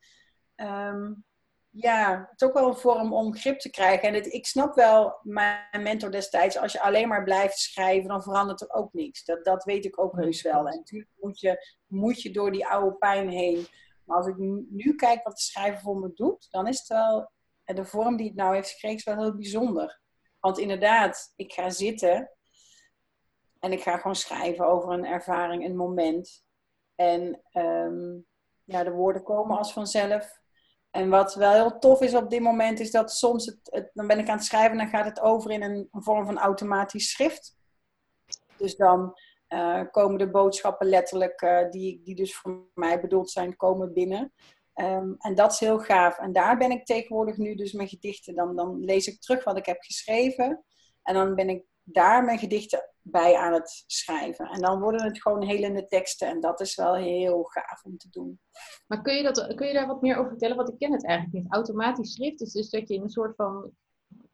Um, 0.56 1.26
ja, 1.70 2.28
het 2.32 2.42
is 2.42 2.48
ook 2.48 2.54
wel 2.54 2.68
een 2.68 2.76
vorm 2.76 3.14
om 3.14 3.36
grip 3.36 3.60
te 3.60 3.70
krijgen. 3.70 4.08
En 4.08 4.14
het, 4.14 4.34
ik 4.34 4.46
snap 4.46 4.76
wel 4.76 5.20
mijn 5.24 5.82
mentor 5.84 6.12
destijds, 6.12 6.58
als 6.58 6.72
je 6.72 6.82
alleen 6.82 7.08
maar 7.08 7.24
blijft 7.24 7.58
schrijven, 7.58 8.10
dan 8.10 8.24
verandert 8.24 8.62
er 8.62 8.72
ook 8.72 8.94
niks. 8.94 9.26
Dat, 9.26 9.46
dat 9.46 9.64
weet 9.64 9.86
ik 9.86 10.02
ook 10.02 10.16
heus 10.16 10.42
wel. 10.42 10.68
En 10.68 10.78
natuurlijk 10.78 11.12
moet 11.16 11.40
je, 11.40 11.76
moet 11.88 12.22
je 12.22 12.32
door 12.32 12.52
die 12.52 12.68
oude 12.68 12.96
pijn 12.96 13.30
heen. 13.30 13.68
Maar 14.08 14.18
als 14.18 14.28
ik 14.28 14.38
nu 14.70 14.96
kijk 14.96 15.24
wat 15.24 15.36
de 15.36 15.42
schrijver 15.42 15.82
voor 15.82 16.00
me 16.00 16.12
doet, 16.14 16.48
dan 16.50 16.68
is 16.68 16.80
het 16.80 16.88
wel, 16.88 17.32
en 17.64 17.76
de 17.76 17.86
vorm 17.86 18.18
die 18.18 18.28
het 18.28 18.36
nou 18.36 18.56
heeft 18.56 18.70
gekregen, 18.70 18.98
is 18.98 19.04
wel 19.04 19.18
heel 19.18 19.36
bijzonder. 19.36 20.02
Want 20.40 20.58
inderdaad, 20.58 21.34
ik 21.36 21.54
ga 21.54 21.70
zitten 21.70 22.32
en 23.60 23.72
ik 23.72 23.82
ga 23.82 23.98
gewoon 23.98 24.16
schrijven 24.16 24.68
over 24.68 24.92
een 24.92 25.06
ervaring, 25.06 25.66
een 25.66 25.76
moment. 25.76 26.44
En 26.96 27.42
um, 27.54 28.26
ja, 28.64 28.84
de 28.84 28.92
woorden 28.92 29.24
komen 29.24 29.58
als 29.58 29.74
vanzelf. 29.74 30.40
En 30.92 31.10
wat 31.10 31.36
wel 31.36 31.52
heel 31.52 31.80
tof 31.80 32.02
is 32.02 32.16
op 32.16 32.30
dit 32.30 32.42
moment, 32.42 32.80
is 32.80 32.92
dat 32.92 33.12
soms, 33.12 33.46
het, 33.46 33.92
dan 33.94 34.08
ben 34.08 34.20
ik 34.20 34.30
aan 34.30 34.38
het 34.38 34.46
schrijven 34.46 34.72
en 34.72 34.78
dan 34.78 34.88
gaat 34.88 35.06
het 35.06 35.20
over 35.20 35.52
in 35.52 35.62
een 35.62 35.88
vorm 35.92 36.26
van 36.26 36.38
automatisch 36.38 37.12
schrift. 37.12 37.56
Dus 38.58 38.76
dan 38.76 39.14
uh, 39.50 39.82
komen 39.92 40.18
de 40.18 40.30
boodschappen 40.30 40.88
letterlijk, 40.88 41.42
uh, 41.42 41.70
die, 41.70 42.02
die 42.04 42.16
dus 42.16 42.38
voor 42.38 42.70
mij 42.74 43.02
bedoeld 43.02 43.30
zijn, 43.30 43.56
komen 43.56 43.94
binnen. 43.94 44.34
Um, 44.80 45.16
en 45.18 45.36
dat 45.36 45.52
is 45.52 45.60
heel 45.60 45.80
gaaf. 45.80 46.18
En 46.18 46.34
daar 46.34 46.58
ben 46.58 46.72
ik 46.72 46.86
tegenwoordig 46.86 47.38
nu 47.38 47.56
dus 47.56 47.72
mijn 47.72 47.88
gedichten. 47.88 48.36
Dan, 48.36 48.56
dan 48.56 48.80
lees 48.80 49.08
ik 49.08 49.20
terug 49.20 49.44
wat 49.44 49.58
ik 49.58 49.66
heb 49.66 49.82
geschreven. 49.82 50.64
En 51.04 51.14
dan 51.14 51.36
ben 51.36 51.50
ik 51.50 51.64
daar 51.84 52.24
mijn 52.24 52.40
gedichten 52.40 52.94
bij 53.02 53.36
aan 53.36 53.54
het 53.54 53.84
schrijven. 53.88 54.46
En 54.46 54.62
dan 54.62 54.80
worden 54.80 55.04
het 55.04 55.22
gewoon 55.22 55.44
helende 55.44 55.88
teksten. 55.88 56.28
En 56.28 56.40
dat 56.40 56.60
is 56.60 56.76
wel 56.76 56.96
heel 56.96 57.44
gaaf 57.44 57.84
om 57.84 57.98
te 57.98 58.10
doen. 58.10 58.40
Maar 58.88 59.02
kun 59.02 59.16
je, 59.16 59.24
dat, 59.24 59.56
kun 59.56 59.68
je 59.68 59.74
daar 59.74 59.88
wat 59.88 60.02
meer 60.02 60.18
over 60.18 60.30
vertellen? 60.30 60.56
Want 60.56 60.70
ik 60.70 60.78
ken 60.78 60.92
het 60.92 61.06
eigenlijk 61.06 61.44
niet. 61.44 61.54
Automatisch 61.54 62.14
schrift 62.14 62.42
is 62.42 62.52
dus 62.52 62.70
dat 62.70 62.88
je 62.88 62.96
in 62.96 63.02
een 63.02 63.10
soort 63.10 63.36
van 63.36 63.72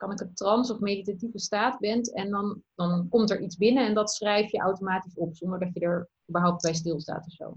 kan 0.04 0.12
ik 0.12 0.20
een 0.20 0.34
trance 0.34 0.74
of 0.74 0.80
meditatieve 0.80 1.40
staat 1.40 1.80
bent. 1.80 2.14
En 2.14 2.30
dan, 2.30 2.64
dan 2.76 3.10
komt 3.10 3.30
er 3.30 3.42
iets 3.42 3.58
binnen 3.58 3.86
en 3.86 3.94
dat 3.94 4.12
schrijf 4.12 4.52
je 4.52 4.60
automatisch 4.60 5.16
op, 5.16 5.36
zonder 5.36 5.60
dat 5.60 5.74
je 5.74 5.80
er 5.80 6.10
überhaupt 6.30 6.62
bij 6.62 6.74
stilstaat 6.74 7.26
of 7.26 7.32
zo. 7.32 7.54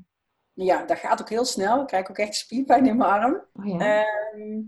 Ja, 0.52 0.84
dat 0.84 0.98
gaat 0.98 1.20
ook 1.20 1.28
heel 1.28 1.44
snel. 1.44 1.80
Ik 1.80 1.86
krijg 1.86 2.10
ook 2.10 2.18
echt 2.18 2.34
spierpijn 2.34 2.86
in 2.86 2.96
mijn 2.96 3.10
arm. 3.10 3.44
Oh, 3.52 3.66
ja. 3.66 4.04
Ehm, 4.04 4.62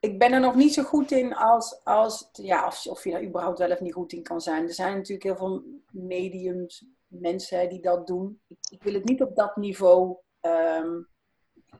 ik 0.00 0.18
ben 0.18 0.32
er 0.32 0.40
nog 0.40 0.54
niet 0.54 0.74
zo 0.74 0.82
goed 0.82 1.10
in 1.10 1.34
als, 1.34 1.84
als 1.84 2.28
ja, 2.32 2.66
of, 2.66 2.86
of 2.86 3.04
je 3.04 3.10
daar 3.10 3.24
überhaupt 3.24 3.58
wel 3.58 3.70
of 3.70 3.80
niet 3.80 3.92
goed 3.92 4.12
in 4.12 4.22
kan 4.22 4.40
zijn. 4.40 4.62
Er 4.62 4.74
zijn 4.74 4.96
natuurlijk 4.96 5.22
heel 5.22 5.36
veel 5.36 5.62
mediums, 5.90 6.84
mensen 7.06 7.68
die 7.68 7.80
dat 7.80 8.06
doen. 8.06 8.40
Ik, 8.46 8.58
ik 8.70 8.82
wil 8.82 8.94
het 8.94 9.04
niet 9.04 9.22
op 9.22 9.36
dat 9.36 9.56
niveau 9.56 10.16
um, 10.40 11.08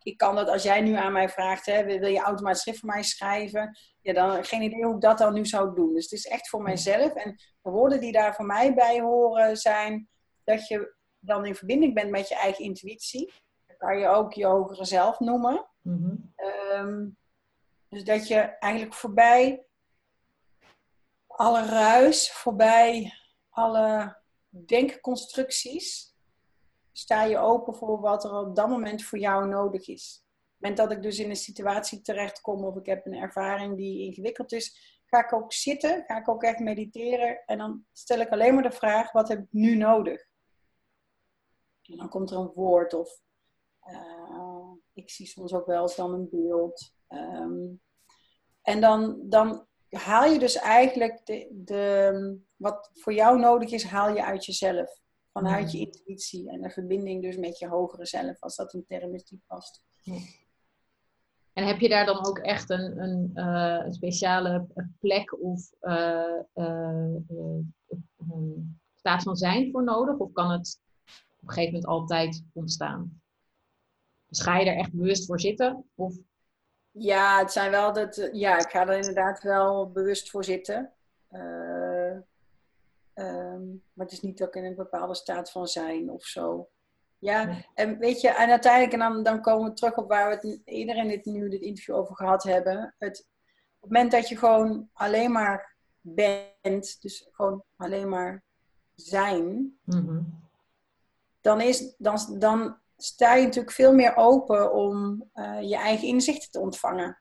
ik 0.02 0.16
kan 0.16 0.34
dat, 0.34 0.48
als 0.48 0.62
jij 0.62 0.80
nu 0.80 0.94
aan 0.94 1.12
mij 1.12 1.28
vraagt, 1.28 1.66
hè, 1.66 1.84
wil 1.84 2.06
je 2.06 2.20
automatisch 2.20 2.60
schrift 2.60 2.78
voor 2.78 2.88
mij 2.88 3.02
schrijven? 3.02 3.78
Ja, 4.00 4.12
dan 4.12 4.44
geen 4.44 4.62
idee 4.62 4.84
hoe 4.84 4.94
ik 4.94 5.00
dat 5.00 5.18
dan 5.18 5.34
nu 5.34 5.46
zou 5.46 5.74
doen. 5.74 5.94
Dus 5.94 6.02
het 6.02 6.12
is 6.12 6.26
echt 6.26 6.48
voor 6.48 6.62
mijzelf. 6.62 7.14
En 7.14 7.30
de 7.62 7.70
woorden 7.70 8.00
die 8.00 8.12
daar 8.12 8.34
voor 8.34 8.46
mij 8.46 8.74
bij 8.74 9.00
horen 9.00 9.56
zijn 9.56 10.08
dat 10.44 10.68
je 10.68 10.94
dan 11.18 11.46
in 11.46 11.54
verbinding 11.54 11.94
bent 11.94 12.10
met 12.10 12.28
je 12.28 12.34
eigen 12.34 12.64
intuïtie. 12.64 13.32
Dat 13.66 13.76
kan 13.76 13.98
je 13.98 14.08
ook 14.08 14.32
je 14.32 14.46
hogere 14.46 14.84
zelf 14.84 15.18
noemen. 15.18 15.68
Mhm. 15.82 16.16
Ehm, 16.34 17.08
dus 17.88 18.04
dat 18.04 18.28
je 18.28 18.38
eigenlijk 18.38 18.94
voorbij 18.94 19.64
alle 21.26 21.66
ruis, 21.66 22.32
voorbij 22.32 23.12
alle 23.48 24.16
denkconstructies, 24.48 26.07
sta 26.98 27.22
je 27.22 27.38
open 27.38 27.74
voor 27.74 28.00
wat 28.00 28.24
er 28.24 28.38
op 28.38 28.56
dat 28.56 28.68
moment 28.68 29.04
voor 29.04 29.18
jou 29.18 29.48
nodig 29.48 29.88
is. 29.88 30.22
Op 30.22 30.30
het 30.40 30.60
moment 30.60 30.76
dat 30.76 30.92
ik 30.96 31.02
dus 31.02 31.18
in 31.18 31.30
een 31.30 31.36
situatie 31.36 32.00
terechtkom 32.00 32.64
of 32.64 32.76
ik 32.76 32.86
heb 32.86 33.06
een 33.06 33.14
ervaring 33.14 33.76
die 33.76 34.04
ingewikkeld 34.04 34.52
is, 34.52 35.00
ga 35.06 35.24
ik 35.24 35.32
ook 35.32 35.52
zitten, 35.52 36.04
ga 36.06 36.18
ik 36.18 36.28
ook 36.28 36.42
echt 36.42 36.58
mediteren 36.58 37.42
en 37.46 37.58
dan 37.58 37.84
stel 37.92 38.18
ik 38.18 38.28
alleen 38.28 38.54
maar 38.54 38.62
de 38.62 38.70
vraag, 38.70 39.12
wat 39.12 39.28
heb 39.28 39.38
ik 39.38 39.48
nu 39.50 39.76
nodig? 39.76 40.26
En 41.82 41.96
dan 41.96 42.08
komt 42.08 42.30
er 42.30 42.36
een 42.36 42.52
woord 42.54 42.94
of 42.94 43.20
uh, 43.88 44.72
ik 44.92 45.10
zie 45.10 45.26
soms 45.26 45.52
ook 45.52 45.66
wel 45.66 45.82
eens 45.82 45.96
dan 45.96 46.12
een 46.12 46.28
beeld. 46.30 46.92
Um, 47.08 47.80
en 48.62 48.80
dan, 48.80 49.18
dan 49.22 49.66
haal 49.90 50.32
je 50.32 50.38
dus 50.38 50.56
eigenlijk 50.56 51.26
de, 51.26 51.48
de, 51.50 52.38
wat 52.56 52.90
voor 52.94 53.12
jou 53.12 53.38
nodig 53.38 53.70
is, 53.70 53.84
haal 53.84 54.14
je 54.14 54.24
uit 54.24 54.44
jezelf. 54.44 55.00
Vanuit 55.42 55.72
je 55.72 55.78
intuïtie 55.78 56.50
en 56.50 56.60
de 56.60 56.70
verbinding 56.70 57.22
dus 57.22 57.36
met 57.36 57.58
je 57.58 57.68
hogere 57.68 58.06
zelf, 58.06 58.40
als 58.40 58.56
dat 58.56 58.74
een 58.74 58.84
term 58.86 59.14
is 59.14 59.24
die 59.24 59.40
past. 59.46 59.82
En 61.52 61.66
heb 61.66 61.80
je 61.80 61.88
daar 61.88 62.06
dan 62.06 62.26
ook 62.26 62.38
echt 62.38 62.70
een, 62.70 62.98
een, 63.02 63.30
uh, 63.34 63.84
een 63.84 63.94
speciale 63.94 64.66
plek 64.98 65.42
of 65.42 65.72
uh, 65.80 66.40
uh, 66.54 67.16
staat 68.94 69.22
van 69.22 69.36
zijn 69.36 69.70
voor 69.70 69.84
nodig? 69.84 70.16
Of 70.16 70.32
kan 70.32 70.50
het 70.50 70.80
op 71.40 71.48
een 71.48 71.54
gegeven 71.54 71.72
moment 71.72 71.86
altijd 71.86 72.42
ontstaan? 72.52 73.20
Dus 74.28 74.40
ga 74.40 74.58
je 74.58 74.70
er 74.70 74.76
echt 74.76 74.92
bewust 74.92 75.26
voor 75.26 75.40
zitten? 75.40 75.84
Of? 75.94 76.14
Ja, 76.90 77.38
het 77.38 77.52
zijn 77.52 77.70
wel 77.70 77.92
dat, 77.92 78.28
ja, 78.32 78.58
ik 78.58 78.70
ga 78.70 78.88
er 78.88 78.96
inderdaad 78.96 79.42
wel 79.42 79.90
bewust 79.90 80.30
voor 80.30 80.44
zitten. 80.44 80.92
Ehm, 83.18 83.66
maar 83.92 84.06
het 84.06 84.12
is 84.12 84.20
niet 84.20 84.38
dat 84.38 84.48
ik 84.48 84.54
in 84.54 84.64
een 84.64 84.74
bepaalde 84.74 85.14
staat 85.14 85.50
van 85.50 85.66
zijn 85.66 86.10
of 86.10 86.24
zo. 86.24 86.68
Ja, 87.18 87.64
en 87.74 87.98
weet 87.98 88.20
je, 88.20 88.28
en 88.28 88.50
uiteindelijk, 88.50 88.92
en 88.92 88.98
dan, 88.98 89.22
dan 89.22 89.40
komen 89.40 89.68
we 89.68 89.74
terug 89.74 89.96
op 89.96 90.08
waar 90.08 90.28
we 90.28 90.34
het 90.34 90.60
eerder 90.64 90.96
in 90.96 91.08
dit, 91.08 91.24
nu 91.24 91.48
dit 91.48 91.60
interview 91.60 91.94
over 91.94 92.16
gehad 92.16 92.42
hebben. 92.42 92.94
Het, 92.98 93.18
op 93.74 93.80
het 93.80 93.90
moment 93.90 94.10
dat 94.10 94.28
je 94.28 94.36
gewoon 94.36 94.88
alleen 94.92 95.32
maar 95.32 95.76
bent, 96.00 97.00
dus 97.00 97.28
gewoon 97.32 97.64
alleen 97.76 98.08
maar 98.08 98.44
zijn, 98.94 99.78
mhm. 99.84 100.20
dan, 101.40 101.60
is, 101.60 101.94
dan, 101.96 102.18
dan 102.38 102.78
sta 102.96 103.34
je 103.34 103.44
natuurlijk 103.44 103.74
veel 103.74 103.94
meer 103.94 104.16
open 104.16 104.72
om 104.72 105.24
uh, 105.34 105.62
je 105.62 105.76
eigen 105.76 106.08
inzichten 106.08 106.50
te 106.50 106.60
ontvangen. 106.60 107.20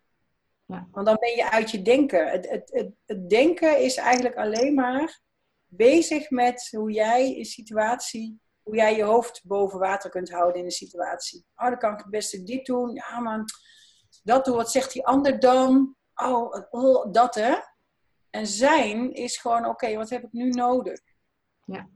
Ja. 0.65 0.87
Want 0.91 1.05
dan 1.05 1.17
ben 1.19 1.35
je 1.35 1.51
uit 1.51 1.71
je 1.71 1.81
denken. 1.81 2.27
Het, 2.27 2.49
het, 2.49 2.69
het, 2.73 2.91
het 3.05 3.29
denken 3.29 3.79
is 3.79 3.95
eigenlijk 3.95 4.35
alleen 4.35 4.73
maar 4.73 5.25
bezig 5.67 6.29
met 6.29 6.67
hoe 6.71 6.91
jij 6.91 7.37
een 7.37 7.45
situatie 7.45 8.39
hoe 8.67 8.75
jij 8.75 8.95
je 8.95 9.03
hoofd 9.03 9.41
boven 9.43 9.79
water 9.79 10.09
kunt 10.09 10.31
houden 10.31 10.59
in 10.59 10.65
een 10.65 10.71
situatie. 10.71 11.45
Oh, 11.55 11.67
dan 11.67 11.77
kan 11.77 11.93
ik 11.93 11.97
het 11.97 12.09
beste 12.09 12.43
dit 12.43 12.65
doen. 12.65 12.93
Ja, 12.93 13.19
man, 13.19 13.45
dat 14.23 14.45
doen. 14.45 14.55
Wat 14.55 14.71
zegt 14.71 14.93
die 14.93 15.05
ander 15.05 15.39
dan? 15.39 15.95
Oh, 16.15 16.65
oh 16.69 17.11
dat 17.11 17.35
hè. 17.35 17.55
En 18.29 18.47
zijn 18.47 19.13
is 19.13 19.37
gewoon, 19.37 19.65
oké, 19.65 19.95
wat 19.95 20.09
heb 20.09 20.23
ik 20.23 20.31
nu 20.31 20.49
nodig? 20.49 20.99
Ja. 21.65 21.89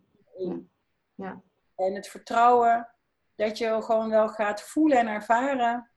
ja. 1.15 1.41
En 1.75 1.95
het 1.95 2.07
vertrouwen 2.07 2.95
dat 3.35 3.57
je 3.57 3.81
gewoon 3.81 4.09
wel 4.09 4.29
gaat 4.29 4.61
voelen 4.61 4.97
en 4.97 5.07
ervaren 5.07 5.91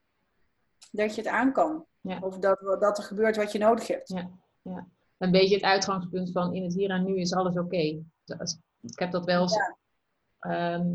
dat 0.91 1.15
je 1.15 1.21
het 1.21 1.31
aan 1.31 1.53
kan. 1.53 1.87
Ja. 2.01 2.19
Of 2.21 2.39
dat, 2.39 2.61
dat 2.81 2.99
er 2.99 3.05
gebeurt 3.05 3.37
wat 3.37 3.53
je 3.53 3.59
nodig 3.59 3.87
hebt. 3.87 4.09
Ja. 4.09 4.31
ja. 4.63 4.89
Een 5.25 5.31
beetje 5.31 5.55
het 5.55 5.65
uitgangspunt 5.65 6.33
van 6.33 6.55
in 6.55 6.63
het 6.63 6.75
hier 6.75 6.91
en 6.91 7.05
nu 7.05 7.17
is 7.17 7.35
alles 7.35 7.59
oké. 7.59 7.77
Ik 8.81 8.99
heb 8.99 9.11
dat 9.11 9.25
wel 9.25 9.43
eens. 9.43 9.59
Ehm, 10.39 10.87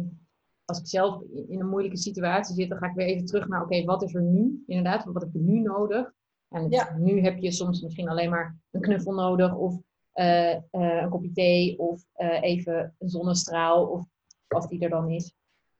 als 0.66 0.80
ik 0.80 0.88
zelf 0.88 1.22
in 1.48 1.60
een 1.60 1.70
moeilijke 1.70 1.98
situatie 1.98 2.56
zit, 2.56 2.70
dan 2.70 2.78
ga 2.78 2.88
ik 2.88 2.96
weer 2.96 3.06
even 3.06 3.26
terug 3.26 3.48
naar: 3.48 3.64
oké, 3.64 3.84
wat 3.84 4.04
is 4.04 4.16
er 4.16 4.22
nu? 4.22 4.64
Inderdaad, 4.68 5.06
wat 5.06 5.22
heb 5.22 5.36
ik 5.36 5.42
nu 5.42 5.60
nodig? 5.60 6.14
En 6.50 6.70
nu 6.98 7.22
heb 7.22 7.38
je 7.38 7.52
soms 7.52 7.82
misschien 7.82 8.10
alleen 8.10 8.30
maar 8.30 8.58
een 8.72 8.82
knuffel 8.82 9.14
nodig, 9.14 9.56
of 9.56 9.82
uh, 10.14 10.54
uh, 10.54 10.62
een 10.72 11.10
kopje 11.10 11.32
thee, 11.32 11.80
of 11.80 12.04
uh, 12.18 12.42
even 12.42 12.96
een 13.00 13.10
zonnestraal, 13.10 13.86
of 13.86 14.06
wat 14.48 14.70
die 14.70 14.80
er 14.80 14.90
dan 14.90 15.10
is. 15.10 15.34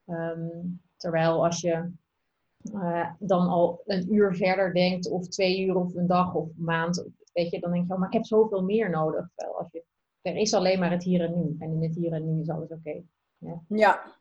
Um, 0.06 0.82
terwijl 0.98 1.46
als 1.46 1.62
je 1.62 1.92
dan 3.20 3.48
al 3.48 3.82
een 3.86 4.14
uur 4.14 4.36
verder 4.36 4.74
denkt, 4.74 5.10
of 5.10 5.28
twee 5.28 5.66
uur, 5.66 5.76
of 5.76 5.96
een 5.96 6.08
dag, 6.08 6.34
of 6.34 6.48
een 6.48 6.64
maand, 6.64 7.08
weet 7.42 7.52
je, 7.52 7.60
dan 7.60 7.72
denk 7.72 7.88
je, 7.88 7.94
oh, 7.94 8.00
maar 8.00 8.08
ik 8.08 8.14
heb 8.14 8.26
zoveel 8.26 8.64
meer 8.64 8.90
nodig. 8.90 9.30
Terwijl 9.36 9.58
als 9.58 9.72
je, 9.72 9.84
er 10.22 10.36
is 10.36 10.54
alleen 10.54 10.80
maar 10.80 10.92
het 10.92 11.04
hier 11.04 11.22
en 11.22 11.38
nu. 11.38 11.56
En 11.60 11.72
in 11.72 11.84
het 11.84 11.96
hier 11.96 12.14
en 12.14 12.34
nu 12.34 12.42
is 12.42 12.50
alles 12.50 12.70
oké. 12.70 13.02
Ja. 13.38 13.62
ja. 13.68 14.18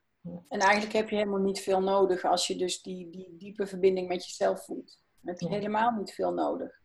En 0.49 0.61
eigenlijk 0.61 0.93
heb 0.93 1.09
je 1.09 1.16
helemaal 1.16 1.41
niet 1.41 1.61
veel 1.61 1.81
nodig 1.81 2.25
als 2.25 2.47
je 2.47 2.57
dus 2.57 2.83
die, 2.83 3.11
die 3.11 3.35
diepe 3.39 3.66
verbinding 3.66 4.09
met 4.09 4.25
jezelf 4.25 4.64
voelt. 4.64 5.03
Dan 5.21 5.33
heb 5.35 5.41
je 5.41 5.49
helemaal 5.49 5.91
niet 5.91 6.14
veel 6.14 6.33
nodig. 6.33 6.81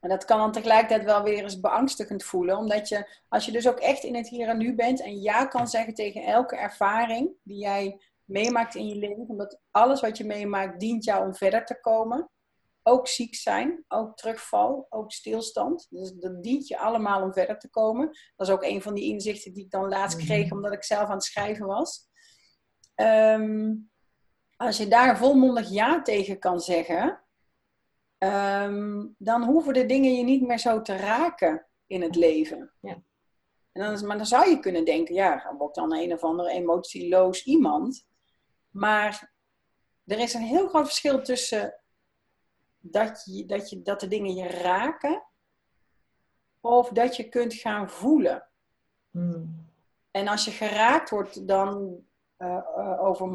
En 0.00 0.08
dat 0.08 0.24
kan 0.24 0.38
dan 0.38 0.52
tegelijkertijd 0.52 1.04
wel 1.04 1.22
weer 1.22 1.42
eens 1.42 1.60
beangstigend 1.60 2.24
voelen. 2.24 2.56
Omdat 2.56 2.88
je, 2.88 3.20
als 3.28 3.46
je 3.46 3.52
dus 3.52 3.68
ook 3.68 3.78
echt 3.78 4.04
in 4.04 4.14
het 4.14 4.28
hier 4.28 4.48
en 4.48 4.58
nu 4.58 4.74
bent 4.74 5.02
en 5.02 5.20
ja 5.20 5.46
kan 5.46 5.68
zeggen 5.68 5.94
tegen 5.94 6.24
elke 6.24 6.56
ervaring 6.56 7.30
die 7.42 7.58
jij 7.58 8.00
meemaakt 8.24 8.74
in 8.74 8.86
je 8.86 8.94
leven. 8.94 9.28
Omdat 9.28 9.60
alles 9.70 10.00
wat 10.00 10.18
je 10.18 10.24
meemaakt 10.24 10.80
dient 10.80 11.04
jou 11.04 11.26
om 11.26 11.34
verder 11.34 11.64
te 11.64 11.80
komen. 11.80 12.30
Ook 12.82 13.08
ziek 13.08 13.34
zijn, 13.34 13.84
ook 13.88 14.16
terugval, 14.16 14.86
ook 14.88 15.12
stilstand. 15.12 15.86
Dus 15.90 16.12
dat 16.12 16.42
dient 16.42 16.68
je 16.68 16.78
allemaal 16.78 17.22
om 17.22 17.32
verder 17.32 17.58
te 17.58 17.70
komen. 17.70 18.06
Dat 18.36 18.46
is 18.46 18.52
ook 18.52 18.62
een 18.62 18.82
van 18.82 18.94
die 18.94 19.04
inzichten 19.04 19.52
die 19.52 19.64
ik 19.64 19.70
dan 19.70 19.88
laatst 19.88 20.16
mhm. 20.16 20.26
kreeg, 20.26 20.52
omdat 20.52 20.72
ik 20.72 20.84
zelf 20.84 21.08
aan 21.08 21.14
het 21.14 21.24
schrijven 21.24 21.66
was. 21.66 22.08
Ehm, 22.94 23.74
als 24.56 24.76
je 24.76 24.88
daar 24.88 25.18
volmondig 25.18 25.70
ja 25.70 26.02
tegen 26.02 26.38
kan 26.38 26.60
zeggen, 26.60 27.22
ehm, 28.18 29.06
dan 29.18 29.44
hoeven 29.44 29.74
de 29.74 29.86
dingen 29.86 30.14
je 30.14 30.24
niet 30.24 30.46
meer 30.46 30.58
zo 30.58 30.82
te 30.82 30.96
raken 30.96 31.66
in 31.86 32.02
het 32.02 32.16
leven. 32.16 32.72
Ja. 32.80 33.02
En 33.72 33.82
dan, 33.82 34.06
maar 34.06 34.16
dan 34.16 34.26
zou 34.26 34.50
je 34.50 34.60
kunnen 34.60 34.84
denken, 34.84 35.14
ja, 35.14 35.42
dan 35.44 35.56
word 35.56 35.74
dan 35.74 35.94
een 35.94 36.12
of 36.12 36.22
andere 36.22 36.50
emotieloos 36.50 37.44
iemand. 37.44 38.06
Maar 38.70 39.32
er 40.04 40.18
is 40.18 40.34
een 40.34 40.42
heel 40.42 40.68
groot 40.68 40.86
verschil 40.86 41.22
tussen 41.22 41.80
dat, 42.80 43.22
je, 43.24 43.46
dat, 43.46 43.70
je, 43.70 43.82
dat 43.82 44.00
de 44.00 44.08
dingen 44.08 44.34
je 44.34 44.48
raken 44.48 45.22
of 46.60 46.88
dat 46.88 47.16
je 47.16 47.28
kunt 47.28 47.54
gaan 47.54 47.90
voelen. 47.90 48.48
Hmm. 49.10 49.68
En 50.10 50.28
als 50.28 50.44
je 50.44 50.50
geraakt 50.50 51.10
wordt, 51.10 51.48
dan 51.48 51.98
uh, 52.38 53.02
over, 53.02 53.28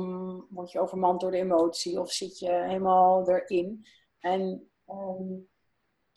word 0.50 0.72
je 0.72 0.80
overmand 0.80 1.20
door 1.20 1.32
de 1.32 1.38
emotie 1.38 2.00
of 2.00 2.12
zit 2.12 2.40
je 2.40 2.52
helemaal 2.52 3.30
erin. 3.30 3.86
En 4.20 4.70
ehm, 4.86 5.34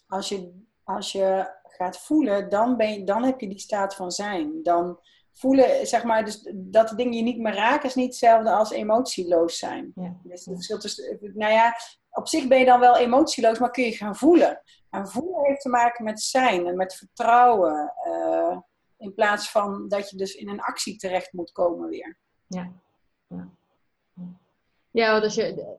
als, 0.06 0.28
je, 0.28 0.64
als 0.84 1.12
je 1.12 1.56
gaat 1.62 1.98
voelen, 1.98 2.48
dan, 2.48 2.76
ben 2.76 2.92
je, 2.92 3.04
dan 3.04 3.24
heb 3.24 3.40
je 3.40 3.48
die 3.48 3.58
staat 3.58 3.94
van 3.94 4.10
zijn. 4.10 4.62
Dan 4.62 5.00
voelen, 5.32 5.86
zeg 5.86 6.04
maar, 6.04 6.24
dus 6.24 6.52
dat 6.54 6.88
de 6.88 6.94
dingen 6.94 7.12
je 7.12 7.22
niet 7.22 7.38
meer 7.38 7.54
raken, 7.54 7.88
is 7.88 7.94
niet 7.94 8.06
hetzelfde 8.06 8.50
als 8.50 8.70
emotieloos 8.70 9.58
zijn. 9.58 9.92
Ja. 9.94 10.16
Dus 10.22 10.44
het 10.44 10.54
verschil 10.54 10.78
tussen, 10.78 11.18
nou 11.34 11.52
ja, 11.52 11.74
op 12.18 12.28
zich 12.28 12.48
ben 12.48 12.58
je 12.58 12.64
dan 12.64 12.80
wel 12.80 12.96
emotieloos, 12.96 13.58
maar 13.58 13.70
kun 13.70 13.84
je 13.84 13.92
gaan 13.92 14.16
voelen. 14.16 14.62
En 14.90 15.08
voelen 15.08 15.44
heeft 15.44 15.60
te 15.60 15.68
maken 15.68 16.04
met 16.04 16.20
zijn 16.20 16.66
en 16.66 16.76
met 16.76 16.94
vertrouwen. 16.94 17.92
Uh, 18.06 18.58
in 18.96 19.14
plaats 19.14 19.50
van 19.50 19.88
dat 19.88 20.10
je 20.10 20.16
dus 20.16 20.34
in 20.34 20.48
een 20.48 20.60
actie 20.60 20.96
terecht 20.96 21.32
moet 21.32 21.52
komen 21.52 21.88
weer. 21.88 22.18
Ja, 22.46 22.72
ja. 23.26 23.48
ja 24.90 25.20
als 25.20 25.34
je, 25.34 25.76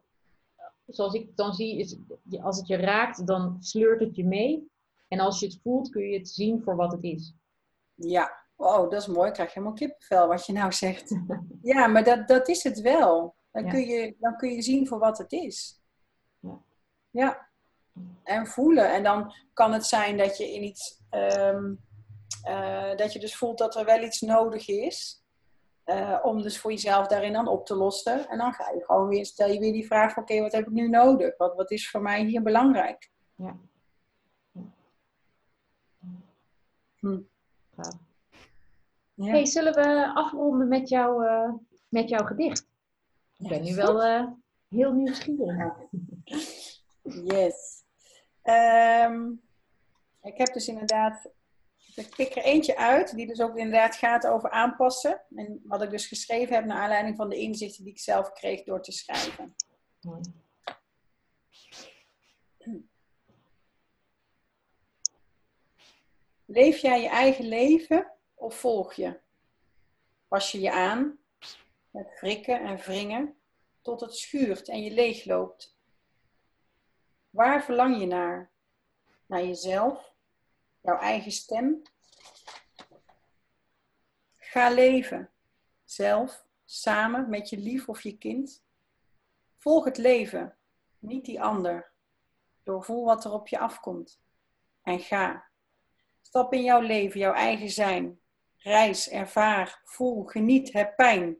zoals 0.87 1.13
ik 1.13 1.25
het 1.25 1.37
dan 1.37 1.53
zie, 1.53 1.79
is 1.79 1.97
als 2.41 2.57
het 2.57 2.67
je 2.67 2.75
raakt, 2.75 3.27
dan 3.27 3.57
sleurt 3.59 3.99
het 3.99 4.15
je 4.15 4.25
mee. 4.25 4.71
En 5.07 5.19
als 5.19 5.39
je 5.39 5.45
het 5.45 5.59
voelt, 5.63 5.89
kun 5.89 6.03
je 6.03 6.17
het 6.17 6.29
zien 6.29 6.63
voor 6.63 6.75
wat 6.75 6.91
het 6.91 7.03
is. 7.03 7.33
Ja, 7.95 8.45
wow, 8.55 8.91
dat 8.91 9.01
is 9.01 9.07
mooi. 9.07 9.27
Ik 9.27 9.33
krijg 9.33 9.53
helemaal 9.53 9.75
kippenvel 9.75 10.27
wat 10.27 10.45
je 10.45 10.53
nou 10.53 10.71
zegt. 10.71 11.19
ja, 11.61 11.87
maar 11.87 12.03
dat, 12.03 12.27
dat 12.27 12.47
is 12.47 12.63
het 12.63 12.81
wel. 12.81 13.35
Dan, 13.51 13.69
kun 13.69 13.79
je, 13.79 14.15
dan 14.19 14.37
kun 14.37 14.49
je 14.49 14.61
zien 14.61 14.87
voor 14.87 14.99
wat 14.99 15.17
het 15.17 15.31
is. 15.31 15.78
Ja. 17.09 17.47
En 18.23 18.47
voelen. 18.47 18.93
En 18.93 19.03
dan 19.03 19.33
kan 19.53 19.73
het 19.73 19.85
zijn 19.85 20.17
dat 20.17 20.37
je 20.37 20.53
in 20.53 20.63
iets. 20.63 21.01
Um, 21.11 21.87
uh, 22.47 22.95
dat 22.95 23.13
je 23.13 23.19
dus 23.19 23.35
voelt 23.35 23.57
dat 23.57 23.75
er 23.75 23.85
wel 23.85 24.03
iets 24.03 24.21
nodig 24.21 24.67
is. 24.67 25.23
Uh, 25.85 26.19
om 26.21 26.41
dus 26.41 26.59
voor 26.59 26.71
jezelf 26.71 27.07
daarin 27.07 27.33
dan 27.33 27.47
op 27.47 27.65
te 27.65 27.75
lossen. 27.75 28.29
En 28.29 28.37
dan 28.37 28.53
ga 28.53 28.71
je 28.71 28.83
gewoon 28.85 29.07
weer, 29.07 29.25
stel 29.25 29.49
je 29.49 29.59
weer 29.59 29.73
die 29.73 29.85
vraag 29.85 30.13
van 30.13 30.23
oké, 30.23 30.41
wat 30.41 30.51
heb 30.51 30.65
ik 30.65 30.71
nu 30.71 30.89
nodig? 30.89 31.37
Wat, 31.37 31.55
wat 31.55 31.71
is 31.71 31.89
voor 31.89 32.01
mij 32.01 32.23
hier 32.23 32.41
belangrijk? 32.41 33.11
Ja. 33.35 33.57
Hm. 36.99 37.19
Ja. 37.75 37.91
Hey, 39.15 39.45
zullen 39.45 39.73
we 39.73 40.11
afronden 40.13 40.67
met, 40.67 40.89
jou, 40.89 41.25
uh, 41.25 41.53
met 41.87 42.09
jouw 42.09 42.25
gedicht? 42.25 42.67
Ik 43.37 43.47
ben 43.47 43.63
nu 43.63 43.75
wel 43.75 44.01
heel 44.69 44.91
nieuwsgierig. 44.91 45.73
Yes. 47.13 47.83
Um, 48.43 49.41
ik 50.21 50.37
heb 50.37 50.53
dus 50.53 50.67
inderdaad, 50.67 51.29
ik 51.95 52.15
pik 52.15 52.35
er 52.35 52.43
eentje 52.43 52.77
uit, 52.77 53.15
die 53.15 53.27
dus 53.27 53.41
ook 53.41 53.57
inderdaad 53.57 53.95
gaat 53.95 54.27
over 54.27 54.49
aanpassen. 54.49 55.21
En 55.35 55.61
wat 55.63 55.81
ik 55.81 55.89
dus 55.89 56.07
geschreven 56.07 56.55
heb 56.55 56.65
naar 56.65 56.81
aanleiding 56.81 57.15
van 57.15 57.29
de 57.29 57.37
inzichten 57.37 57.83
die 57.83 57.93
ik 57.93 57.99
zelf 57.99 58.31
kreeg 58.31 58.63
door 58.63 58.81
te 58.81 58.91
schrijven. 58.91 59.55
Leef 66.45 66.77
jij 66.77 67.01
je 67.01 67.09
eigen 67.09 67.47
leven 67.47 68.11
of 68.33 68.55
volg 68.55 68.93
je? 68.93 69.19
Pas 70.27 70.51
je 70.51 70.59
je 70.59 70.71
aan 70.71 71.19
met 71.89 72.11
frikken 72.17 72.61
en 72.61 72.77
wringen 72.77 73.37
tot 73.81 73.99
het 73.99 74.15
schuurt 74.15 74.69
en 74.69 74.83
je 74.83 74.91
leegloopt? 74.91 75.78
Waar 77.29 77.63
verlang 77.63 77.99
je 77.99 78.05
naar? 78.05 78.51
Naar 79.25 79.43
jezelf? 79.43 80.13
Jouw 80.81 80.97
eigen 80.97 81.31
stem? 81.31 81.81
Ga 84.37 84.69
leven. 84.69 85.31
Zelf, 85.83 86.45
samen 86.65 87.29
met 87.29 87.49
je 87.49 87.57
lief 87.57 87.89
of 87.89 88.01
je 88.01 88.17
kind. 88.17 88.63
Volg 89.57 89.85
het 89.85 89.97
leven, 89.97 90.57
niet 90.99 91.25
die 91.25 91.41
ander. 91.41 91.91
Doorvoel 92.63 93.05
wat 93.05 93.25
er 93.25 93.31
op 93.31 93.47
je 93.47 93.59
afkomt. 93.59 94.21
En 94.81 94.99
ga. 94.99 95.47
Stap 96.21 96.53
in 96.53 96.63
jouw 96.63 96.81
leven, 96.81 97.19
jouw 97.19 97.33
eigen 97.33 97.69
zijn. 97.69 98.19
Reis, 98.57 99.09
ervaar, 99.09 99.81
voel, 99.83 100.23
geniet, 100.23 100.73
heb 100.73 100.95
pijn. 100.95 101.39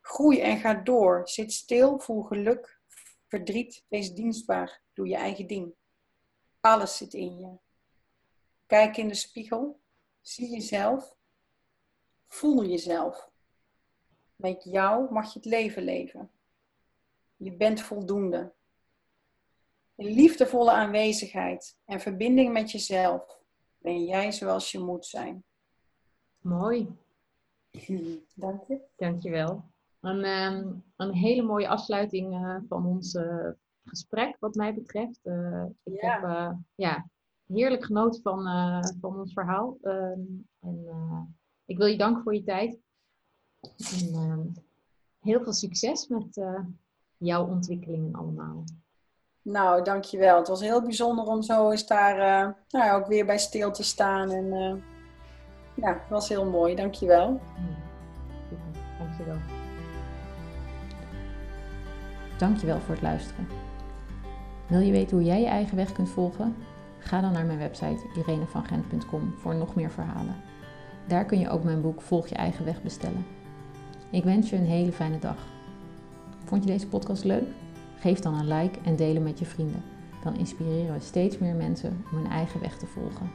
Groei 0.00 0.40
en 0.40 0.58
ga 0.58 0.74
door. 0.74 1.28
Zit 1.28 1.52
stil, 1.52 1.98
voel 1.98 2.22
geluk, 2.22 2.77
verdriet, 3.28 3.84
wees 3.88 4.14
dienstbaar, 4.14 4.80
doe 4.92 5.08
je 5.08 5.16
eigen 5.16 5.46
ding. 5.46 5.74
Alles 6.60 6.96
zit 6.96 7.14
in 7.14 7.38
je. 7.38 7.56
Kijk 8.66 8.96
in 8.96 9.08
de 9.08 9.14
spiegel, 9.14 9.80
zie 10.20 10.50
jezelf, 10.50 11.14
voel 12.26 12.64
jezelf. 12.64 13.30
Met 14.36 14.64
jou 14.64 15.12
mag 15.12 15.32
je 15.32 15.38
het 15.38 15.48
leven 15.48 15.82
leven. 15.82 16.30
Je 17.36 17.52
bent 17.52 17.80
voldoende. 17.80 18.52
In 19.94 20.06
liefdevolle 20.06 20.70
aanwezigheid 20.70 21.76
en 21.84 22.00
verbinding 22.00 22.52
met 22.52 22.70
jezelf 22.70 23.38
ben 23.78 24.04
jij 24.04 24.32
zoals 24.32 24.72
je 24.72 24.78
moet 24.78 25.06
zijn. 25.06 25.44
Mooi. 26.38 26.96
Dank 28.34 28.66
je. 28.66 28.80
Dank 28.96 29.22
je 29.22 29.30
wel. 29.30 29.64
Een, 30.00 30.24
ehm, 30.24 30.72
een 30.96 31.14
hele 31.14 31.42
mooie 31.42 31.68
afsluiting 31.68 32.34
uh, 32.34 32.56
van 32.68 32.86
ons 32.86 33.14
uh, 33.14 33.48
gesprek, 33.84 34.36
wat 34.40 34.54
mij 34.54 34.74
betreft. 34.74 35.20
Uh, 35.24 35.64
ik 35.82 36.02
ja. 36.02 36.20
heb 36.20 36.56
ja, 36.74 37.08
heerlijk 37.46 37.84
genoten 37.84 38.22
van, 38.22 38.42
van 39.00 39.18
ons 39.18 39.32
verhaal. 39.32 39.76
Ehm, 39.82 40.20
en, 40.60 40.86
ik 41.64 41.76
wil 41.76 41.86
je 41.86 41.98
danken 41.98 42.22
voor 42.22 42.34
je 42.34 42.42
tijd. 42.42 42.78
En, 44.00 44.14
ehm, 44.14 44.40
heel 45.20 45.42
veel 45.42 45.52
succes 45.52 46.08
met 46.08 46.40
jouw 47.16 47.46
ontwikkelingen 47.46 48.14
allemaal. 48.14 48.64
Nou, 49.42 49.82
dankjewel. 49.82 50.36
Het 50.36 50.48
was 50.48 50.60
heel 50.60 50.82
bijzonder 50.82 51.24
om 51.24 51.42
zo 51.42 51.70
eens 51.70 51.86
daar 51.86 52.46
uh, 52.46 52.52
nou, 52.68 53.00
ook 53.00 53.06
weer 53.06 53.26
bij 53.26 53.38
stil 53.38 53.72
te 53.72 53.82
staan. 53.82 54.30
En 54.30 54.44
uh, 54.44 54.74
ja, 55.74 55.92
het 55.92 56.08
was 56.08 56.28
heel 56.28 56.44
mooi. 56.44 56.74
Dankjewel. 56.74 57.40
Ja. 58.50 58.98
Dankjewel. 58.98 59.57
Dankjewel 62.38 62.80
voor 62.80 62.94
het 62.94 63.02
luisteren. 63.02 63.46
Wil 64.66 64.80
je 64.80 64.92
weten 64.92 65.16
hoe 65.16 65.26
jij 65.26 65.40
je 65.40 65.46
eigen 65.46 65.76
weg 65.76 65.92
kunt 65.92 66.08
volgen? 66.08 66.54
Ga 66.98 67.20
dan 67.20 67.32
naar 67.32 67.46
mijn 67.46 67.58
website 67.58 68.02
irenevangent.com 68.16 69.34
voor 69.36 69.54
nog 69.54 69.74
meer 69.74 69.90
verhalen. 69.90 70.36
Daar 71.06 71.24
kun 71.24 71.38
je 71.38 71.50
ook 71.50 71.64
mijn 71.64 71.80
boek 71.80 72.00
Volg 72.00 72.26
je 72.26 72.34
eigen 72.34 72.64
weg 72.64 72.82
bestellen. 72.82 73.26
Ik 74.10 74.24
wens 74.24 74.50
je 74.50 74.56
een 74.56 74.64
hele 74.64 74.92
fijne 74.92 75.18
dag. 75.18 75.36
Vond 76.44 76.64
je 76.64 76.70
deze 76.70 76.88
podcast 76.88 77.24
leuk? 77.24 77.48
Geef 77.98 78.20
dan 78.20 78.34
een 78.34 78.48
like 78.48 78.78
en 78.84 78.96
deel 78.96 79.14
hem 79.14 79.22
met 79.22 79.38
je 79.38 79.46
vrienden. 79.46 79.82
Dan 80.24 80.36
inspireren 80.36 80.94
we 80.94 81.00
steeds 81.00 81.38
meer 81.38 81.54
mensen 81.54 82.04
om 82.10 82.18
hun 82.18 82.30
eigen 82.30 82.60
weg 82.60 82.78
te 82.78 82.86
volgen. 82.86 83.30